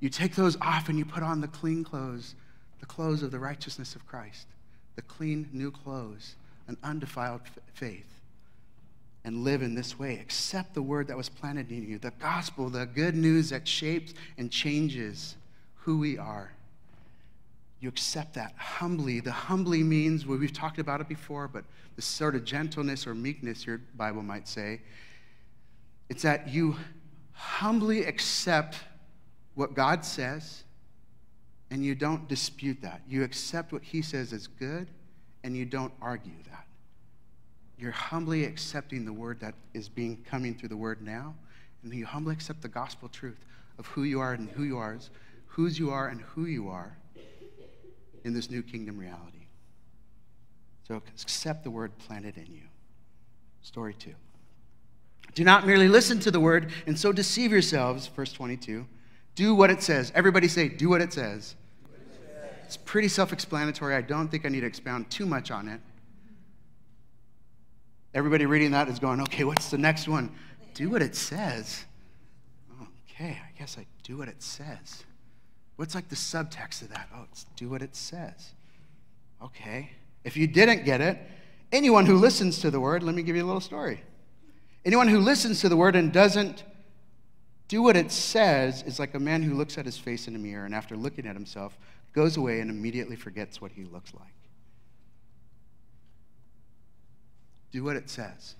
You 0.00 0.09
take 0.09 0.35
those 0.35 0.56
off 0.61 0.88
and 0.88 0.98
you 0.98 1.04
put 1.04 1.22
on 1.22 1.40
the 1.40 1.48
clean 1.48 1.82
clothes, 1.82 2.35
the 2.80 2.87
clothes 2.87 3.22
of 3.22 3.30
the 3.30 3.38
righteousness 3.38 3.94
of 3.94 4.06
Christ, 4.06 4.46
the 4.94 5.02
clean 5.02 5.48
new 5.52 5.70
clothes, 5.70 6.35
an 6.68 6.76
undefiled 6.82 7.40
faith, 7.72 8.20
and 9.24 9.42
live 9.42 9.62
in 9.62 9.74
this 9.74 9.98
way. 9.98 10.18
Accept 10.18 10.74
the 10.74 10.82
word 10.82 11.09
that 11.09 11.16
was 11.16 11.28
planted 11.28 11.70
in 11.70 11.88
you, 11.88 11.98
the 11.98 12.12
gospel, 12.12 12.68
the 12.68 12.87
good 12.87 13.16
news 13.16 13.50
that 13.50 13.66
shapes 13.66 14.14
and 14.37 14.50
changes 14.50 15.37
who 15.76 15.98
we 15.98 16.18
are. 16.18 16.50
you 17.80 17.88
accept 17.88 18.35
that 18.35 18.54
humbly. 18.56 19.20
The 19.20 19.32
humbly 19.32 19.82
means, 19.82 20.26
well, 20.26 20.38
we've 20.38 20.52
talked 20.52 20.78
about 20.78 21.00
it 21.00 21.09
before, 21.09 21.46
but 21.48 21.64
the 21.96 22.02
sort 22.02 22.35
of 22.35 22.44
gentleness 22.44 23.06
or 23.06 23.14
meekness, 23.14 23.66
your 23.66 23.80
Bible 23.96 24.22
might 24.22 24.48
say, 24.48 24.80
it's 26.09 26.22
that 26.22 26.48
you 26.48 26.76
humbly 27.32 28.04
accept 28.04 28.78
what 29.56 29.74
God 29.74 30.04
says 30.04 30.62
and 31.70 31.84
you 31.84 31.96
don't 31.96 32.28
dispute 32.28 32.82
that. 32.82 33.02
You 33.08 33.24
accept 33.24 33.72
what 33.72 33.82
He 33.82 34.02
says 34.02 34.32
is 34.32 34.46
good 34.46 34.88
and 35.42 35.56
you 35.56 35.64
don't 35.64 35.92
argue 36.00 36.40
that. 36.48 36.66
You're 37.78 37.90
humbly 37.90 38.44
accepting 38.44 39.04
the 39.04 39.12
word 39.12 39.40
that 39.40 39.54
is 39.74 39.88
being 39.88 40.24
coming 40.28 40.54
through 40.54 40.70
the 40.70 40.76
word 40.76 41.02
now, 41.02 41.34
and 41.82 41.92
you 41.92 42.06
humbly 42.06 42.32
accept 42.32 42.62
the 42.62 42.68
gospel 42.68 43.08
truth 43.08 43.44
of 43.78 43.86
who 43.88 44.04
you 44.04 44.20
are 44.20 44.32
and 44.32 44.48
who 44.50 44.62
you 44.62 44.78
are, 44.78 44.98
whose 45.46 45.78
you 45.78 45.90
are 45.90 46.08
and 46.08 46.20
who 46.22 46.46
you 46.46 46.68
are 46.68 46.96
in 48.24 48.32
this 48.32 48.50
new 48.50 48.62
kingdom 48.62 48.98
reality. 48.98 49.46
So 50.88 50.96
accept 50.96 51.64
the 51.64 51.70
word 51.70 51.96
planted 51.98 52.36
in 52.38 52.46
you. 52.46 52.62
Story 53.62 53.94
two. 53.94 54.14
Do 55.34 55.44
not 55.44 55.66
merely 55.66 55.88
listen 55.88 56.18
to 56.20 56.30
the 56.30 56.40
word 56.40 56.70
and 56.86 56.98
so 56.98 57.12
deceive 57.12 57.50
yourselves, 57.52 58.06
verse 58.06 58.32
22. 58.32 58.86
Do 59.37 59.55
what 59.55 59.70
it 59.70 59.83
says. 59.83 60.11
Everybody 60.14 60.49
say, 60.49 60.68
do 60.68 60.88
what 60.88 61.01
it 61.01 61.12
says. 61.12 61.55
It's 62.64 62.77
pretty 62.77 63.07
self 63.07 63.33
explanatory. 63.33 63.94
I 63.94 64.01
don't 64.01 64.29
think 64.29 64.44
I 64.44 64.49
need 64.49 64.62
to 64.62 64.66
expound 64.66 65.09
too 65.09 65.27
much 65.27 65.53
on 65.53 65.68
it. 65.68 65.81
Everybody 68.12 68.46
reading 68.46 68.72
that 68.72 68.88
is 68.88 68.99
going, 68.99 69.20
okay, 69.20 69.44
what's 69.44 69.70
the 69.70 69.79
next 69.79 70.09
one? 70.09 70.35
Do 70.75 70.90
what 70.90 71.03
it 71.03 71.14
says. 71.14 71.85
Okay, 73.09 73.38
I 73.40 73.59
guess 73.59 73.79
I 73.79 73.87
do 74.03 74.16
what 74.16 74.29
it 74.29 74.42
says. 74.42 75.05
What's 75.77 75.94
like 75.94 76.09
the 76.09 76.16
subtext 76.16 76.83
of 76.83 76.88
that? 76.88 77.09
Oh, 77.14 77.27
it's 77.31 77.44
do 77.57 77.68
what 77.68 77.83
it 77.83 77.94
says. 77.94 78.53
Okay. 79.42 79.90
If 80.25 80.37
you 80.37 80.46
didn't 80.46 80.85
get 80.85 81.01
it, 81.01 81.18
anyone 81.70 82.07
who 82.07 82.16
listens 82.16 82.59
to 82.61 82.70
the 82.70 82.81
word, 82.81 83.03
let 83.03 83.14
me 83.14 83.22
give 83.22 83.37
you 83.37 83.44
a 83.44 83.46
little 83.46 83.61
story. 83.61 84.01
Anyone 84.85 85.09
who 85.09 85.20
listens 85.20 85.61
to 85.61 85.68
the 85.68 85.77
word 85.77 85.94
and 85.94 86.12
doesn't 86.12 86.64
do 87.68 87.83
what 87.83 87.96
it 87.96 88.12
says 88.12 88.83
is 88.85 88.98
like 88.98 89.14
a 89.14 89.18
man 89.18 89.42
who 89.42 89.55
looks 89.55 89.76
at 89.79 89.85
his 89.85 89.98
face 89.98 90.29
in 90.29 90.37
a 90.37 90.38
mirror 90.38 90.64
and 90.64 90.74
after 90.74 90.96
looking 90.96 91.26
at 91.26 91.35
himself 91.35 91.76
goes 92.12 92.37
away 92.37 92.61
and 92.61 92.70
immediately 92.70 93.16
forgets 93.16 93.61
what 93.61 93.72
he 93.72 93.85
looks 93.85 94.14
like. 94.14 94.33
Do 97.72 97.85
what 97.85 97.96
it 97.96 98.09
says. 98.09 98.55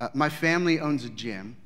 Uh, 0.00 0.08
my 0.14 0.28
family 0.28 0.80
owns 0.80 1.04
a 1.04 1.10
gym, 1.10 1.56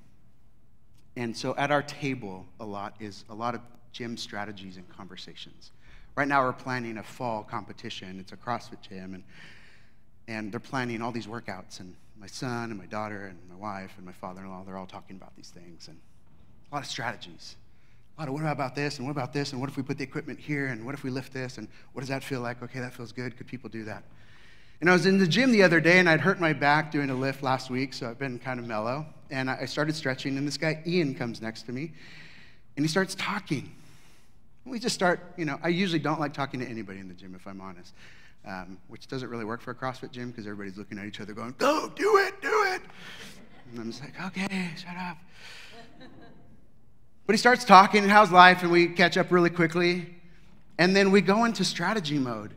and 1.17 1.37
so 1.37 1.55
at 1.57 1.71
our 1.71 1.83
table 1.83 2.47
a 2.61 2.65
lot 2.65 2.95
is 3.01 3.25
a 3.31 3.35
lot 3.35 3.55
of 3.55 3.61
gym 3.93 4.17
strategies 4.17 4.77
and 4.77 4.89
conversations. 4.89 5.71
Right 6.17 6.29
now 6.29 6.43
we're 6.45 6.53
planning 6.53 6.99
a 6.99 7.03
fall 7.03 7.43
competition. 7.43 8.21
It's 8.21 8.33
a 8.33 8.37
CrossFit 8.37 8.81
gym, 8.89 9.15
and 9.15 9.25
and 10.27 10.53
they're 10.53 10.61
planning 10.61 11.03
all 11.03 11.13
these 11.13 11.27
workouts 11.27 11.81
and 11.81 11.95
my 12.25 12.29
son 12.29 12.71
and 12.71 12.79
my 12.79 12.87
daughter 12.87 13.27
and 13.27 13.39
my 13.51 13.55
wife 13.55 13.93
and 13.99 14.07
my 14.07 14.13
father-in-law 14.13 14.65
they're 14.65 14.79
all 14.79 14.87
talking 14.87 15.15
about 15.15 15.37
these 15.37 15.51
things 15.51 15.89
and 15.89 15.99
a 16.73 16.75
lot 16.75 16.83
of 16.83 16.89
strategies. 16.89 17.57
A 18.17 18.23
lot 18.23 18.29
of 18.29 18.33
what 18.33 18.51
about 18.51 18.75
this 18.75 18.97
and 18.97 19.07
what 19.07 19.11
about 19.11 19.35
this 19.35 19.53
and 19.53 19.61
what 19.61 19.69
if 19.69 19.77
we 19.77 19.83
put 19.83 19.99
the 19.99 20.05
equipment 20.05 20.41
here 20.41 20.69
and 20.69 20.87
what 20.87 20.95
if 20.95 21.05
we 21.05 21.11
lift 21.11 21.35
this 21.35 21.59
and 21.59 21.69
what 21.93 22.01
does 22.01 22.09
that 22.09 22.25
feel 22.25 22.41
like? 22.41 22.63
Okay 22.63 22.81
that 22.81 22.95
feels 22.95 23.13
good. 23.13 23.37
Could 23.37 23.47
people 23.47 23.69
do 23.69 23.85
that? 23.85 24.05
And 24.81 24.89
i 24.89 24.95
was 24.95 25.05
in 25.05 25.19
the 25.19 25.27
gym 25.27 25.53
the 25.53 25.63
other 25.63 25.81
day 25.81 25.99
and 25.99 26.09
i'd 26.09 26.23
hurt 26.23 26.41
my 26.41 26.55
back 26.55 26.91
doing 26.91 27.11
a 27.11 27.15
lift 27.15 27.43
last 27.43 27.69
week 27.69 27.93
so 27.93 28.09
i've 28.09 28.19
been 28.19 28.39
kind 28.39 28.59
of 28.59 28.67
mellow. 28.67 29.05
And 29.31 29.51
i 29.51 29.67
started 29.67 29.95
stretching 29.95 30.39
and 30.39 30.47
this 30.49 30.57
guy 30.57 30.83
ian 30.87 31.15
comes 31.15 31.43
next 31.43 31.65
to 31.65 31.73
me 31.73 31.93
and 32.79 32.87
he 32.87 32.89
starts 32.89 33.15
talking 33.17 33.71
we 34.65 34.79
just 34.79 34.95
start 34.95 35.21
you 35.37 35.45
know 35.45 35.59
i 35.63 35.69
usually 35.69 35.99
don't 35.99 36.21
like 36.21 36.33
talking 36.33 36.61
to 36.61 36.67
anybody 36.67 36.99
in 36.99 37.09
the 37.09 37.15
gym 37.15 37.35
if 37.35 37.47
i'm 37.47 37.61
honest 37.61 37.93
um, 38.47 38.79
which 38.89 39.07
doesn't 39.07 39.29
really 39.29 39.45
work 39.45 39.61
for 39.61 39.71
a 39.71 39.75
CrossFit 39.75 40.11
gym 40.11 40.31
because 40.31 40.47
everybody's 40.47 40.77
looking 40.77 40.99
at 40.99 41.07
each 41.07 41.21
other 41.21 41.33
going, 41.33 41.55
go, 41.59 41.91
do 41.97 42.19
it, 42.19 42.41
do 42.43 42.65
it. 42.75 42.83
And 43.71 43.81
I'm 43.81 43.91
just 43.91 44.03
like, 44.03 44.21
okay, 44.27 44.71
shut 44.77 44.97
up. 44.97 45.17
But 47.27 47.33
he 47.33 47.39
starts 47.39 47.65
talking, 47.65 48.03
and 48.03 48.13
how's 48.13 48.31
life? 48.31 48.63
And 48.63 48.71
we 48.71 48.89
catch 48.89 49.17
up 49.17 49.33
really 49.33 49.49
quickly. 49.49 50.15
And 50.79 50.95
then 50.95 51.11
we 51.11 51.23
go 51.23 51.45
into 51.45 51.65
strategy 51.65 52.19
mode. 52.19 52.53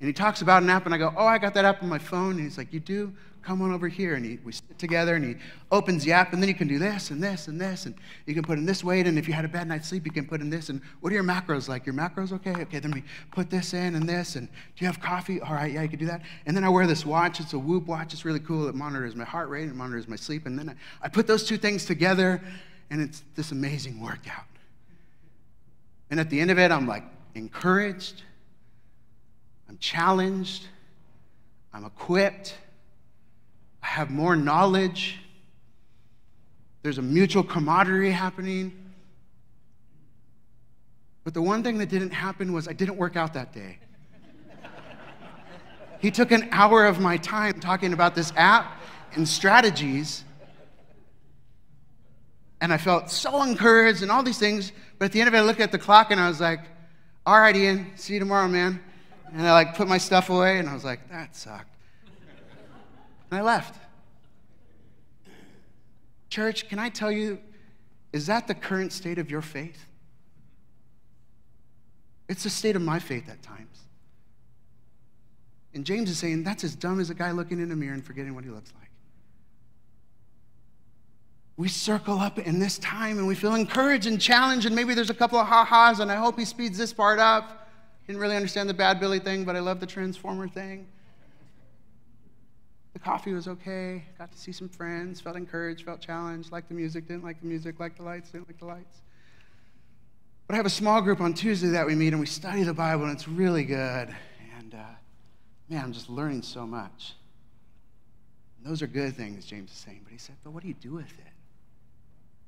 And 0.00 0.06
he 0.06 0.12
talks 0.12 0.42
about 0.42 0.62
an 0.62 0.70
app, 0.70 0.84
and 0.84 0.94
I 0.94 0.98
go, 0.98 1.12
oh, 1.16 1.26
I 1.26 1.38
got 1.38 1.54
that 1.54 1.64
app 1.64 1.82
on 1.82 1.88
my 1.88 1.98
phone. 1.98 2.32
And 2.32 2.40
he's 2.40 2.58
like, 2.58 2.72
you 2.72 2.80
do? 2.80 3.12
come 3.46 3.62
on 3.62 3.72
over 3.72 3.86
here. 3.86 4.14
And 4.14 4.24
he, 4.24 4.38
we 4.44 4.52
sit 4.52 4.78
together 4.78 5.14
and 5.14 5.24
he 5.24 5.36
opens 5.70 6.04
the 6.04 6.12
app, 6.12 6.32
and 6.32 6.42
then 6.42 6.48
you 6.48 6.54
can 6.54 6.66
do 6.66 6.78
this 6.78 7.10
and 7.10 7.22
this 7.22 7.46
and 7.46 7.60
this, 7.60 7.86
and 7.86 7.94
you 8.26 8.34
can 8.34 8.42
put 8.42 8.58
in 8.58 8.66
this 8.66 8.82
weight. 8.82 9.06
And 9.06 9.16
if 9.18 9.28
you 9.28 9.34
had 9.34 9.44
a 9.44 9.48
bad 9.48 9.68
night's 9.68 9.88
sleep, 9.88 10.04
you 10.04 10.10
can 10.10 10.26
put 10.26 10.40
in 10.40 10.50
this. 10.50 10.68
And 10.68 10.80
what 11.00 11.12
are 11.12 11.14
your 11.14 11.24
macros 11.24 11.68
like? 11.68 11.86
Your 11.86 11.94
macros 11.94 12.32
okay? 12.32 12.60
Okay, 12.62 12.80
then 12.80 12.90
we 12.90 13.04
put 13.30 13.48
this 13.48 13.72
in 13.72 13.94
and 13.94 14.08
this. 14.08 14.34
And 14.34 14.48
do 14.48 14.54
you 14.78 14.86
have 14.86 15.00
coffee? 15.00 15.40
All 15.40 15.54
right, 15.54 15.72
yeah, 15.72 15.82
you 15.82 15.88
can 15.88 15.98
do 15.98 16.06
that. 16.06 16.22
And 16.46 16.56
then 16.56 16.64
I 16.64 16.68
wear 16.68 16.86
this 16.86 17.06
watch. 17.06 17.38
It's 17.38 17.52
a 17.52 17.58
Whoop 17.58 17.86
watch. 17.86 18.12
It's 18.12 18.24
really 18.24 18.40
cool. 18.40 18.68
It 18.68 18.74
monitors 18.74 19.14
my 19.14 19.24
heart 19.24 19.48
rate 19.48 19.68
it 19.68 19.74
monitors 19.74 20.08
my 20.08 20.16
sleep. 20.16 20.46
And 20.46 20.58
then 20.58 20.70
I, 20.70 21.06
I 21.06 21.08
put 21.08 21.28
those 21.28 21.44
two 21.44 21.56
things 21.56 21.84
together, 21.84 22.42
and 22.90 23.00
it's 23.00 23.22
this 23.36 23.52
amazing 23.52 24.00
workout. 24.00 24.44
And 26.10 26.18
at 26.18 26.30
the 26.30 26.40
end 26.40 26.50
of 26.50 26.58
it, 26.58 26.72
I'm 26.72 26.86
like 26.86 27.04
encouraged, 27.34 28.22
I'm 29.76 29.80
challenged, 29.80 30.66
I'm 31.72 31.84
equipped 31.84 32.54
I 33.86 33.90
have 33.90 34.10
more 34.10 34.34
knowledge. 34.34 35.20
There's 36.82 36.98
a 36.98 37.02
mutual 37.02 37.44
camaraderie 37.44 38.10
happening. 38.10 38.72
But 41.22 41.34
the 41.34 41.42
one 41.42 41.62
thing 41.62 41.78
that 41.78 41.88
didn't 41.88 42.10
happen 42.10 42.52
was 42.52 42.66
I 42.66 42.72
didn't 42.72 42.96
work 42.96 43.14
out 43.14 43.34
that 43.34 43.52
day. 43.52 43.78
he 46.00 46.10
took 46.10 46.32
an 46.32 46.48
hour 46.50 46.84
of 46.84 46.98
my 46.98 47.16
time 47.16 47.60
talking 47.60 47.92
about 47.92 48.16
this 48.16 48.32
app 48.36 48.82
and 49.14 49.26
strategies. 49.26 50.24
And 52.60 52.72
I 52.72 52.78
felt 52.78 53.08
so 53.08 53.40
encouraged 53.44 54.02
and 54.02 54.10
all 54.10 54.24
these 54.24 54.38
things. 54.38 54.72
But 54.98 55.04
at 55.06 55.12
the 55.12 55.20
end 55.20 55.28
of 55.28 55.34
it, 55.34 55.38
I 55.38 55.42
looked 55.42 55.60
at 55.60 55.70
the 55.70 55.78
clock 55.78 56.10
and 56.10 56.20
I 56.20 56.26
was 56.26 56.40
like, 56.40 56.60
all 57.24 57.38
right, 57.38 57.54
Ian, 57.54 57.92
see 57.94 58.14
you 58.14 58.18
tomorrow, 58.18 58.48
man. 58.48 58.80
And 59.32 59.46
I 59.46 59.52
like 59.52 59.74
put 59.74 59.88
my 59.88 59.98
stuff 59.98 60.30
away 60.30 60.58
and 60.58 60.68
I 60.68 60.74
was 60.74 60.84
like, 60.84 61.08
that 61.10 61.34
sucked. 61.36 61.74
And 63.30 63.40
I 63.40 63.42
left. 63.42 63.78
Church, 66.30 66.68
can 66.68 66.78
I 66.78 66.88
tell 66.88 67.10
you, 67.10 67.38
is 68.12 68.26
that 68.26 68.46
the 68.46 68.54
current 68.54 68.92
state 68.92 69.18
of 69.18 69.30
your 69.30 69.42
faith? 69.42 69.84
It's 72.28 72.42
the 72.42 72.50
state 72.50 72.76
of 72.76 72.82
my 72.82 72.98
faith 72.98 73.28
at 73.28 73.42
times. 73.42 73.82
And 75.74 75.84
James 75.84 76.10
is 76.10 76.18
saying 76.18 76.44
that's 76.44 76.64
as 76.64 76.74
dumb 76.74 77.00
as 77.00 77.10
a 77.10 77.14
guy 77.14 77.30
looking 77.32 77.60
in 77.60 77.70
a 77.70 77.76
mirror 77.76 77.94
and 77.94 78.04
forgetting 78.04 78.34
what 78.34 78.44
he 78.44 78.50
looks 78.50 78.72
like. 78.78 78.90
We 81.58 81.68
circle 81.68 82.18
up 82.18 82.38
in 82.38 82.58
this 82.58 82.78
time 82.78 83.18
and 83.18 83.26
we 83.26 83.34
feel 83.34 83.54
encouraged 83.54 84.06
and 84.06 84.20
challenged, 84.20 84.66
and 84.66 84.74
maybe 84.74 84.94
there's 84.94 85.10
a 85.10 85.14
couple 85.14 85.38
of 85.38 85.46
ha 85.46 85.64
ha's, 85.64 86.00
and 86.00 86.10
I 86.10 86.16
hope 86.16 86.38
he 86.38 86.44
speeds 86.44 86.76
this 86.76 86.92
part 86.92 87.18
up. 87.18 87.65
Didn't 88.06 88.20
really 88.20 88.36
understand 88.36 88.68
the 88.68 88.74
bad 88.74 89.00
Billy 89.00 89.18
thing, 89.18 89.44
but 89.44 89.56
I 89.56 89.60
love 89.60 89.80
the 89.80 89.86
transformer 89.86 90.48
thing. 90.48 90.86
The 92.92 93.00
coffee 93.00 93.34
was 93.34 93.48
okay. 93.48 94.04
Got 94.16 94.32
to 94.32 94.38
see 94.38 94.52
some 94.52 94.68
friends. 94.68 95.20
Felt 95.20 95.36
encouraged. 95.36 95.84
Felt 95.84 96.00
challenged. 96.00 96.50
Liked 96.50 96.68
the 96.68 96.74
music. 96.74 97.06
Didn't 97.08 97.24
like 97.24 97.40
the 97.40 97.46
music. 97.46 97.78
Liked 97.78 97.98
the 97.98 98.04
lights. 98.04 98.30
Didn't 98.30 98.48
like 98.48 98.58
the 98.58 98.64
lights. 98.64 99.02
But 100.46 100.54
I 100.54 100.56
have 100.56 100.66
a 100.66 100.70
small 100.70 101.02
group 101.02 101.20
on 101.20 101.34
Tuesday 101.34 101.68
that 101.68 101.86
we 101.86 101.94
meet 101.94 102.12
and 102.12 102.20
we 102.20 102.26
study 102.26 102.62
the 102.62 102.72
Bible, 102.72 103.04
and 103.04 103.12
it's 103.12 103.26
really 103.26 103.64
good. 103.64 104.14
And 104.56 104.74
uh, 104.74 104.94
man, 105.68 105.84
I'm 105.84 105.92
just 105.92 106.08
learning 106.08 106.42
so 106.42 106.66
much. 106.66 107.14
And 108.56 108.70
those 108.70 108.80
are 108.80 108.86
good 108.86 109.16
things, 109.16 109.44
James 109.44 109.72
is 109.72 109.76
saying. 109.76 110.00
But 110.04 110.12
he 110.12 110.18
said, 110.18 110.36
But 110.44 110.52
what 110.52 110.62
do 110.62 110.68
you 110.68 110.74
do 110.80 110.92
with 110.92 111.04
it? 111.04 111.32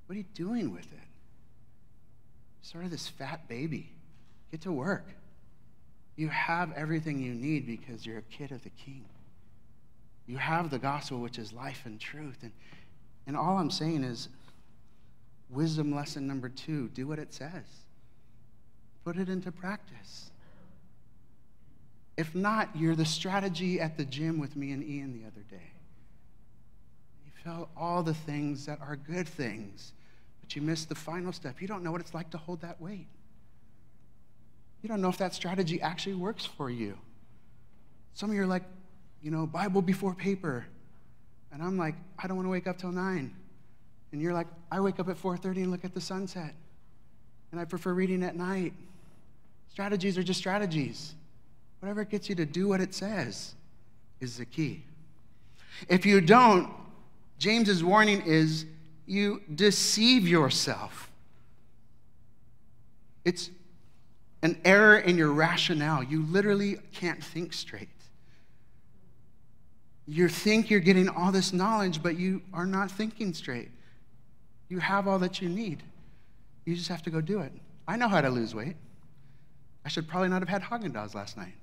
What 0.07 0.15
are 0.15 0.19
you 0.19 0.25
doing 0.33 0.73
with 0.73 0.91
it? 0.93 1.09
Sort 2.63 2.85
of 2.85 2.91
this 2.91 3.09
fat 3.09 3.49
baby. 3.49 3.93
Get 4.51 4.63
to 4.63 4.73
work. 4.73 5.05
You 6.19 6.29
have 6.31 6.73
everything 6.73 7.21
you 7.21 7.33
need 7.33 7.65
because 7.65 8.05
you're 8.05 8.19
a 8.19 8.23
kid 8.23 8.51
of 8.51 8.65
the 8.65 8.71
king. 8.71 9.05
You 10.27 10.37
have 10.37 10.69
the 10.69 10.79
gospel, 10.81 11.21
which 11.21 11.39
is 11.39 11.53
life 11.53 11.83
and 11.85 12.01
truth. 12.01 12.39
And, 12.43 12.51
and 13.29 13.37
all 13.37 13.57
I'm 13.57 13.71
saying 13.71 14.03
is 14.03 14.29
wisdom 15.49 15.95
lesson 15.95 16.27
number 16.27 16.49
two 16.49 16.89
do 16.89 17.07
what 17.07 17.21
it 17.21 17.33
says, 17.33 17.63
put 19.05 19.17
it 19.17 19.29
into 19.29 19.53
practice. 19.53 20.33
If 22.17 22.35
not, 22.35 22.71
you're 22.75 22.97
the 22.97 23.07
strategy 23.07 23.81
at 23.81 23.97
the 23.97 24.05
gym 24.05 24.41
with 24.41 24.57
me 24.57 24.73
and 24.73 24.83
Ian 24.83 25.13
the 25.13 25.25
other 25.25 25.47
day. 25.49 25.71
You 27.25 27.31
felt 27.45 27.71
all 27.77 28.03
the 28.03 28.13
things 28.13 28.67
that 28.67 28.81
are 28.81 28.97
good 28.97 29.29
things, 29.29 29.93
but 30.41 30.57
you 30.57 30.63
missed 30.63 30.89
the 30.89 30.97
final 30.97 31.33
step. 31.33 31.63
You 31.63 31.69
don't 31.69 31.85
know 31.85 31.93
what 31.93 32.01
it's 32.01 32.13
like 32.13 32.31
to 32.31 32.39
hold 32.39 32.63
that 32.63 32.81
weight. 32.81 33.07
You 34.83 34.89
don't 34.89 35.01
know 35.01 35.09
if 35.09 35.19
that 35.19 35.35
strategy 35.35 35.81
actually 35.81 36.15
works 36.15 36.45
for 36.45 36.71
you. 36.71 36.97
Some 38.15 38.31
of 38.31 38.37
you 38.37 38.43
are 38.43 38.47
like, 38.47 38.65
you 39.23 39.31
know, 39.31 39.47
Bible 39.47 39.83
before 39.83 40.15
paper. 40.15 40.67
And 41.53 41.63
I'm 41.63 41.77
like, 41.77 41.95
I 42.19 42.27
don't 42.27 42.37
want 42.37 42.47
to 42.47 42.51
wake 42.51 42.67
up 42.67 42.79
till 42.79 42.93
9. 42.93 43.35
And 44.13 44.21
you're 44.21 44.33
like, 44.33 44.47
I 44.71 44.81
wake 44.81 45.01
up 45.01 45.09
at 45.09 45.17
4:30 45.17 45.57
and 45.57 45.71
look 45.71 45.85
at 45.85 45.95
the 45.95 46.01
sunset. 46.01 46.55
And 47.51 47.61
I 47.61 47.65
prefer 47.65 47.93
reading 47.93 48.23
at 48.23 48.37
night. 48.37 48.73
Strategies 49.71 50.17
are 50.19 50.23
just 50.23 50.39
strategies. 50.39 51.15
Whatever 51.81 52.05
gets 52.05 52.29
you 52.29 52.35
to 52.37 52.47
do 52.47 52.69
what 52.69 52.81
it 52.81 52.95
says 52.95 53.55
is 54.21 54.39
the 54.39 54.45
key. 54.45 54.83
If 55.89 56.05
you 56.05 56.21
don't, 56.21 56.71
James's 57.39 57.85
warning 57.85 58.23
is 58.23 58.67
you 59.07 59.43
deceive 59.55 60.27
yourself. 60.27 61.11
It's 63.25 63.51
an 64.43 64.61
error 64.65 64.99
in 64.99 65.19
your 65.19 65.33
rationale. 65.33 66.03
You 66.03 66.23
literally 66.25 66.79
can't 66.93 67.23
think 67.23 67.53
straight. 67.53 67.89
You 70.07 70.29
think 70.29 70.71
you're 70.71 70.81
getting 70.81 71.09
all 71.09 71.33
this 71.33 71.53
knowledge, 71.53 72.03
but 72.03 72.17
you 72.17 72.41
are 72.53 72.67
not 72.67 72.91
thinking 72.91 73.35
straight. 73.35 73.71
You 74.69 74.79
have 74.79 75.07
all 75.07 75.19
that 75.19 75.43
you 75.43 75.49
need. 75.49 75.83
You 76.65 76.75
just 76.75 76.89
have 76.89 77.03
to 77.03 77.11
go 77.11 77.21
do 77.21 77.41
it. 77.41 77.53
I 77.87 77.97
know 77.97 78.09
how 78.09 78.21
to 78.21 78.31
lose 78.31 78.55
weight. 78.55 78.77
I 79.85 79.89
should 79.89 80.09
probably 80.09 80.29
not 80.29 80.41
have 80.41 80.49
had 80.49 80.63
Haagen 80.63 80.93
Dazs 80.93 81.15
last 81.15 81.37
night. 81.37 81.55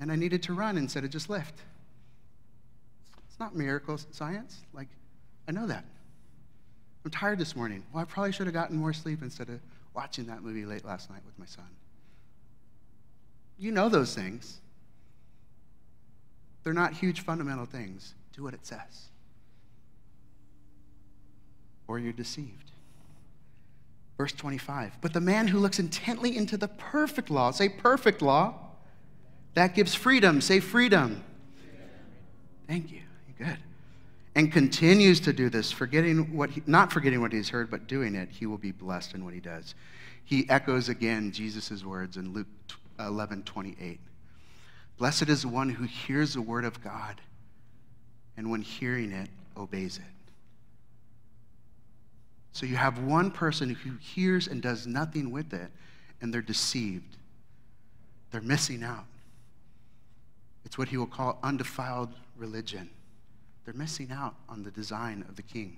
And 0.00 0.10
I 0.10 0.16
needed 0.16 0.42
to 0.44 0.54
run 0.54 0.76
instead 0.76 1.04
of 1.04 1.10
just 1.10 1.30
lift. 1.30 1.54
It's 3.28 3.38
not 3.38 3.54
miracle 3.54 3.98
science. 4.10 4.58
Like, 4.72 4.88
I 5.48 5.52
know 5.52 5.66
that. 5.66 5.84
I'm 7.04 7.10
tired 7.10 7.38
this 7.38 7.56
morning. 7.56 7.84
Well, 7.92 8.02
I 8.02 8.04
probably 8.04 8.32
should 8.32 8.46
have 8.46 8.54
gotten 8.54 8.76
more 8.76 8.92
sleep 8.92 9.22
instead 9.22 9.48
of 9.48 9.60
watching 9.94 10.26
that 10.26 10.42
movie 10.42 10.64
late 10.64 10.84
last 10.84 11.10
night 11.10 11.22
with 11.24 11.38
my 11.38 11.46
son. 11.46 11.68
You 13.58 13.72
know 13.72 13.88
those 13.88 14.14
things. 14.14 14.60
They're 16.62 16.72
not 16.72 16.94
huge 16.94 17.20
fundamental 17.20 17.66
things. 17.66 18.14
Do 18.34 18.42
what 18.42 18.54
it 18.54 18.64
says. 18.64 19.08
Or 21.88 21.98
you're 21.98 22.12
deceived. 22.12 22.70
Verse 24.16 24.32
25. 24.32 24.98
But 25.00 25.12
the 25.12 25.20
man 25.20 25.48
who 25.48 25.58
looks 25.58 25.78
intently 25.78 26.36
into 26.36 26.56
the 26.56 26.68
perfect 26.68 27.30
law, 27.30 27.50
say 27.50 27.68
perfect 27.68 28.22
law, 28.22 28.54
that 29.54 29.74
gives 29.74 29.94
freedom. 29.94 30.40
Say 30.40 30.60
freedom. 30.60 31.24
Thank 32.68 32.92
you. 32.92 33.00
You 33.26 33.46
good. 33.46 33.58
And 34.40 34.50
continues 34.50 35.20
to 35.20 35.34
do 35.34 35.50
this, 35.50 35.70
forgetting 35.70 36.34
what 36.34 36.48
he, 36.48 36.62
not 36.66 36.90
forgetting 36.90 37.20
what 37.20 37.30
he's 37.30 37.50
heard, 37.50 37.70
but 37.70 37.86
doing 37.86 38.14
it, 38.14 38.30
he 38.30 38.46
will 38.46 38.56
be 38.56 38.72
blessed 38.72 39.12
in 39.12 39.22
what 39.22 39.34
he 39.34 39.40
does. 39.40 39.74
He 40.24 40.48
echoes 40.48 40.88
again 40.88 41.30
Jesus' 41.30 41.84
words 41.84 42.16
in 42.16 42.32
Luke 42.32 42.46
uh, 42.98 43.08
11 43.08 43.42
28. 43.42 44.00
Blessed 44.96 45.28
is 45.28 45.42
the 45.42 45.48
one 45.48 45.68
who 45.68 45.84
hears 45.84 46.32
the 46.32 46.40
word 46.40 46.64
of 46.64 46.82
God, 46.82 47.20
and 48.38 48.50
when 48.50 48.62
hearing 48.62 49.12
it, 49.12 49.28
obeys 49.58 49.98
it. 49.98 50.32
So 52.52 52.64
you 52.64 52.76
have 52.76 52.98
one 52.98 53.30
person 53.30 53.68
who 53.68 53.90
hears 54.00 54.46
and 54.46 54.62
does 54.62 54.86
nothing 54.86 55.30
with 55.30 55.52
it, 55.52 55.70
and 56.22 56.32
they're 56.32 56.40
deceived. 56.40 57.18
They're 58.30 58.40
missing 58.40 58.82
out. 58.82 59.04
It's 60.64 60.78
what 60.78 60.88
he 60.88 60.96
will 60.96 61.06
call 61.06 61.38
undefiled 61.42 62.14
religion. 62.38 62.88
They're 63.70 63.78
missing 63.78 64.10
out 64.10 64.34
on 64.48 64.64
the 64.64 64.72
design 64.72 65.24
of 65.28 65.36
the 65.36 65.42
king. 65.42 65.76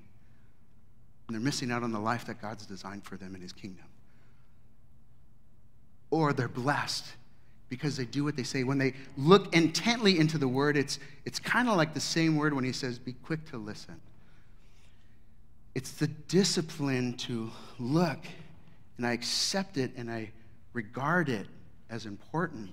And 1.28 1.34
they're 1.34 1.44
missing 1.44 1.70
out 1.70 1.82
on 1.82 1.92
the 1.92 1.98
life 1.98 2.24
that 2.24 2.40
God's 2.40 2.64
designed 2.64 3.04
for 3.04 3.18
them 3.18 3.34
in 3.34 3.42
his 3.42 3.52
kingdom. 3.52 3.84
Or 6.10 6.32
they're 6.32 6.48
blessed 6.48 7.04
because 7.68 7.98
they 7.98 8.06
do 8.06 8.24
what 8.24 8.34
they 8.34 8.44
say. 8.44 8.64
When 8.64 8.78
they 8.78 8.94
look 9.18 9.54
intently 9.54 10.18
into 10.18 10.38
the 10.38 10.48
word, 10.48 10.78
it's, 10.78 11.00
it's 11.26 11.38
kind 11.38 11.68
of 11.68 11.76
like 11.76 11.92
the 11.92 12.00
same 12.00 12.38
word 12.38 12.54
when 12.54 12.64
he 12.64 12.72
says, 12.72 12.98
Be 12.98 13.12
quick 13.12 13.44
to 13.50 13.58
listen. 13.58 14.00
It's 15.74 15.92
the 15.92 16.06
discipline 16.06 17.12
to 17.18 17.50
look 17.78 18.20
and 18.96 19.06
I 19.06 19.12
accept 19.12 19.76
it 19.76 19.90
and 19.96 20.10
I 20.10 20.30
regard 20.72 21.28
it 21.28 21.46
as 21.90 22.06
important. 22.06 22.72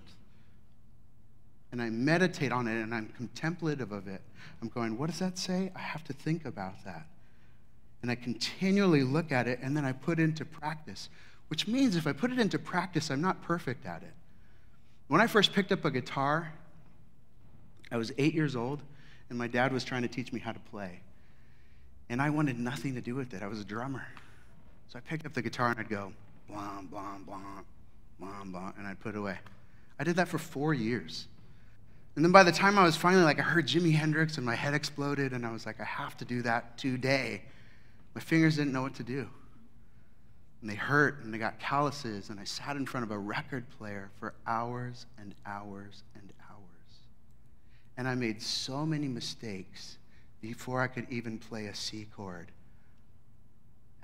And 1.71 1.81
I 1.81 1.89
meditate 1.89 2.51
on 2.51 2.67
it 2.67 2.81
and 2.81 2.93
I'm 2.93 3.07
contemplative 3.15 3.91
of 3.91 4.07
it. 4.07 4.21
I'm 4.61 4.69
going, 4.69 4.97
what 4.97 5.09
does 5.09 5.19
that 5.19 5.37
say? 5.37 5.71
I 5.75 5.79
have 5.79 6.03
to 6.05 6.13
think 6.13 6.45
about 6.45 6.83
that. 6.85 7.05
And 8.01 8.09
I 8.09 8.15
continually 8.15 9.03
look 9.03 9.31
at 9.31 9.47
it 9.47 9.59
and 9.61 9.75
then 9.75 9.85
I 9.85 9.91
put 9.91 10.19
into 10.19 10.45
practice, 10.45 11.09
which 11.49 11.67
means 11.67 11.95
if 11.95 12.07
I 12.07 12.13
put 12.13 12.31
it 12.31 12.39
into 12.39 12.57
practice, 12.57 13.11
I'm 13.11 13.21
not 13.21 13.41
perfect 13.41 13.85
at 13.85 14.01
it. 14.01 14.13
When 15.07 15.21
I 15.21 15.27
first 15.27 15.53
picked 15.53 15.71
up 15.71 15.85
a 15.85 15.91
guitar, 15.91 16.53
I 17.91 17.97
was 17.97 18.11
eight 18.17 18.35
years 18.35 18.55
old, 18.55 18.81
and 19.29 19.37
my 19.37 19.47
dad 19.47 19.73
was 19.73 19.83
trying 19.83 20.03
to 20.03 20.07
teach 20.07 20.31
me 20.31 20.39
how 20.39 20.51
to 20.51 20.59
play. 20.71 20.99
And 22.09 22.21
I 22.21 22.29
wanted 22.29 22.59
nothing 22.59 22.95
to 22.95 23.01
do 23.01 23.15
with 23.15 23.33
it. 23.33 23.41
I 23.41 23.47
was 23.47 23.59
a 23.59 23.65
drummer. 23.65 24.05
So 24.87 24.97
I 24.97 25.01
picked 25.01 25.25
up 25.25 25.33
the 25.33 25.41
guitar 25.41 25.69
and 25.69 25.79
I'd 25.79 25.89
go, 25.89 26.13
blah, 26.47 26.81
blah, 26.89 27.17
blah, 27.25 27.39
blah, 28.19 28.43
blah, 28.45 28.71
and 28.77 28.87
I'd 28.87 28.99
put 28.99 29.15
it 29.15 29.17
away. 29.17 29.37
I 29.99 30.03
did 30.03 30.15
that 30.15 30.27
for 30.27 30.37
four 30.37 30.73
years. 30.73 31.27
And 32.15 32.25
then 32.25 32.31
by 32.31 32.43
the 32.43 32.51
time 32.51 32.77
I 32.77 32.83
was 32.83 32.95
finally 32.95 33.23
like, 33.23 33.39
I 33.39 33.43
heard 33.43 33.67
Jimi 33.67 33.93
Hendrix 33.93 34.37
and 34.37 34.45
my 34.45 34.55
head 34.55 34.73
exploded, 34.73 35.31
and 35.31 35.45
I 35.45 35.51
was 35.51 35.65
like, 35.65 35.79
I 35.79 35.85
have 35.85 36.17
to 36.17 36.25
do 36.25 36.41
that 36.41 36.77
today. 36.77 37.43
My 38.13 38.21
fingers 38.21 38.57
didn't 38.57 38.73
know 38.73 38.81
what 38.81 38.95
to 38.95 39.03
do. 39.03 39.29
And 40.61 40.69
they 40.69 40.75
hurt 40.75 41.23
and 41.23 41.33
they 41.33 41.37
got 41.37 41.59
calluses 41.59 42.29
and 42.29 42.39
i 42.39 42.43
sat 42.43 42.75
in 42.75 42.85
front 42.85 43.05
of 43.05 43.11
a 43.11 43.17
record 43.17 43.65
player 43.77 44.11
for 44.19 44.33
hours 44.45 45.05
and 45.17 45.33
hours 45.45 46.03
and 46.15 46.33
hours. 46.49 46.97
And 47.95 48.07
i 48.07 48.15
made 48.15 48.41
so 48.41 48.85
many 48.85 49.07
mistakes 49.07 49.97
before 50.41 50.81
i 50.81 50.87
could 50.87 51.07
even 51.09 51.37
play 51.37 51.67
a 51.67 51.75
c 51.75 52.07
chord 52.13 52.51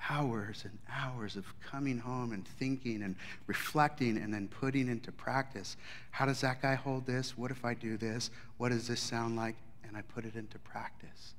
hours 0.09 0.63
and 0.65 0.77
hours 0.93 1.35
of 1.35 1.45
coming 1.59 1.97
home 1.97 2.31
and 2.31 2.47
thinking 2.47 3.01
and 3.03 3.15
reflecting 3.47 4.17
and 4.17 4.33
then 4.33 4.47
putting 4.47 4.87
into 4.87 5.11
practice 5.11 5.77
how 6.11 6.25
does 6.25 6.41
that 6.41 6.61
guy 6.61 6.75
hold 6.75 7.05
this 7.05 7.37
what 7.37 7.51
if 7.51 7.65
i 7.65 7.73
do 7.73 7.97
this 7.97 8.29
what 8.57 8.69
does 8.69 8.87
this 8.87 8.99
sound 8.99 9.35
like 9.35 9.55
and 9.87 9.97
i 9.97 10.01
put 10.01 10.25
it 10.25 10.35
into 10.35 10.59
practice 10.59 11.33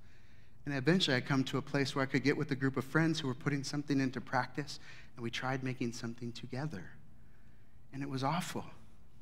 and 0.67 0.75
eventually 0.75 1.17
I 1.17 1.21
come 1.21 1.45
to 1.45 1.59
a 1.59 1.63
place 1.63 1.95
where 1.95 2.03
I 2.03 2.07
could 2.07 2.25
get 2.25 2.37
with 2.37 2.51
a 2.51 2.57
group 2.57 2.77
of 2.77 2.85
friends 2.85 3.21
who 3.21 3.29
were 3.29 3.35
putting 3.35 3.63
something 3.63 4.01
into 4.01 4.21
practice, 4.21 4.81
and 5.15 5.23
we 5.23 5.31
tried 5.31 5.63
making 5.63 5.93
something 5.93 6.33
together. 6.33 6.83
And 7.93 8.03
it 8.03 8.11
was 8.11 8.25
awful. 8.25 8.65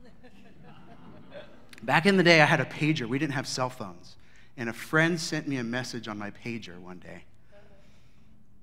Back 1.82 2.06
in 2.06 2.16
the 2.16 2.22
day, 2.22 2.40
I 2.40 2.46
had 2.46 2.60
a 2.60 2.64
pager. 2.64 3.06
We 3.06 3.18
didn't 3.18 3.34
have 3.34 3.46
cell 3.46 3.68
phones. 3.68 4.16
And 4.56 4.70
a 4.70 4.72
friend 4.72 5.20
sent 5.20 5.46
me 5.46 5.58
a 5.58 5.64
message 5.64 6.08
on 6.08 6.16
my 6.16 6.30
pager 6.30 6.78
one 6.78 6.98
day 6.98 7.24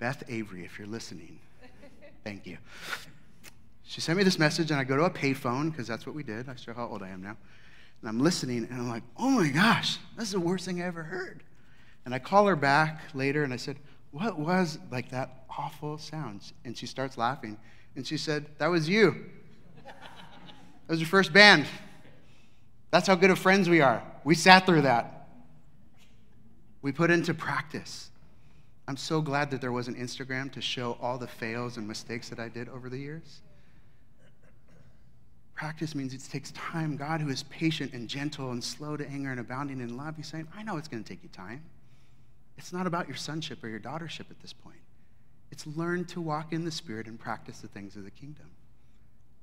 Beth 0.01 0.23
Avery, 0.29 0.65
if 0.65 0.79
you're 0.79 0.87
listening, 0.87 1.37
thank 2.23 2.47
you. 2.47 2.57
She 3.83 4.01
sent 4.01 4.17
me 4.17 4.23
this 4.23 4.39
message, 4.39 4.71
and 4.71 4.79
I 4.79 4.83
go 4.83 4.97
to 4.97 5.03
a 5.03 5.11
payphone 5.11 5.69
because 5.69 5.87
that's 5.87 6.07
what 6.07 6.15
we 6.15 6.23
did. 6.23 6.49
I 6.49 6.55
show 6.55 6.73
how 6.73 6.87
old 6.87 7.03
I 7.03 7.09
am 7.09 7.21
now. 7.21 7.37
And 8.01 8.09
I'm 8.09 8.19
listening, 8.19 8.67
and 8.71 8.73
I'm 8.73 8.89
like, 8.89 9.03
oh 9.15 9.29
my 9.29 9.49
gosh, 9.49 9.99
this 10.17 10.25
is 10.25 10.31
the 10.31 10.39
worst 10.39 10.65
thing 10.65 10.81
I 10.81 10.85
ever 10.85 11.03
heard. 11.03 11.43
And 12.03 12.15
I 12.15 12.17
call 12.19 12.47
her 12.47 12.55
back 12.55 12.99
later 13.13 13.43
and 13.43 13.53
I 13.53 13.57
said, 13.57 13.77
What 14.09 14.39
was 14.39 14.79
like 14.89 15.11
that 15.11 15.43
awful 15.55 15.99
sound? 15.99 16.51
And 16.65 16.75
she 16.75 16.87
starts 16.87 17.15
laughing. 17.15 17.59
And 17.95 18.07
she 18.07 18.17
said, 18.17 18.47
That 18.57 18.71
was 18.71 18.89
you. 18.89 19.25
That 19.85 19.93
was 20.87 20.99
your 20.99 21.09
first 21.09 21.31
band. 21.31 21.67
That's 22.89 23.05
how 23.05 23.13
good 23.13 23.29
of 23.29 23.37
friends 23.37 23.69
we 23.69 23.81
are. 23.81 24.01
We 24.23 24.33
sat 24.33 24.65
through 24.65 24.81
that. 24.81 25.27
We 26.81 26.91
put 26.91 27.11
into 27.11 27.35
practice. 27.35 28.10
I'm 28.87 28.97
so 28.97 29.21
glad 29.21 29.51
that 29.51 29.61
there 29.61 29.71
was 29.71 29.87
an 29.87 29.95
Instagram 29.95 30.51
to 30.53 30.61
show 30.61 30.97
all 31.01 31.17
the 31.17 31.27
fails 31.27 31.77
and 31.77 31.87
mistakes 31.87 32.29
that 32.29 32.39
I 32.39 32.49
did 32.49 32.67
over 32.69 32.89
the 32.89 32.97
years. 32.97 33.41
Practice 35.55 35.93
means 35.93 36.13
it 36.13 36.23
takes 36.29 36.51
time. 36.51 36.97
God, 36.97 37.21
who 37.21 37.29
is 37.29 37.43
patient 37.43 37.93
and 37.93 38.07
gentle 38.07 38.51
and 38.51 38.63
slow 38.63 38.97
to 38.97 39.07
anger 39.07 39.29
and 39.29 39.39
abounding 39.39 39.79
in 39.79 39.95
love, 39.95 40.15
He's 40.17 40.27
saying, 40.27 40.47
I 40.57 40.63
know 40.63 40.77
it's 40.77 40.87
going 40.87 41.03
to 41.03 41.07
take 41.07 41.21
you 41.21 41.29
time. 41.29 41.61
It's 42.57 42.73
not 42.73 42.87
about 42.87 43.07
your 43.07 43.17
sonship 43.17 43.63
or 43.63 43.67
your 43.69 43.79
daughtership 43.79 44.31
at 44.31 44.39
this 44.41 44.53
point. 44.53 44.79
It's 45.51 45.67
learn 45.67 46.05
to 46.05 46.21
walk 46.21 46.53
in 46.53 46.65
the 46.65 46.71
Spirit 46.71 47.07
and 47.07 47.19
practice 47.19 47.59
the 47.59 47.67
things 47.67 47.95
of 47.95 48.03
the 48.03 48.11
kingdom 48.11 48.49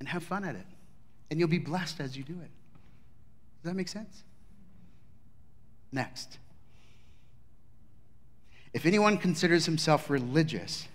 and 0.01 0.09
have 0.09 0.25
fun 0.25 0.45
at 0.45 0.55
it. 0.55 0.67
And 1.31 1.39
you'll 1.39 1.49
be 1.49 1.59
blessed 1.59 2.01
as 2.01 2.17
you 2.17 2.25
do 2.25 2.33
it. 2.33 2.51
Does 3.63 3.71
that 3.71 3.75
make 3.75 3.89
sense? 3.89 4.25
Next. 5.93 6.39
If 8.73 8.87
anyone 8.87 9.19
considers 9.19 9.67
himself 9.67 10.11
religious 10.11 10.89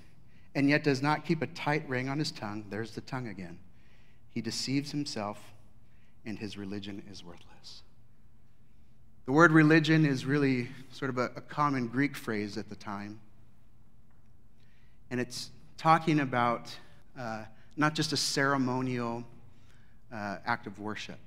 and 0.55 0.69
yet 0.69 0.83
does 0.83 1.01
not 1.01 1.25
keep 1.25 1.41
a 1.41 1.47
tight 1.47 1.87
ring 1.89 2.09
on 2.09 2.19
his 2.19 2.31
tongue, 2.31 2.65
there's 2.69 2.91
the 2.91 3.01
tongue 3.01 3.27
again. 3.27 3.57
He 4.29 4.41
deceives 4.41 4.91
himself 4.91 5.39
and 6.25 6.37
his 6.37 6.57
religion 6.57 7.03
is 7.11 7.23
worthless. 7.23 7.81
The 9.25 9.31
word 9.31 9.51
religion 9.51 10.05
is 10.05 10.25
really 10.25 10.69
sort 10.91 11.09
of 11.09 11.17
a, 11.17 11.31
a 11.35 11.41
common 11.41 11.87
Greek 11.87 12.15
phrase 12.15 12.57
at 12.57 12.69
the 12.69 12.75
time. 12.75 13.19
And 15.09 15.19
it's 15.19 15.49
talking 15.77 16.19
about 16.19 16.75
uh, 17.17 17.43
not 17.77 17.93
just 17.95 18.13
a 18.13 18.17
ceremonial 18.17 19.23
uh, 20.11 20.37
act 20.45 20.67
of 20.67 20.79
worship, 20.79 21.19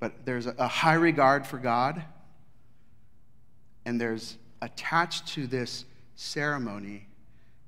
but 0.00 0.24
there's 0.24 0.46
a, 0.46 0.54
a 0.58 0.68
high 0.68 0.94
regard 0.94 1.46
for 1.46 1.58
God, 1.58 2.02
and 3.84 4.00
there's 4.00 4.36
attached 4.62 5.28
to 5.28 5.46
this 5.46 5.84
ceremony, 6.16 7.06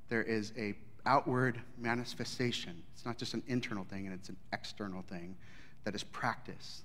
there 0.08 0.22
is 0.22 0.52
a 0.56 0.74
outward 1.06 1.60
manifestation. 1.78 2.82
It's 2.94 3.06
not 3.06 3.16
just 3.16 3.34
an 3.34 3.42
internal 3.46 3.84
thing 3.84 4.06
and 4.06 4.14
it's 4.14 4.28
an 4.28 4.36
external 4.52 5.02
thing 5.02 5.36
that 5.84 5.94
is 5.94 6.02
practiced. 6.04 6.82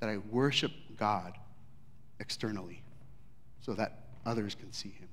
That 0.00 0.08
I 0.08 0.16
worship 0.30 0.72
God 0.96 1.34
externally 2.18 2.82
so 3.60 3.74
that 3.74 4.00
others 4.26 4.54
can 4.54 4.72
see 4.72 4.88
him. 4.88 5.08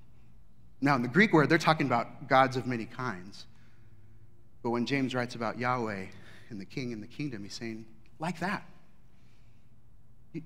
Now, 0.82 0.96
in 0.96 1.02
the 1.02 1.08
Greek 1.08 1.34
word, 1.34 1.50
they're 1.50 1.58
talking 1.58 1.86
about 1.86 2.28
gods 2.28 2.58
of 2.58 2.66
many 2.66 2.86
kinds. 2.86 3.46
But 4.64 4.72
when 4.72 4.86
James 4.86 5.14
writes 5.14 5.36
about 5.36 5.60
Yahweh 5.60 6.06
and 6.50 6.60
the 6.60 6.66
king 6.66 6.94
and 6.94 7.04
the 7.04 7.08
kingdom, 7.08 7.44
he's 7.44 7.54
saying, 7.54 7.86
like 8.18 8.40
that. 8.40 8.64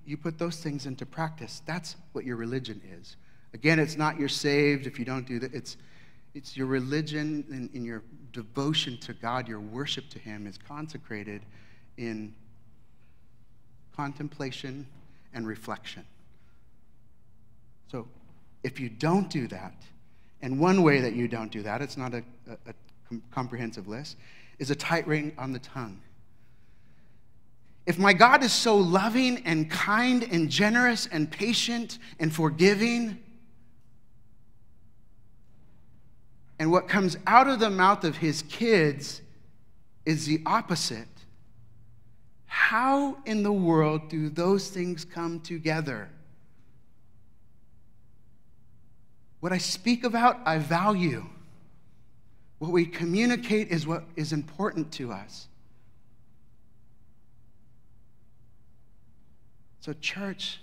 You 0.06 0.16
put 0.16 0.38
those 0.38 0.58
things 0.58 0.86
into 0.86 1.06
practice. 1.06 1.62
That's 1.66 1.98
what 2.14 2.26
your 2.26 2.38
religion 2.38 2.82
is. 3.00 3.18
Again, 3.54 3.80
it's 3.80 3.98
not 3.98 4.20
you're 4.20 4.30
saved 4.30 4.88
if 4.88 4.98
you 4.98 5.06
don't 5.06 5.28
do 5.28 5.40
that. 5.40 5.54
It's, 5.54 5.78
it's 6.34 6.58
your 6.58 6.68
religion 6.68 7.46
and, 7.52 7.70
and 7.74 7.86
your 7.86 8.04
devotion 8.32 8.98
to 9.02 9.14
God, 9.14 9.48
your 9.48 9.60
worship 9.60 10.10
to 10.10 10.20
Him 10.20 10.48
is 10.48 10.58
consecrated 10.58 11.44
in 11.98 12.34
contemplation 13.96 14.88
and 15.34 15.48
reflection. 15.48 16.04
So 17.92 18.08
if 18.64 18.80
you 18.80 18.90
don't 18.90 19.30
do 19.30 19.48
that, 19.48 19.76
and 20.42 20.60
one 20.60 20.84
way 20.84 21.00
that 21.02 21.14
you 21.14 21.28
don't 21.28 21.52
do 21.52 21.62
that, 21.64 21.82
it's 21.82 21.96
not 21.96 22.14
a, 22.14 22.24
a, 22.50 22.72
a 22.72 23.16
comprehensive 23.32 23.88
list, 23.88 24.18
is 24.60 24.72
a 24.72 24.76
tight 24.76 25.08
ring 25.08 25.32
on 25.38 25.54
the 25.54 25.60
tongue. 25.60 26.00
If 27.86 28.00
my 28.00 28.14
God 28.14 28.44
is 28.44 28.52
so 28.54 28.78
loving 28.78 29.46
and 29.46 29.70
kind 29.70 30.24
and 30.32 30.50
generous 30.50 31.08
and 31.08 31.30
patient 31.30 32.00
and 32.20 32.34
forgiving, 32.34 33.23
and 36.64 36.72
what 36.72 36.88
comes 36.88 37.18
out 37.28 37.50
of 37.50 37.60
the 37.60 37.70
mouth 37.70 38.06
of 38.06 38.16
his 38.16 38.42
kids 38.44 39.20
is 40.06 40.26
the 40.26 40.42
opposite, 40.46 41.10
how 42.46 43.18
in 43.26 43.44
the 43.44 43.52
world 43.52 44.08
do 44.08 44.30
those 44.30 44.70
things 44.70 45.04
come 45.04 45.42
together? 45.42 46.08
What 49.42 49.52
I 49.52 49.58
speak 49.58 50.06
about, 50.06 50.40
I 50.46 50.58
value. 50.58 51.26
What 52.60 52.72
we 52.72 52.86
communicate 52.86 53.68
is 53.68 53.86
what 53.86 54.06
is 54.16 54.32
important 54.32 54.90
to 54.94 55.12
us. 55.12 55.50
So, 59.82 59.92
church, 59.92 60.62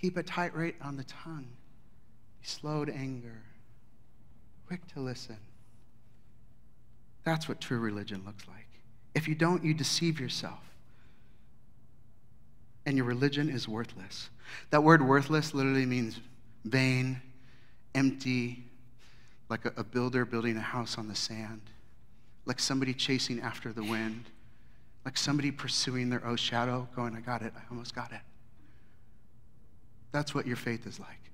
keep 0.00 0.16
a 0.16 0.24
tight 0.24 0.56
rate 0.56 0.74
on 0.82 0.96
the 0.96 1.04
tongue. 1.04 1.46
Be 2.40 2.48
slow 2.48 2.84
to 2.84 2.92
anger, 2.92 3.40
quick 4.70 4.86
to 4.94 5.00
listen. 5.00 5.36
That's 7.24 7.48
what 7.48 7.60
true 7.60 7.80
religion 7.80 8.22
looks 8.24 8.46
like. 8.46 8.68
If 9.16 9.26
you 9.26 9.34
don't, 9.34 9.64
you 9.64 9.74
deceive 9.74 10.20
yourself. 10.20 10.60
And 12.86 12.96
your 12.96 13.04
religion 13.04 13.50
is 13.50 13.66
worthless. 13.66 14.30
That 14.70 14.84
word 14.84 15.02
worthless 15.02 15.54
literally 15.54 15.86
means 15.86 16.20
vain, 16.64 17.20
empty, 17.96 18.62
like 19.48 19.64
a, 19.64 19.72
a 19.76 19.82
builder 19.82 20.24
building 20.24 20.56
a 20.56 20.60
house 20.60 20.96
on 20.98 21.08
the 21.08 21.16
sand, 21.16 21.62
like 22.46 22.60
somebody 22.60 22.94
chasing 22.94 23.40
after 23.40 23.72
the 23.72 23.82
wind 23.82 24.26
like 25.04 25.16
somebody 25.16 25.50
pursuing 25.50 26.10
their 26.10 26.24
own 26.26 26.36
shadow, 26.36 26.86
going, 26.94 27.16
I 27.16 27.20
got 27.20 27.42
it, 27.42 27.52
I 27.56 27.62
almost 27.70 27.94
got 27.94 28.12
it. 28.12 28.20
That's 30.12 30.34
what 30.34 30.46
your 30.46 30.56
faith 30.56 30.86
is 30.86 31.00
like. 31.00 31.29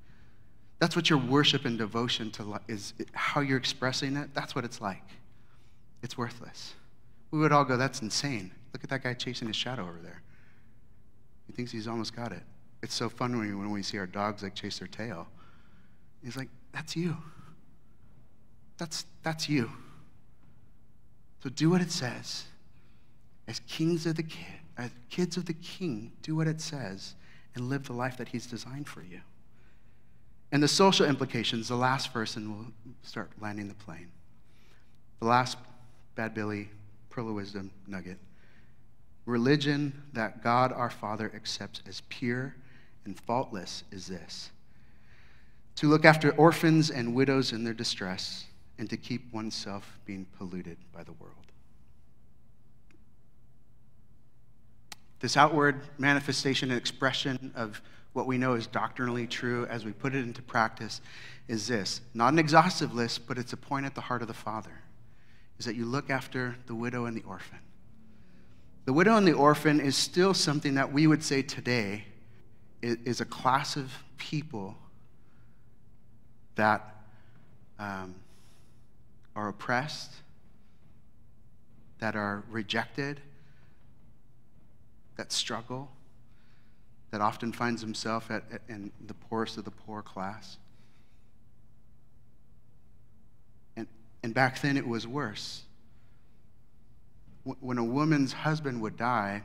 That's 0.79 0.95
what 0.95 1.09
your 1.09 1.19
worship 1.19 1.65
and 1.65 1.79
devotion 1.79 2.31
to 2.33 2.61
is 2.69 2.93
how 3.13 3.41
you're 3.41 3.57
expressing 3.57 4.17
it. 4.17 4.35
That's 4.35 4.55
what 4.55 4.65
it's 4.65 4.81
like. 4.81 5.03
It's 6.03 6.19
worthless. 6.19 6.75
We 7.31 7.39
would 7.39 7.53
all 7.53 7.65
go, 7.65 7.77
that's 7.77 8.03
insane. 8.03 8.51
Look 8.73 8.85
at 8.85 8.91
that 8.91 9.03
guy 9.03 9.15
chasing 9.15 9.49
his 9.49 9.57
shadow 9.57 9.83
over 9.83 9.99
there. 10.03 10.23
He 11.47 11.53
thinks 11.53 11.73
he's 11.73 11.89
almost 11.89 12.15
got 12.15 12.33
it. 12.33 12.43
It's 12.83 12.95
so 12.95 13.09
fun 13.09 13.37
when 13.37 13.49
we, 13.49 13.55
when 13.55 13.71
we 13.71 13.83
see 13.83 13.99
our 13.99 14.07
dogs 14.07 14.43
like 14.43 14.55
chase 14.55 14.79
their 14.79 14.89
tail. 14.89 15.27
He's 16.23 16.37
like, 16.37 16.49
that's 16.73 16.95
you. 16.95 17.17
That's, 18.77 19.07
that's 19.23 19.49
you. 19.49 19.71
So 21.43 21.49
do 21.49 21.71
what 21.71 21.81
it 21.81 21.91
says 21.91 22.45
as 23.49 23.61
kings 23.61 24.07
of 24.07 24.17
the 24.17 24.23
kid, 24.23 24.61
as 24.77 24.91
kids 25.09 25.37
of 25.37 25.47
the 25.47 25.55
king, 25.55 26.13
do 26.23 26.37
what 26.37 26.47
it 26.47 26.61
says 26.61 27.15
and 27.55 27.69
live 27.69 27.87
the 27.87 27.93
life 27.93 28.17
that 28.19 28.29
he's 28.29 28.47
designed 28.47 28.87
for 28.87 29.03
you. 29.03 29.21
And 30.53 30.63
the 30.63 30.69
social 30.69 31.07
implications, 31.07 31.69
the 31.69 31.77
last 31.77 32.13
verse, 32.13 32.37
and 32.37 32.55
we'll 32.55 32.73
start 33.03 33.31
landing 33.41 33.69
the 33.69 33.75
plane. 33.75 34.09
The 35.21 35.27
last 35.27 35.59
Bad 36.15 36.35
Billy, 36.35 36.71
Pearl 37.11 37.29
of 37.29 37.35
Wisdom 37.35 37.71
nugget. 37.87 38.19
Religion 39.27 40.03
that 40.13 40.43
God 40.43 40.73
our 40.73 40.91
Father 40.91 41.33
accepts 41.35 41.83
as 41.87 42.03
pure 42.09 42.55
and 43.05 43.19
faultless 43.19 43.85
is 43.91 44.07
this 44.07 44.51
to 45.77 45.89
look 45.89 46.05
after 46.05 46.33
orphans 46.33 46.91
and 46.91 47.15
widows 47.15 47.53
in 47.53 47.63
their 47.63 47.75
distress, 47.75 48.47
and 48.79 48.91
to 48.91 48.97
keep 48.97 49.33
oneself 49.33 49.99
being 50.05 50.27
polluted 50.39 50.79
by 50.93 51.03
the 51.03 51.13
world. 51.13 51.35
This 55.21 55.37
outward 55.37 55.81
manifestation 55.99 56.71
and 56.71 56.79
expression 56.79 57.53
of 57.55 57.81
what 58.17 58.27
we 58.27 58.39
know 58.39 58.55
is 58.55 58.67
doctrinally 58.67 59.27
true 59.27 59.67
as 59.67 59.85
we 59.85 59.93
put 59.93 60.15
it 60.15 60.25
into 60.25 60.41
practice 60.41 61.03
is 61.49 61.69
this 61.69 62.01
not 62.15 62.33
an 62.33 62.39
exhaustive 62.39 62.95
list, 62.95 63.29
but 63.29 63.37
it's 63.37 63.53
a 63.53 63.57
point 63.57 63.85
at 63.85 63.95
the 63.95 64.01
heart 64.01 64.23
of 64.23 64.29
the 64.29 64.35
Father 64.35 64.83
is 65.59 65.67
that 65.67 65.77
you 65.77 65.85
look 65.85 66.11
after 66.11 66.57
the 66.67 66.75
widow 66.75 67.05
and 67.05 67.17
the 67.17 67.23
orphan. 67.23 67.59
The 68.87 68.93
widow 68.93 69.17
and 69.17 69.27
the 69.27 69.33
orphan 69.33 69.81
is 69.81 69.97
still 69.97 70.35
something 70.35 70.75
that 70.75 70.93
we 70.93 71.07
would 71.07 71.23
say 71.23 71.43
today 71.43 72.05
is 72.83 73.21
a 73.21 73.25
class 73.25 73.77
of 73.77 73.93
people 74.17 74.77
that 76.55 76.97
um, 77.79 78.15
are 79.35 79.49
oppressed, 79.49 80.13
that 81.99 82.17
are 82.17 82.45
rejected, 82.51 83.21
that 85.17 85.33
struggle, 85.33 85.91
that 87.17 87.23
often 87.23 87.51
finds 87.51 87.81
himself 87.81 88.31
at, 88.31 88.45
at, 88.53 88.61
in 88.69 88.93
the 89.07 89.15
poorest 89.15 89.57
of 89.57 89.65
the 89.65 89.71
poor 89.71 90.03
class. 90.03 90.59
And, 93.75 93.87
and 94.23 94.35
back 94.35 94.61
then 94.61 94.77
it 94.77 94.87
was 94.87 95.07
worse. 95.07 95.63
When 97.43 97.79
a 97.79 97.85
woman's 97.85 98.35
husband 98.35 98.83
would 98.83 98.99
die, 98.99 99.45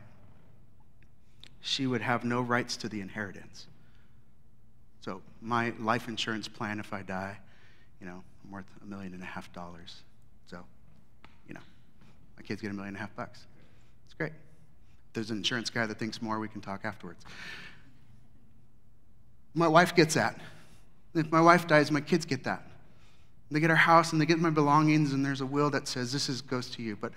she 1.61 1.87
would 1.87 2.01
have 2.01 2.25
no 2.25 2.41
rights 2.41 2.75
to 2.75 2.89
the 2.89 2.99
inheritance. 2.99 3.67
So, 4.99 5.21
my 5.41 5.71
life 5.79 6.09
insurance 6.09 6.49
plan, 6.49 6.77
if 6.77 6.91
I 6.91 7.03
die, 7.03 7.37
you 8.01 8.05
know, 8.05 8.21
I'm 8.43 8.51
worth 8.51 8.65
a 8.81 8.85
million 8.85 9.13
and 9.13 9.23
a 9.23 9.25
half 9.25 9.53
dollars. 9.53 10.01
So, 10.47 10.59
you 11.47 11.53
know, 11.53 11.61
my 12.35 12.43
kids 12.43 12.61
get 12.61 12.69
a 12.69 12.73
million 12.73 12.95
and 12.95 12.97
a 12.97 12.99
half 12.99 13.15
bucks. 13.15 13.45
It's 14.07 14.13
great 14.13 14.33
there's 15.13 15.31
an 15.31 15.37
insurance 15.37 15.69
guy 15.69 15.85
that 15.85 15.99
thinks 15.99 16.21
more, 16.21 16.39
we 16.39 16.47
can 16.47 16.61
talk 16.61 16.81
afterwards. 16.83 17.23
My 19.53 19.67
wife 19.67 19.95
gets 19.95 20.13
that. 20.15 20.39
If 21.13 21.31
my 21.31 21.41
wife 21.41 21.67
dies, 21.67 21.91
my 21.91 22.01
kids 22.01 22.25
get 22.25 22.43
that. 22.45 22.63
They 23.49 23.59
get 23.59 23.69
our 23.69 23.75
house 23.75 24.13
and 24.13 24.21
they 24.21 24.25
get 24.25 24.39
my 24.39 24.49
belongings, 24.49 25.11
and 25.11 25.25
there's 25.25 25.41
a 25.41 25.45
will 25.45 25.69
that 25.71 25.87
says 25.87 26.13
this 26.13 26.29
is, 26.29 26.41
goes 26.41 26.69
to 26.71 26.81
you. 26.81 26.95
But 26.95 27.11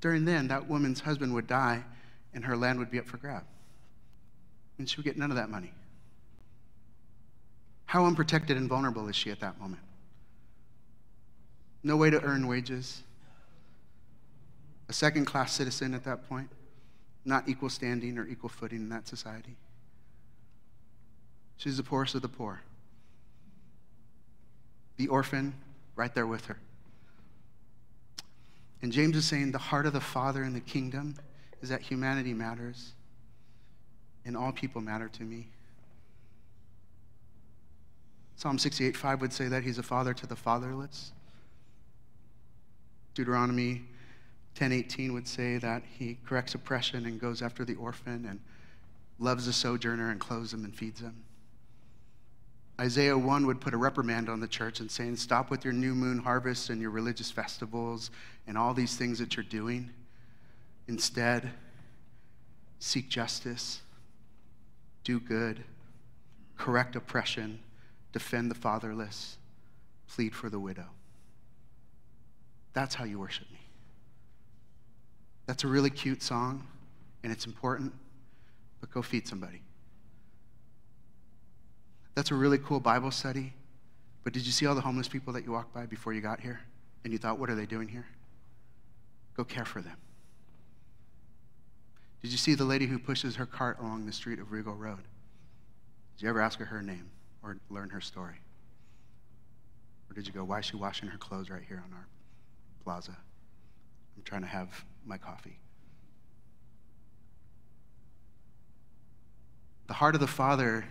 during 0.00 0.24
then, 0.24 0.48
that 0.48 0.66
woman's 0.66 1.00
husband 1.00 1.34
would 1.34 1.46
die, 1.46 1.84
and 2.32 2.44
her 2.44 2.56
land 2.56 2.78
would 2.78 2.90
be 2.90 2.98
up 2.98 3.06
for 3.06 3.18
grab. 3.18 3.44
And 4.78 4.88
she 4.88 4.96
would 4.96 5.04
get 5.04 5.18
none 5.18 5.30
of 5.30 5.36
that 5.36 5.50
money. 5.50 5.72
How 7.84 8.06
unprotected 8.06 8.56
and 8.56 8.68
vulnerable 8.68 9.08
is 9.08 9.14
she 9.14 9.30
at 9.30 9.40
that 9.40 9.60
moment? 9.60 9.82
No 11.82 11.98
way 11.98 12.08
to 12.08 12.20
earn 12.22 12.46
wages. 12.46 13.02
A 14.88 14.92
second 14.94 15.26
class 15.26 15.52
citizen 15.52 15.92
at 15.92 16.04
that 16.04 16.26
point 16.28 16.48
not 17.24 17.48
equal 17.48 17.70
standing 17.70 18.18
or 18.18 18.26
equal 18.26 18.48
footing 18.48 18.78
in 18.78 18.88
that 18.90 19.08
society. 19.08 19.56
She's 21.56 21.76
the 21.76 21.82
poorest 21.82 22.14
of 22.14 22.22
the 22.22 22.28
poor. 22.28 22.62
The 24.96 25.08
orphan, 25.08 25.54
right 25.96 26.14
there 26.14 26.26
with 26.26 26.46
her. 26.46 26.58
And 28.82 28.92
James 28.92 29.16
is 29.16 29.24
saying 29.24 29.52
the 29.52 29.58
heart 29.58 29.86
of 29.86 29.92
the 29.92 30.00
Father 30.00 30.42
in 30.42 30.52
the 30.52 30.60
kingdom 30.60 31.16
is 31.62 31.70
that 31.70 31.80
humanity 31.80 32.34
matters 32.34 32.92
and 34.24 34.36
all 34.36 34.52
people 34.52 34.80
matter 34.80 35.08
to 35.08 35.22
me. 35.22 35.46
Psalm 38.36 38.58
68 38.58 38.96
5 38.96 39.20
would 39.20 39.32
say 39.32 39.48
that 39.48 39.62
he's 39.62 39.78
a 39.78 39.82
father 39.82 40.12
to 40.12 40.26
the 40.26 40.36
fatherless. 40.36 41.12
Deuteronomy 43.14 43.84
10:18 44.54 45.12
would 45.12 45.26
say 45.26 45.58
that 45.58 45.82
he 45.98 46.18
corrects 46.24 46.54
oppression 46.54 47.06
and 47.06 47.20
goes 47.20 47.42
after 47.42 47.64
the 47.64 47.74
orphan 47.74 48.24
and 48.24 48.40
loves 49.18 49.46
the 49.46 49.52
sojourner 49.52 50.10
and 50.10 50.20
clothes 50.20 50.52
him 50.52 50.64
and 50.64 50.74
feeds 50.74 51.00
him. 51.00 51.24
Isaiah 52.80 53.16
1 53.16 53.46
would 53.46 53.60
put 53.60 53.72
a 53.72 53.76
reprimand 53.76 54.28
on 54.28 54.40
the 54.40 54.48
church 54.48 54.80
and 54.80 54.90
saying, 54.90 55.16
Stop 55.16 55.50
with 55.50 55.64
your 55.64 55.72
new 55.72 55.94
moon 55.94 56.18
harvest 56.18 56.70
and 56.70 56.80
your 56.80 56.90
religious 56.90 57.30
festivals 57.30 58.10
and 58.46 58.58
all 58.58 58.74
these 58.74 58.96
things 58.96 59.20
that 59.20 59.36
you're 59.36 59.44
doing. 59.44 59.90
Instead, 60.88 61.52
seek 62.80 63.08
justice, 63.08 63.80
do 65.04 65.20
good, 65.20 65.62
correct 66.58 66.96
oppression, 66.96 67.60
defend 68.12 68.50
the 68.50 68.56
fatherless, 68.56 69.38
plead 70.08 70.34
for 70.34 70.50
the 70.50 70.58
widow. 70.58 70.86
That's 72.72 72.96
how 72.96 73.04
you 73.04 73.20
worship 73.20 73.50
me. 73.52 73.63
That's 75.46 75.64
a 75.64 75.66
really 75.66 75.90
cute 75.90 76.22
song, 76.22 76.66
and 77.22 77.32
it's 77.32 77.46
important, 77.46 77.92
but 78.80 78.90
go 78.90 79.02
feed 79.02 79.28
somebody. 79.28 79.62
That's 82.14 82.30
a 82.30 82.34
really 82.34 82.58
cool 82.58 82.80
Bible 82.80 83.10
study. 83.10 83.52
But 84.22 84.32
did 84.32 84.46
you 84.46 84.52
see 84.52 84.66
all 84.66 84.74
the 84.74 84.80
homeless 84.80 85.08
people 85.08 85.32
that 85.34 85.44
you 85.44 85.52
walked 85.52 85.74
by 85.74 85.84
before 85.84 86.14
you 86.14 86.20
got 86.20 86.40
here? 86.40 86.60
And 87.02 87.12
you 87.12 87.18
thought, 87.18 87.38
what 87.38 87.50
are 87.50 87.54
they 87.54 87.66
doing 87.66 87.88
here? 87.88 88.06
Go 89.36 89.44
care 89.44 89.66
for 89.66 89.82
them. 89.82 89.96
Did 92.22 92.32
you 92.32 92.38
see 92.38 92.54
the 92.54 92.64
lady 92.64 92.86
who 92.86 92.98
pushes 92.98 93.36
her 93.36 93.44
cart 93.44 93.78
along 93.80 94.06
the 94.06 94.12
street 94.12 94.38
of 94.38 94.50
Regal 94.50 94.74
Road? 94.74 95.02
Did 96.16 96.22
you 96.22 96.28
ever 96.30 96.40
ask 96.40 96.58
her 96.58 96.64
her 96.64 96.80
name 96.80 97.10
or 97.42 97.58
learn 97.68 97.90
her 97.90 98.00
story? 98.00 98.36
Or 100.08 100.14
did 100.14 100.26
you 100.26 100.32
go, 100.32 100.44
why 100.44 100.60
is 100.60 100.64
she 100.64 100.76
washing 100.76 101.10
her 101.10 101.18
clothes 101.18 101.50
right 101.50 101.62
here 101.66 101.82
on 101.84 101.92
our 101.92 102.06
plaza? 102.82 103.16
I'm 104.16 104.22
trying 104.22 104.42
to 104.42 104.48
have 104.48 104.84
my 105.06 105.18
coffee. 105.18 105.58
The 109.86 109.94
heart 109.94 110.14
of 110.14 110.20
the 110.20 110.26
Father 110.26 110.84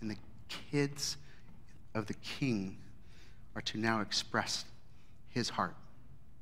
and 0.00 0.10
the 0.10 0.16
kids 0.48 1.16
of 1.94 2.06
the 2.06 2.14
king 2.14 2.76
are 3.54 3.62
to 3.62 3.78
now 3.78 4.00
express 4.00 4.64
his 5.30 5.48
heart 5.48 5.74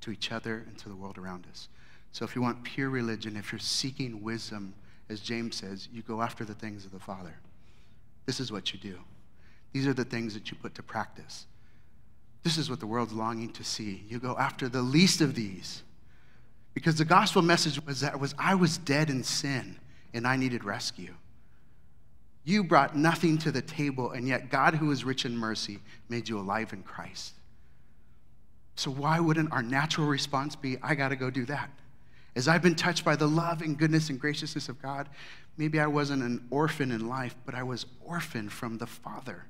to 0.00 0.10
each 0.10 0.32
other 0.32 0.64
and 0.66 0.76
to 0.78 0.88
the 0.88 0.96
world 0.96 1.18
around 1.18 1.46
us. 1.50 1.68
So 2.10 2.24
if 2.24 2.34
you 2.34 2.42
want 2.42 2.62
pure 2.64 2.90
religion, 2.90 3.36
if 3.36 3.52
you're 3.52 3.58
seeking 3.58 4.22
wisdom, 4.22 4.74
as 5.08 5.20
James 5.20 5.56
says, 5.56 5.88
you 5.92 6.02
go 6.02 6.22
after 6.22 6.44
the 6.44 6.54
things 6.54 6.84
of 6.84 6.90
the 6.90 6.98
Father. 6.98 7.34
This 8.26 8.40
is 8.40 8.50
what 8.50 8.72
you 8.72 8.78
do. 8.78 8.98
These 9.72 9.86
are 9.86 9.94
the 9.94 10.04
things 10.04 10.34
that 10.34 10.50
you 10.50 10.56
put 10.60 10.74
to 10.74 10.82
practice. 10.82 11.46
This 12.42 12.58
is 12.58 12.68
what 12.68 12.80
the 12.80 12.86
world's 12.86 13.12
longing 13.12 13.52
to 13.52 13.64
see. 13.64 14.04
You 14.08 14.18
go 14.18 14.36
after 14.36 14.68
the 14.68 14.82
least 14.82 15.20
of 15.20 15.34
these. 15.34 15.82
Because 16.74 16.96
the 16.96 17.04
gospel 17.04 17.42
message 17.42 17.84
was 17.84 18.00
that 18.00 18.18
was 18.18 18.34
I 18.38 18.54
was 18.54 18.78
dead 18.78 19.10
in 19.10 19.22
sin 19.22 19.78
and 20.14 20.26
I 20.26 20.36
needed 20.36 20.64
rescue. 20.64 21.14
You 22.44 22.64
brought 22.64 22.96
nothing 22.96 23.38
to 23.38 23.52
the 23.52 23.62
table, 23.62 24.10
and 24.10 24.26
yet 24.26 24.50
God, 24.50 24.74
who 24.74 24.90
is 24.90 25.04
rich 25.04 25.24
in 25.24 25.36
mercy, 25.36 25.78
made 26.08 26.28
you 26.28 26.38
alive 26.38 26.72
in 26.72 26.82
Christ. 26.82 27.34
So, 28.74 28.90
why 28.90 29.20
wouldn't 29.20 29.52
our 29.52 29.62
natural 29.62 30.06
response 30.06 30.56
be, 30.56 30.76
I 30.82 30.94
got 30.94 31.08
to 31.08 31.16
go 31.16 31.30
do 31.30 31.44
that? 31.46 31.70
As 32.34 32.48
I've 32.48 32.62
been 32.62 32.74
touched 32.74 33.04
by 33.04 33.14
the 33.14 33.28
love 33.28 33.60
and 33.62 33.78
goodness 33.78 34.08
and 34.08 34.18
graciousness 34.18 34.68
of 34.68 34.80
God, 34.80 35.08
maybe 35.56 35.78
I 35.78 35.86
wasn't 35.86 36.22
an 36.22 36.46
orphan 36.50 36.90
in 36.90 37.08
life, 37.08 37.36
but 37.44 37.54
I 37.54 37.62
was 37.62 37.86
orphaned 38.00 38.50
from 38.50 38.78
the 38.78 38.86
Father. 38.86 39.44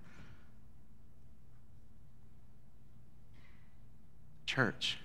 Church, 4.44 4.98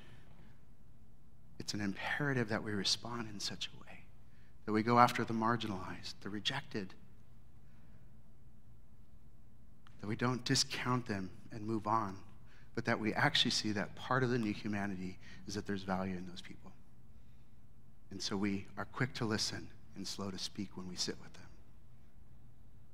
it's 1.68 1.74
an 1.74 1.82
imperative 1.82 2.47
that 2.47 2.63
we 2.63 2.72
respond 2.72 3.28
in 3.30 3.41
such 3.41 3.68
a 3.68 3.80
way 3.82 3.99
that 4.65 4.72
we 4.72 4.82
go 4.82 4.99
after 4.99 5.26
the 5.26 5.34
marginalized, 5.34 6.13
the 6.22 6.30
rejected, 6.30 6.93
that 9.99 10.07
we 10.07 10.15
don't 10.15 10.45
discount 10.45 11.05
them 11.05 11.30
and 11.51 11.68
move 11.68 11.86
on, 11.86 12.15
but 12.74 12.86
that 12.86 12.97
we 12.97 13.13
actually 13.13 13.51
see 13.51 13.74
that 13.74 13.93
part 13.97 14.24
of 14.24 14.30
the 14.30 14.38
new 14.38 14.53
humanity 14.53 15.18
is 15.45 15.55
that 15.55 15.68
there's 15.68 15.84
value 15.84 16.15
in 16.15 16.26
those 16.30 16.39
people. 16.39 16.72
And 18.11 18.22
so 18.22 18.38
we 18.38 18.65
are 18.78 18.86
quick 18.86 19.13
to 19.15 19.26
listen 19.26 19.68
and 19.97 20.07
slow 20.07 20.32
to 20.32 20.39
speak 20.39 20.70
when 20.76 20.88
we 20.88 20.95
sit 20.95 21.15
with 21.22 21.34
them. 21.34 21.49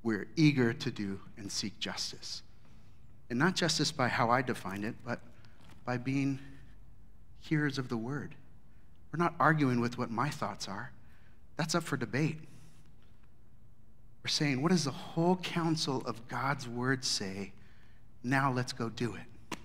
We're 0.02 0.28
eager 0.36 0.74
to 0.74 0.90
do 0.90 1.20
and 1.38 1.52
seek 1.52 1.78
justice. 1.78 2.42
And 3.30 3.38
not 3.38 3.56
justice 3.56 3.92
by 3.92 4.08
how 4.08 4.32
I 4.32 4.42
define 4.42 4.84
it, 4.84 4.96
but 5.06 5.20
by 5.86 5.98
being 5.98 6.40
hearers 7.40 7.78
of 7.78 7.88
the 7.88 7.98
word. 7.98 8.34
We're 9.14 9.24
not 9.24 9.36
arguing 9.40 9.80
with 9.80 9.98
what 10.00 10.10
my 10.10 10.30
thoughts 10.30 10.68
are. 10.68 10.92
That's 11.56 11.76
up 11.76 11.84
for 11.84 11.98
debate. 11.98 12.40
We're 14.24 14.30
saying, 14.30 14.62
what 14.62 14.72
does 14.72 14.86
the 14.86 14.92
whole 14.92 15.36
counsel 15.36 16.02
of 16.08 16.28
God's 16.28 16.68
word 16.68 17.06
say? 17.06 17.54
Now 18.24 18.52
let's 18.52 18.74
go 18.74 18.90
do 18.90 19.14
it. 19.14 19.58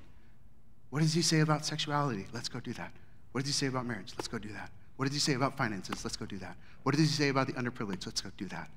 What 0.90 1.00
does 1.00 1.14
he 1.14 1.22
say 1.22 1.40
about 1.40 1.64
sexuality? 1.64 2.26
Let's 2.32 2.48
go 2.48 2.60
do 2.60 2.74
that. 2.74 2.92
What 3.32 3.42
does 3.42 3.48
he 3.48 3.52
say 3.54 3.66
about 3.68 3.86
marriage? 3.86 4.12
Let's 4.16 4.28
go 4.28 4.38
do 4.38 4.52
that. 4.52 4.70
What 4.96 5.06
does 5.06 5.14
he 5.14 5.20
say 5.20 5.34
about 5.34 5.56
finances? 5.56 6.04
Let's 6.04 6.16
go 6.16 6.26
do 6.26 6.38
that. 6.38 6.56
What 6.82 6.94
does 6.94 7.00
he 7.02 7.14
say 7.14 7.28
about 7.28 7.46
the 7.46 7.52
underprivileged? 7.54 8.04
Let's 8.04 8.20
go 8.20 8.30
do 8.36 8.46
that. 8.46 8.68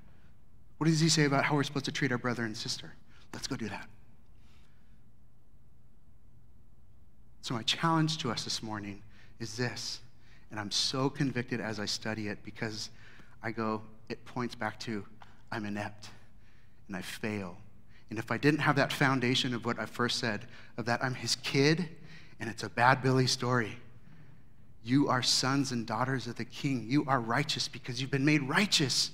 What 0.78 0.88
does 0.88 1.00
he 1.00 1.10
say 1.10 1.26
about 1.26 1.44
how 1.44 1.56
we're 1.56 1.64
supposed 1.64 1.86
to 1.86 1.92
treat 1.92 2.12
our 2.12 2.18
brother 2.18 2.44
and 2.44 2.56
sister? 2.56 2.94
Let's 3.34 3.48
go 3.48 3.56
do 3.56 3.68
that. 3.70 3.88
So, 7.42 7.56
my 7.56 7.64
challenge 7.64 8.20
to 8.20 8.32
us 8.32 8.44
this 8.44 8.62
morning 8.62 9.02
is 9.40 9.58
this, 9.58 10.00
and 10.52 10.60
I'm 10.60 10.72
so 10.72 11.10
convicted 11.10 11.62
as 11.62 11.80
I 11.80 11.86
study 11.86 12.28
it 12.28 12.44
because 12.44 12.90
I 13.42 13.52
go, 13.52 13.82
it 14.10 14.24
points 14.26 14.54
back 14.54 14.80
to 14.82 15.06
I'm 15.52 15.66
inept 15.66 16.10
and 16.88 16.96
I 16.96 17.02
fail. 17.02 17.58
And 18.10 18.20
if 18.20 18.30
I 18.30 18.38
didn't 18.38 18.60
have 18.60 18.76
that 18.76 18.92
foundation 18.92 19.54
of 19.54 19.66
what 19.66 19.80
I 19.80 19.86
first 19.86 20.20
said, 20.20 20.46
of 20.78 20.86
that 20.86 21.04
I'm 21.04 21.16
his 21.16 21.36
kid 21.38 21.88
and 22.40 22.50
it's 22.50 22.64
a 22.64 22.70
bad 22.70 23.02
Billy 23.02 23.28
story, 23.28 23.78
you 24.84 25.08
are 25.08 25.22
sons 25.22 25.72
and 25.72 25.86
daughters 25.86 26.28
of 26.28 26.36
the 26.36 26.46
king. 26.46 26.86
You 26.88 27.06
are 27.08 27.20
righteous 27.20 27.68
because 27.68 28.02
you've 28.02 28.12
been 28.12 28.26
made 28.26 28.42
righteous 28.44 29.12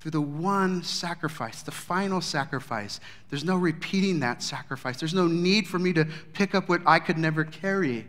through 0.00 0.12
the 0.12 0.20
one 0.20 0.82
sacrifice, 0.82 1.62
the 1.62 1.72
final 1.72 2.20
sacrifice. 2.20 3.00
There's 3.28 3.44
no 3.44 3.56
repeating 3.56 4.20
that 4.20 4.42
sacrifice. 4.42 4.98
There's 4.98 5.14
no 5.14 5.26
need 5.26 5.66
for 5.66 5.78
me 5.78 5.92
to 5.94 6.06
pick 6.32 6.54
up 6.54 6.68
what 6.68 6.80
I 6.86 7.00
could 7.00 7.18
never 7.18 7.44
carry. 7.44 8.06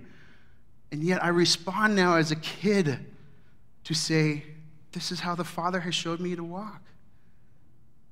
And 0.92 1.04
yet 1.04 1.24
I 1.24 1.30
respond 1.30 1.96
now 1.96 2.16
as 2.16 2.32
a 2.32 2.36
kid 2.36 3.00
to 3.84 3.94
say, 3.94 4.44
This 4.92 5.12
is 5.12 5.20
how 5.20 5.36
the 5.36 5.44
Father 5.44 5.82
has 5.82 5.96
showed 5.96 6.20
me 6.20 6.36
to 6.36 6.44
walk. 6.44 6.82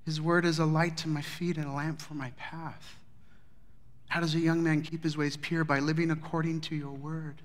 His 0.06 0.22
word 0.22 0.46
is 0.46 0.60
a 0.60 0.66
light 0.66 0.98
to 0.98 1.08
my 1.08 1.22
feet 1.22 1.58
and 1.58 1.66
a 1.66 1.72
lamp 1.72 2.02
for 2.02 2.14
my 2.14 2.32
path. 2.38 2.96
How 4.08 4.20
does 4.20 4.36
a 4.36 4.40
young 4.40 4.64
man 4.64 4.82
keep 4.82 5.04
his 5.04 5.18
ways 5.18 5.36
pure? 5.36 5.64
By 5.64 5.80
living 5.80 6.12
according 6.12 6.62
to 6.62 6.76
your 6.76 6.92
word. 6.92 7.42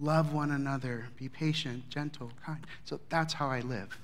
Love 0.00 0.32
one 0.32 0.50
another, 0.50 1.08
be 1.16 1.28
patient, 1.28 1.88
gentle, 1.90 2.32
kind. 2.44 2.66
So 2.84 2.98
that's 3.10 3.34
how 3.34 3.48
I 3.48 3.60
live. 3.60 3.96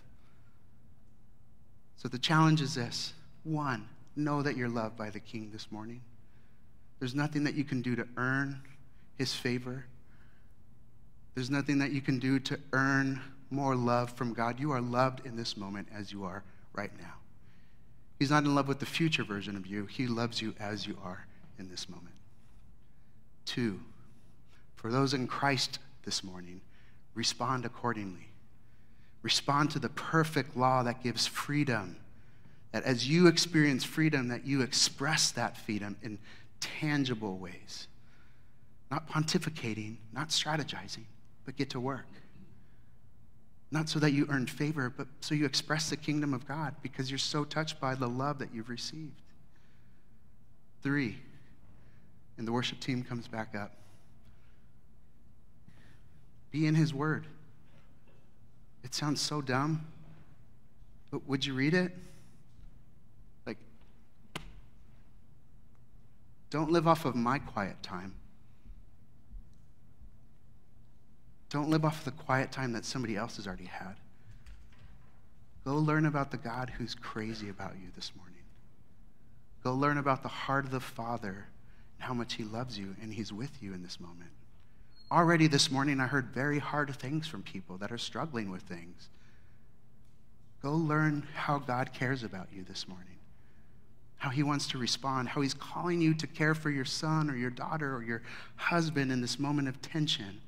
So 1.97 2.09
the 2.09 2.19
challenge 2.19 2.61
is 2.61 2.75
this 2.75 3.15
one, 3.45 3.89
know 4.15 4.43
that 4.43 4.57
you're 4.57 4.69
loved 4.69 4.97
by 4.97 5.09
the 5.09 5.21
King 5.21 5.51
this 5.53 5.73
morning. 5.73 6.03
There's 6.99 7.15
nothing 7.15 7.45
that 7.45 7.55
you 7.55 7.65
can 7.65 7.83
do 7.83 7.95
to 7.97 8.07
earn 8.17 8.63
his 9.19 9.35
favor. 9.35 9.85
There's 11.35 11.51
nothing 11.51 11.79
that 11.79 11.93
you 11.93 12.01
can 12.01 12.19
do 12.19 12.39
to 12.41 12.59
earn 12.73 13.21
more 13.51 13.77
love 13.77 14.11
from 14.13 14.33
God. 14.33 14.59
You 14.59 14.73
are 14.73 14.81
loved 14.81 15.27
in 15.27 15.37
this 15.37 15.57
moment 15.57 15.89
as 15.95 16.13
you 16.13 16.25
are 16.25 16.43
right 16.73 16.91
now. 16.99 17.15
He's 18.19 18.31
not 18.31 18.45
in 18.45 18.55
love 18.55 18.69
with 18.69 18.79
the 18.79 18.87
future 18.87 19.25
version 19.25 19.57
of 19.57 19.67
you, 19.67 19.87
He 19.87 20.07
loves 20.07 20.41
you 20.41 20.55
as 20.59 20.87
you 20.87 20.97
are 21.05 21.27
in 21.59 21.69
this 21.69 21.89
moment. 21.89 22.15
Two, 23.45 23.81
for 24.75 24.91
those 24.91 25.15
in 25.15 25.27
Christ 25.27 25.79
this 26.05 26.25
morning, 26.25 26.61
respond 27.15 27.65
accordingly. 27.65 28.29
Respond 29.23 29.71
to 29.73 29.79
the 29.79 29.89
perfect 29.89 30.57
law 30.57 30.83
that 30.83 31.03
gives 31.03 31.27
freedom. 31.27 31.97
That 32.73 32.85
as 32.85 33.09
you 33.09 33.27
experience 33.27 33.85
freedom, 33.85 34.29
that 34.29 34.47
you 34.47 34.63
express 34.63 35.31
that 35.33 35.57
freedom 35.57 35.97
in 36.03 36.19
tangible 36.61 37.39
ways. 37.39 37.89
Not 38.91 39.09
pontificating, 39.09 39.97
not 40.13 40.29
strategizing, 40.29 41.05
but 41.45 41.57
get 41.57 41.71
to 41.71 41.81
work. 41.81 42.07
Not 43.71 43.89
so 43.89 43.99
that 43.99 44.13
you 44.13 44.27
earn 44.31 44.47
favor, 44.47 44.93
but 44.97 45.09
so 45.21 45.35
you 45.35 45.45
express 45.45 45.91
the 45.91 45.97
kingdom 45.97 46.33
of 46.33 46.47
God 46.47 46.77
because 46.83 47.11
you're 47.11 47.19
so 47.19 47.45
touched 47.45 47.81
by 47.81 47.95
the 47.95 48.09
love 48.09 48.39
that 48.39 48.55
you've 48.55 48.69
received. 48.69 49.21
Three, 50.83 51.19
and 52.39 52.47
the 52.47 52.53
worship 52.53 52.79
team 52.79 53.03
comes 53.03 53.27
back 53.27 53.57
up. 53.57 53.73
Be 56.53 56.67
in 56.67 56.77
his 56.77 56.95
word. 56.95 57.27
It 58.85 58.95
sounds 58.95 59.21
so 59.21 59.41
dumb, 59.43 59.85
but 61.11 61.27
would 61.27 61.45
you 61.45 61.55
read 61.55 61.75
it? 61.75 61.93
Don't 66.51 66.71
live 66.71 66.87
off 66.87 67.05
of 67.05 67.15
my 67.15 67.39
quiet 67.39 67.83
time. 67.83 68.15
Don't 71.51 71.71
live 71.71 71.85
off 71.85 72.05
the 72.05 72.11
quiet 72.11 72.53
time 72.53 72.73
that 72.73 72.85
somebody 72.85 73.17
else 73.17 73.37
has 73.37 73.47
already 73.47 73.65
had. 73.65 73.95
Go 75.65 75.77
learn 75.77 76.07
about 76.07 76.31
the 76.31 76.37
God 76.37 76.71
who's 76.77 76.95
crazy 76.95 77.49
about 77.49 77.75
you 77.81 77.89
this 77.95 78.13
morning. 78.17 78.35
Go 79.65 79.75
learn 79.75 79.99
about 79.99 80.23
the 80.23 80.29
heart 80.29 80.65
of 80.65 80.71
the 80.71 80.81
Father 80.81 81.49
and 81.97 82.07
how 82.07 82.15
much 82.15 82.35
He 82.35 82.45
loves 82.45 82.79
you 82.79 82.95
and 83.03 83.13
He's 83.13 83.33
with 83.33 83.61
you 83.61 83.75
in 83.75 83.83
this 83.83 83.99
moment. 83.99 84.31
Already 85.11 85.47
this 85.47 85.71
morning, 85.71 86.01
I 86.01 86.07
heard 86.07 86.27
very 86.27 86.59
hard 86.59 86.95
things 86.95 87.27
from 87.27 87.43
people 87.43 87.77
that 87.79 87.91
are 87.91 87.99
struggling 87.99 88.51
with 88.51 88.63
things. 88.63 89.09
Go 90.63 90.73
learn 90.73 91.27
how 91.35 91.59
God 91.59 91.93
cares 91.93 92.23
about 92.23 92.49
you 92.53 92.65
this 92.65 92.89
morning, 92.89 93.16
how 94.19 94.31
He 94.31 94.43
wants 94.43 94.67
to 94.69 94.79
respond, 94.79 95.29
how 95.29 95.41
He's 95.41 95.55
calling 95.55 96.01
you 96.01 96.15
to 96.15 96.27
care 96.27 96.55
for 96.55 96.71
your 96.71 96.85
son 96.85 97.31
or 97.31 97.37
your 97.37 97.51
daughter 97.51 97.95
or 97.95 98.03
your 98.03 98.23
husband 98.57 99.13
in 99.13 99.21
this 99.21 99.39
moment 99.39 99.69
of 99.69 99.81
tension 99.83 100.41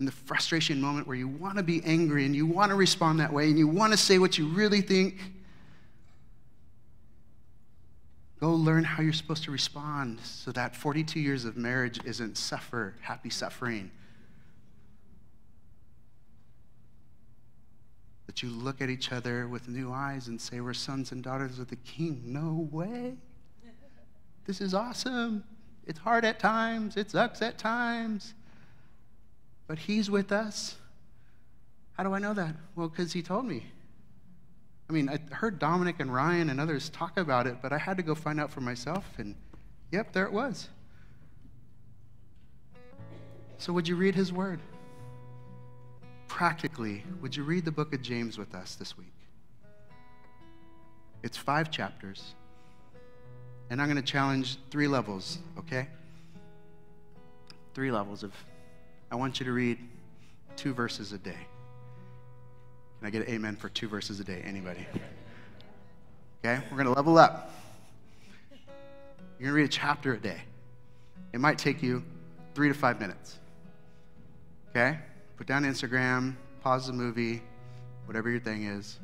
in 0.00 0.06
the 0.06 0.12
frustration 0.12 0.80
moment 0.80 1.06
where 1.06 1.16
you 1.16 1.28
want 1.28 1.56
to 1.56 1.62
be 1.62 1.82
angry 1.84 2.26
and 2.26 2.34
you 2.34 2.46
want 2.46 2.70
to 2.70 2.74
respond 2.74 3.20
that 3.20 3.32
way 3.32 3.48
and 3.48 3.58
you 3.58 3.68
want 3.68 3.92
to 3.92 3.96
say 3.96 4.18
what 4.18 4.36
you 4.36 4.46
really 4.48 4.80
think, 4.80 5.20
go 8.40 8.52
learn 8.52 8.82
how 8.82 9.02
you're 9.02 9.12
supposed 9.12 9.44
to 9.44 9.50
respond 9.50 10.20
so 10.20 10.50
that 10.52 10.74
42 10.74 11.20
years 11.20 11.44
of 11.44 11.56
marriage 11.56 12.00
isn't 12.04 12.36
suffer, 12.36 12.94
happy 13.00 13.30
suffering. 13.30 13.90
You 18.42 18.50
look 18.50 18.80
at 18.80 18.90
each 18.90 19.12
other 19.12 19.48
with 19.48 19.68
new 19.68 19.92
eyes 19.92 20.28
and 20.28 20.40
say, 20.40 20.60
We're 20.60 20.74
sons 20.74 21.12
and 21.12 21.22
daughters 21.22 21.58
of 21.58 21.68
the 21.68 21.76
king. 21.76 22.22
No 22.26 22.68
way. 22.70 23.14
This 24.44 24.60
is 24.60 24.74
awesome. 24.74 25.44
It's 25.86 25.98
hard 25.98 26.24
at 26.24 26.38
times, 26.38 26.96
it 26.96 27.10
sucks 27.10 27.40
at 27.42 27.58
times 27.58 28.34
but 29.66 29.78
He's 29.78 30.10
with 30.10 30.32
us. 30.32 30.76
How 31.92 32.04
do 32.04 32.12
I 32.12 32.18
know 32.18 32.34
that? 32.34 32.54
Well, 32.76 32.88
because 32.88 33.12
He 33.12 33.22
told 33.22 33.46
me. 33.46 33.66
I 34.88 34.92
mean, 34.92 35.08
I 35.08 35.18
heard 35.34 35.58
Dominic 35.58 35.96
and 36.00 36.12
Ryan 36.12 36.50
and 36.50 36.60
others 36.60 36.90
talk 36.90 37.16
about 37.16 37.46
it, 37.46 37.56
but 37.62 37.72
I 37.72 37.78
had 37.78 37.96
to 37.96 38.02
go 38.02 38.14
find 38.14 38.38
out 38.38 38.50
for 38.50 38.60
myself, 38.60 39.06
and 39.16 39.34
yep, 39.90 40.12
there 40.12 40.26
it 40.26 40.32
was. 40.32 40.68
So, 43.56 43.72
would 43.72 43.88
you 43.88 43.96
read 43.96 44.14
His 44.14 44.32
Word? 44.32 44.60
Practically, 46.34 47.04
would 47.20 47.36
you 47.36 47.44
read 47.44 47.64
the 47.64 47.70
book 47.70 47.94
of 47.94 48.02
James 48.02 48.38
with 48.38 48.56
us 48.56 48.74
this 48.74 48.98
week? 48.98 49.14
It's 51.22 51.36
five 51.36 51.70
chapters, 51.70 52.34
and 53.70 53.80
I'm 53.80 53.86
going 53.86 54.02
to 54.04 54.12
challenge 54.12 54.56
three 54.68 54.88
levels, 54.88 55.38
okay? 55.56 55.86
Three 57.72 57.92
levels 57.92 58.24
of 58.24 58.32
I 59.12 59.14
want 59.14 59.38
you 59.38 59.46
to 59.46 59.52
read 59.52 59.78
two 60.56 60.74
verses 60.74 61.12
a 61.12 61.18
day. 61.18 61.38
Can 62.98 63.06
I 63.06 63.10
get 63.10 63.28
an 63.28 63.32
amen 63.32 63.54
for 63.54 63.68
two 63.68 63.86
verses 63.86 64.18
a 64.18 64.24
day? 64.24 64.42
Anybody? 64.44 64.84
Okay, 66.44 66.60
we're 66.68 66.76
going 66.76 66.88
to 66.88 66.94
level 66.94 67.16
up. 67.16 67.52
You're 69.38 69.50
going 69.50 69.50
to 69.50 69.52
read 69.52 69.66
a 69.66 69.68
chapter 69.68 70.14
a 70.14 70.18
day. 70.18 70.40
It 71.32 71.38
might 71.38 71.58
take 71.58 71.80
you 71.80 72.02
three 72.56 72.66
to 72.66 72.74
five 72.74 72.98
minutes. 72.98 73.38
Okay? 74.70 74.98
Put 75.36 75.46
down 75.46 75.64
Instagram, 75.64 76.36
pause 76.60 76.86
the 76.86 76.92
movie, 76.92 77.42
whatever 78.06 78.30
your 78.30 78.40
thing 78.40 78.64
is. 78.64 79.00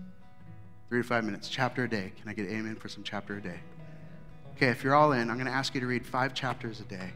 Three 0.88 1.02
to 1.02 1.06
five 1.06 1.24
minutes, 1.24 1.48
chapter 1.48 1.84
a 1.84 1.88
day. 1.88 2.12
Can 2.20 2.28
I 2.28 2.34
get 2.34 2.48
amen 2.48 2.76
for 2.76 2.88
some 2.88 3.02
chapter 3.02 3.36
a 3.36 3.40
day? 3.40 3.60
Okay, 4.56 4.68
if 4.68 4.84
you're 4.84 4.94
all 4.94 5.12
in, 5.12 5.30
I'm 5.30 5.36
going 5.36 5.46
to 5.46 5.52
ask 5.52 5.74
you 5.74 5.80
to 5.80 5.86
read 5.86 6.04
five 6.06 6.34
chapters 6.34 6.80
a 6.80 6.84
day 6.84 7.10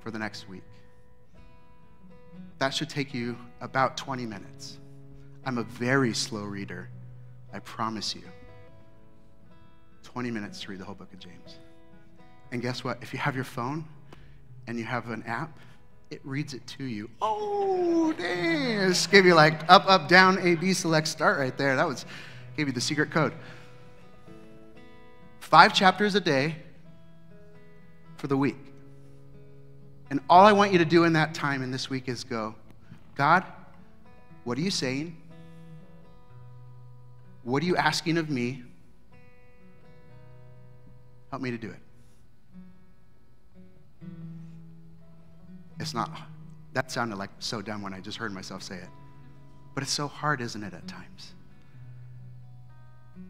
for 0.00 0.10
the 0.10 0.18
next 0.18 0.48
week. 0.48 0.62
That 2.58 2.70
should 2.70 2.88
take 2.88 3.12
you 3.12 3.36
about 3.60 3.96
20 3.96 4.24
minutes. 4.24 4.78
I'm 5.44 5.58
a 5.58 5.64
very 5.64 6.14
slow 6.14 6.44
reader, 6.44 6.88
I 7.52 7.58
promise 7.60 8.14
you. 8.14 8.22
20 10.02 10.30
minutes 10.30 10.60
to 10.62 10.70
read 10.70 10.80
the 10.80 10.84
whole 10.84 10.94
book 10.94 11.12
of 11.12 11.18
James. 11.18 11.58
And 12.52 12.62
guess 12.62 12.82
what? 12.82 12.98
If 13.02 13.12
you 13.12 13.18
have 13.18 13.34
your 13.34 13.44
phone 13.44 13.84
and 14.66 14.78
you 14.78 14.84
have 14.84 15.10
an 15.10 15.22
app, 15.24 15.58
it 16.10 16.20
reads 16.24 16.54
it 16.54 16.66
to 16.66 16.84
you. 16.84 17.10
Oh, 17.20 18.12
dang. 18.12 18.88
Just 18.88 19.10
gave 19.10 19.26
you 19.26 19.34
like 19.34 19.62
up, 19.68 19.86
up, 19.86 20.08
down, 20.08 20.38
A, 20.40 20.54
B, 20.54 20.72
select, 20.72 21.08
start 21.08 21.38
right 21.38 21.56
there. 21.56 21.76
That 21.76 21.86
was, 21.86 22.06
gave 22.56 22.66
you 22.66 22.72
the 22.72 22.80
secret 22.80 23.10
code. 23.10 23.32
Five 25.40 25.74
chapters 25.74 26.14
a 26.14 26.20
day 26.20 26.56
for 28.16 28.26
the 28.26 28.36
week. 28.36 28.56
And 30.10 30.20
all 30.30 30.44
I 30.44 30.52
want 30.52 30.72
you 30.72 30.78
to 30.78 30.84
do 30.84 31.04
in 31.04 31.12
that 31.14 31.34
time 31.34 31.62
in 31.62 31.70
this 31.70 31.90
week 31.90 32.08
is 32.08 32.22
go, 32.22 32.54
God, 33.16 33.44
what 34.44 34.56
are 34.58 34.60
you 34.60 34.70
saying? 34.70 35.16
What 37.42 37.62
are 37.62 37.66
you 37.66 37.76
asking 37.76 38.18
of 38.18 38.30
me? 38.30 38.62
Help 41.30 41.42
me 41.42 41.50
to 41.50 41.58
do 41.58 41.70
it. 41.70 41.78
It's 45.86 45.94
not, 45.94 46.10
that 46.72 46.90
sounded 46.90 47.14
like 47.14 47.30
so 47.38 47.62
dumb 47.62 47.80
when 47.80 47.94
I 47.94 48.00
just 48.00 48.18
heard 48.18 48.32
myself 48.32 48.60
say 48.60 48.74
it. 48.74 48.88
But 49.72 49.84
it's 49.84 49.92
so 49.92 50.08
hard, 50.08 50.40
isn't 50.40 50.64
it, 50.64 50.74
at 50.74 50.88
times? 50.88 51.32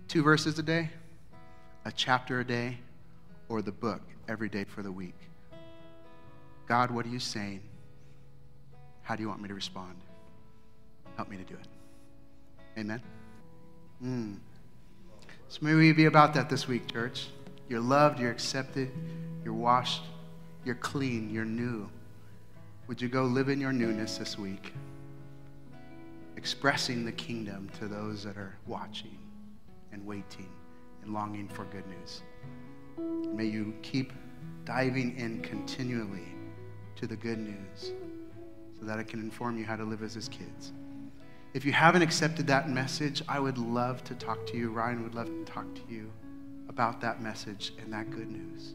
Two 0.08 0.22
verses 0.22 0.58
a 0.58 0.62
day, 0.62 0.88
a 1.84 1.92
chapter 1.92 2.40
a 2.40 2.46
day, 2.46 2.78
or 3.50 3.60
the 3.60 3.72
book 3.72 4.00
every 4.26 4.48
day 4.48 4.64
for 4.64 4.82
the 4.82 4.90
week. 4.90 5.18
God, 6.66 6.90
what 6.90 7.04
are 7.04 7.10
you 7.10 7.18
saying? 7.18 7.60
How 9.02 9.16
do 9.16 9.22
you 9.22 9.28
want 9.28 9.42
me 9.42 9.48
to 9.48 9.54
respond? 9.54 9.96
Help 11.16 11.28
me 11.28 11.36
to 11.36 11.44
do 11.44 11.56
it. 11.56 12.78
Amen. 12.80 13.02
Mm. 14.02 14.38
So 15.50 15.58
may 15.60 15.74
we 15.74 15.92
be 15.92 16.06
about 16.06 16.32
that 16.32 16.48
this 16.48 16.66
week, 16.66 16.90
church. 16.90 17.28
You're 17.68 17.80
loved, 17.80 18.18
you're 18.18 18.30
accepted, 18.30 18.90
you're 19.44 19.52
washed, 19.52 20.04
you're 20.64 20.74
clean, 20.76 21.28
you're 21.28 21.44
new. 21.44 21.90
Would 22.88 23.02
you 23.02 23.08
go 23.08 23.24
live 23.24 23.48
in 23.48 23.60
your 23.60 23.72
newness 23.72 24.16
this 24.16 24.38
week, 24.38 24.72
expressing 26.36 27.04
the 27.04 27.10
kingdom 27.10 27.68
to 27.80 27.88
those 27.88 28.22
that 28.22 28.36
are 28.36 28.56
watching 28.68 29.18
and 29.90 30.06
waiting 30.06 30.48
and 31.02 31.12
longing 31.12 31.48
for 31.48 31.64
good 31.64 31.82
news? 31.88 32.22
May 33.34 33.46
you 33.46 33.74
keep 33.82 34.12
diving 34.64 35.16
in 35.16 35.42
continually 35.42 36.28
to 36.94 37.08
the 37.08 37.16
good 37.16 37.38
news 37.38 37.90
so 38.78 38.86
that 38.86 39.00
it 39.00 39.08
can 39.08 39.18
inform 39.18 39.58
you 39.58 39.64
how 39.64 39.74
to 39.74 39.84
live 39.84 40.04
as 40.04 40.14
his 40.14 40.28
kids. 40.28 40.72
If 41.54 41.64
you 41.64 41.72
haven't 41.72 42.02
accepted 42.02 42.46
that 42.46 42.70
message, 42.70 43.20
I 43.28 43.40
would 43.40 43.58
love 43.58 44.04
to 44.04 44.14
talk 44.14 44.46
to 44.46 44.56
you. 44.56 44.70
Ryan 44.70 45.02
would 45.02 45.14
love 45.16 45.26
to 45.26 45.44
talk 45.44 45.74
to 45.74 45.82
you 45.88 46.12
about 46.68 47.00
that 47.00 47.20
message 47.20 47.72
and 47.82 47.92
that 47.92 48.10
good 48.10 48.30
news. 48.30 48.74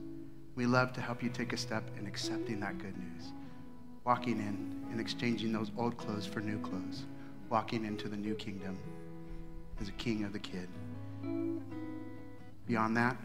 We 0.56 0.66
love 0.66 0.92
to 0.94 1.02
help 1.02 1.24
you 1.24 1.30
take 1.30 1.54
a 1.54 1.58
step 1.58 1.90
in 1.98 2.08
accepting 2.08 2.60
that 2.60 2.78
good 2.78 2.98
news, 2.98 3.32
walking 4.04 4.40
in 4.40 4.88
and 4.92 5.00
exchanging 5.00 5.52
those 5.52 5.72
old 5.78 5.98
clothes 5.98 6.26
for 6.26 6.40
new 6.40 6.60
clothes, 6.60 7.06
walking 7.50 7.86
into 7.86 8.08
the 8.08 8.18
new 8.18 8.36
kingdom 8.36 8.78
as 9.80 9.90
a 9.90 9.94
king 9.94 10.24
of 10.24 10.34
the 10.34 10.40
kid. 10.40 10.68
Beyond 12.68 12.98
that, 12.98 13.18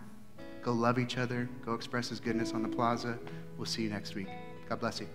go 0.62 0.72
love 0.72 0.98
each 0.98 1.18
other, 1.18 1.48
go 1.64 1.74
express 1.74 2.08
his 2.08 2.20
goodness 2.20 2.52
on 2.52 2.62
the 2.62 2.68
plaza. 2.68 3.18
We'll 3.56 3.66
see 3.66 3.82
you 3.82 3.90
next 3.90 4.14
week. 4.14 4.28
God 4.68 4.80
bless 4.80 5.00
you. 5.00 5.08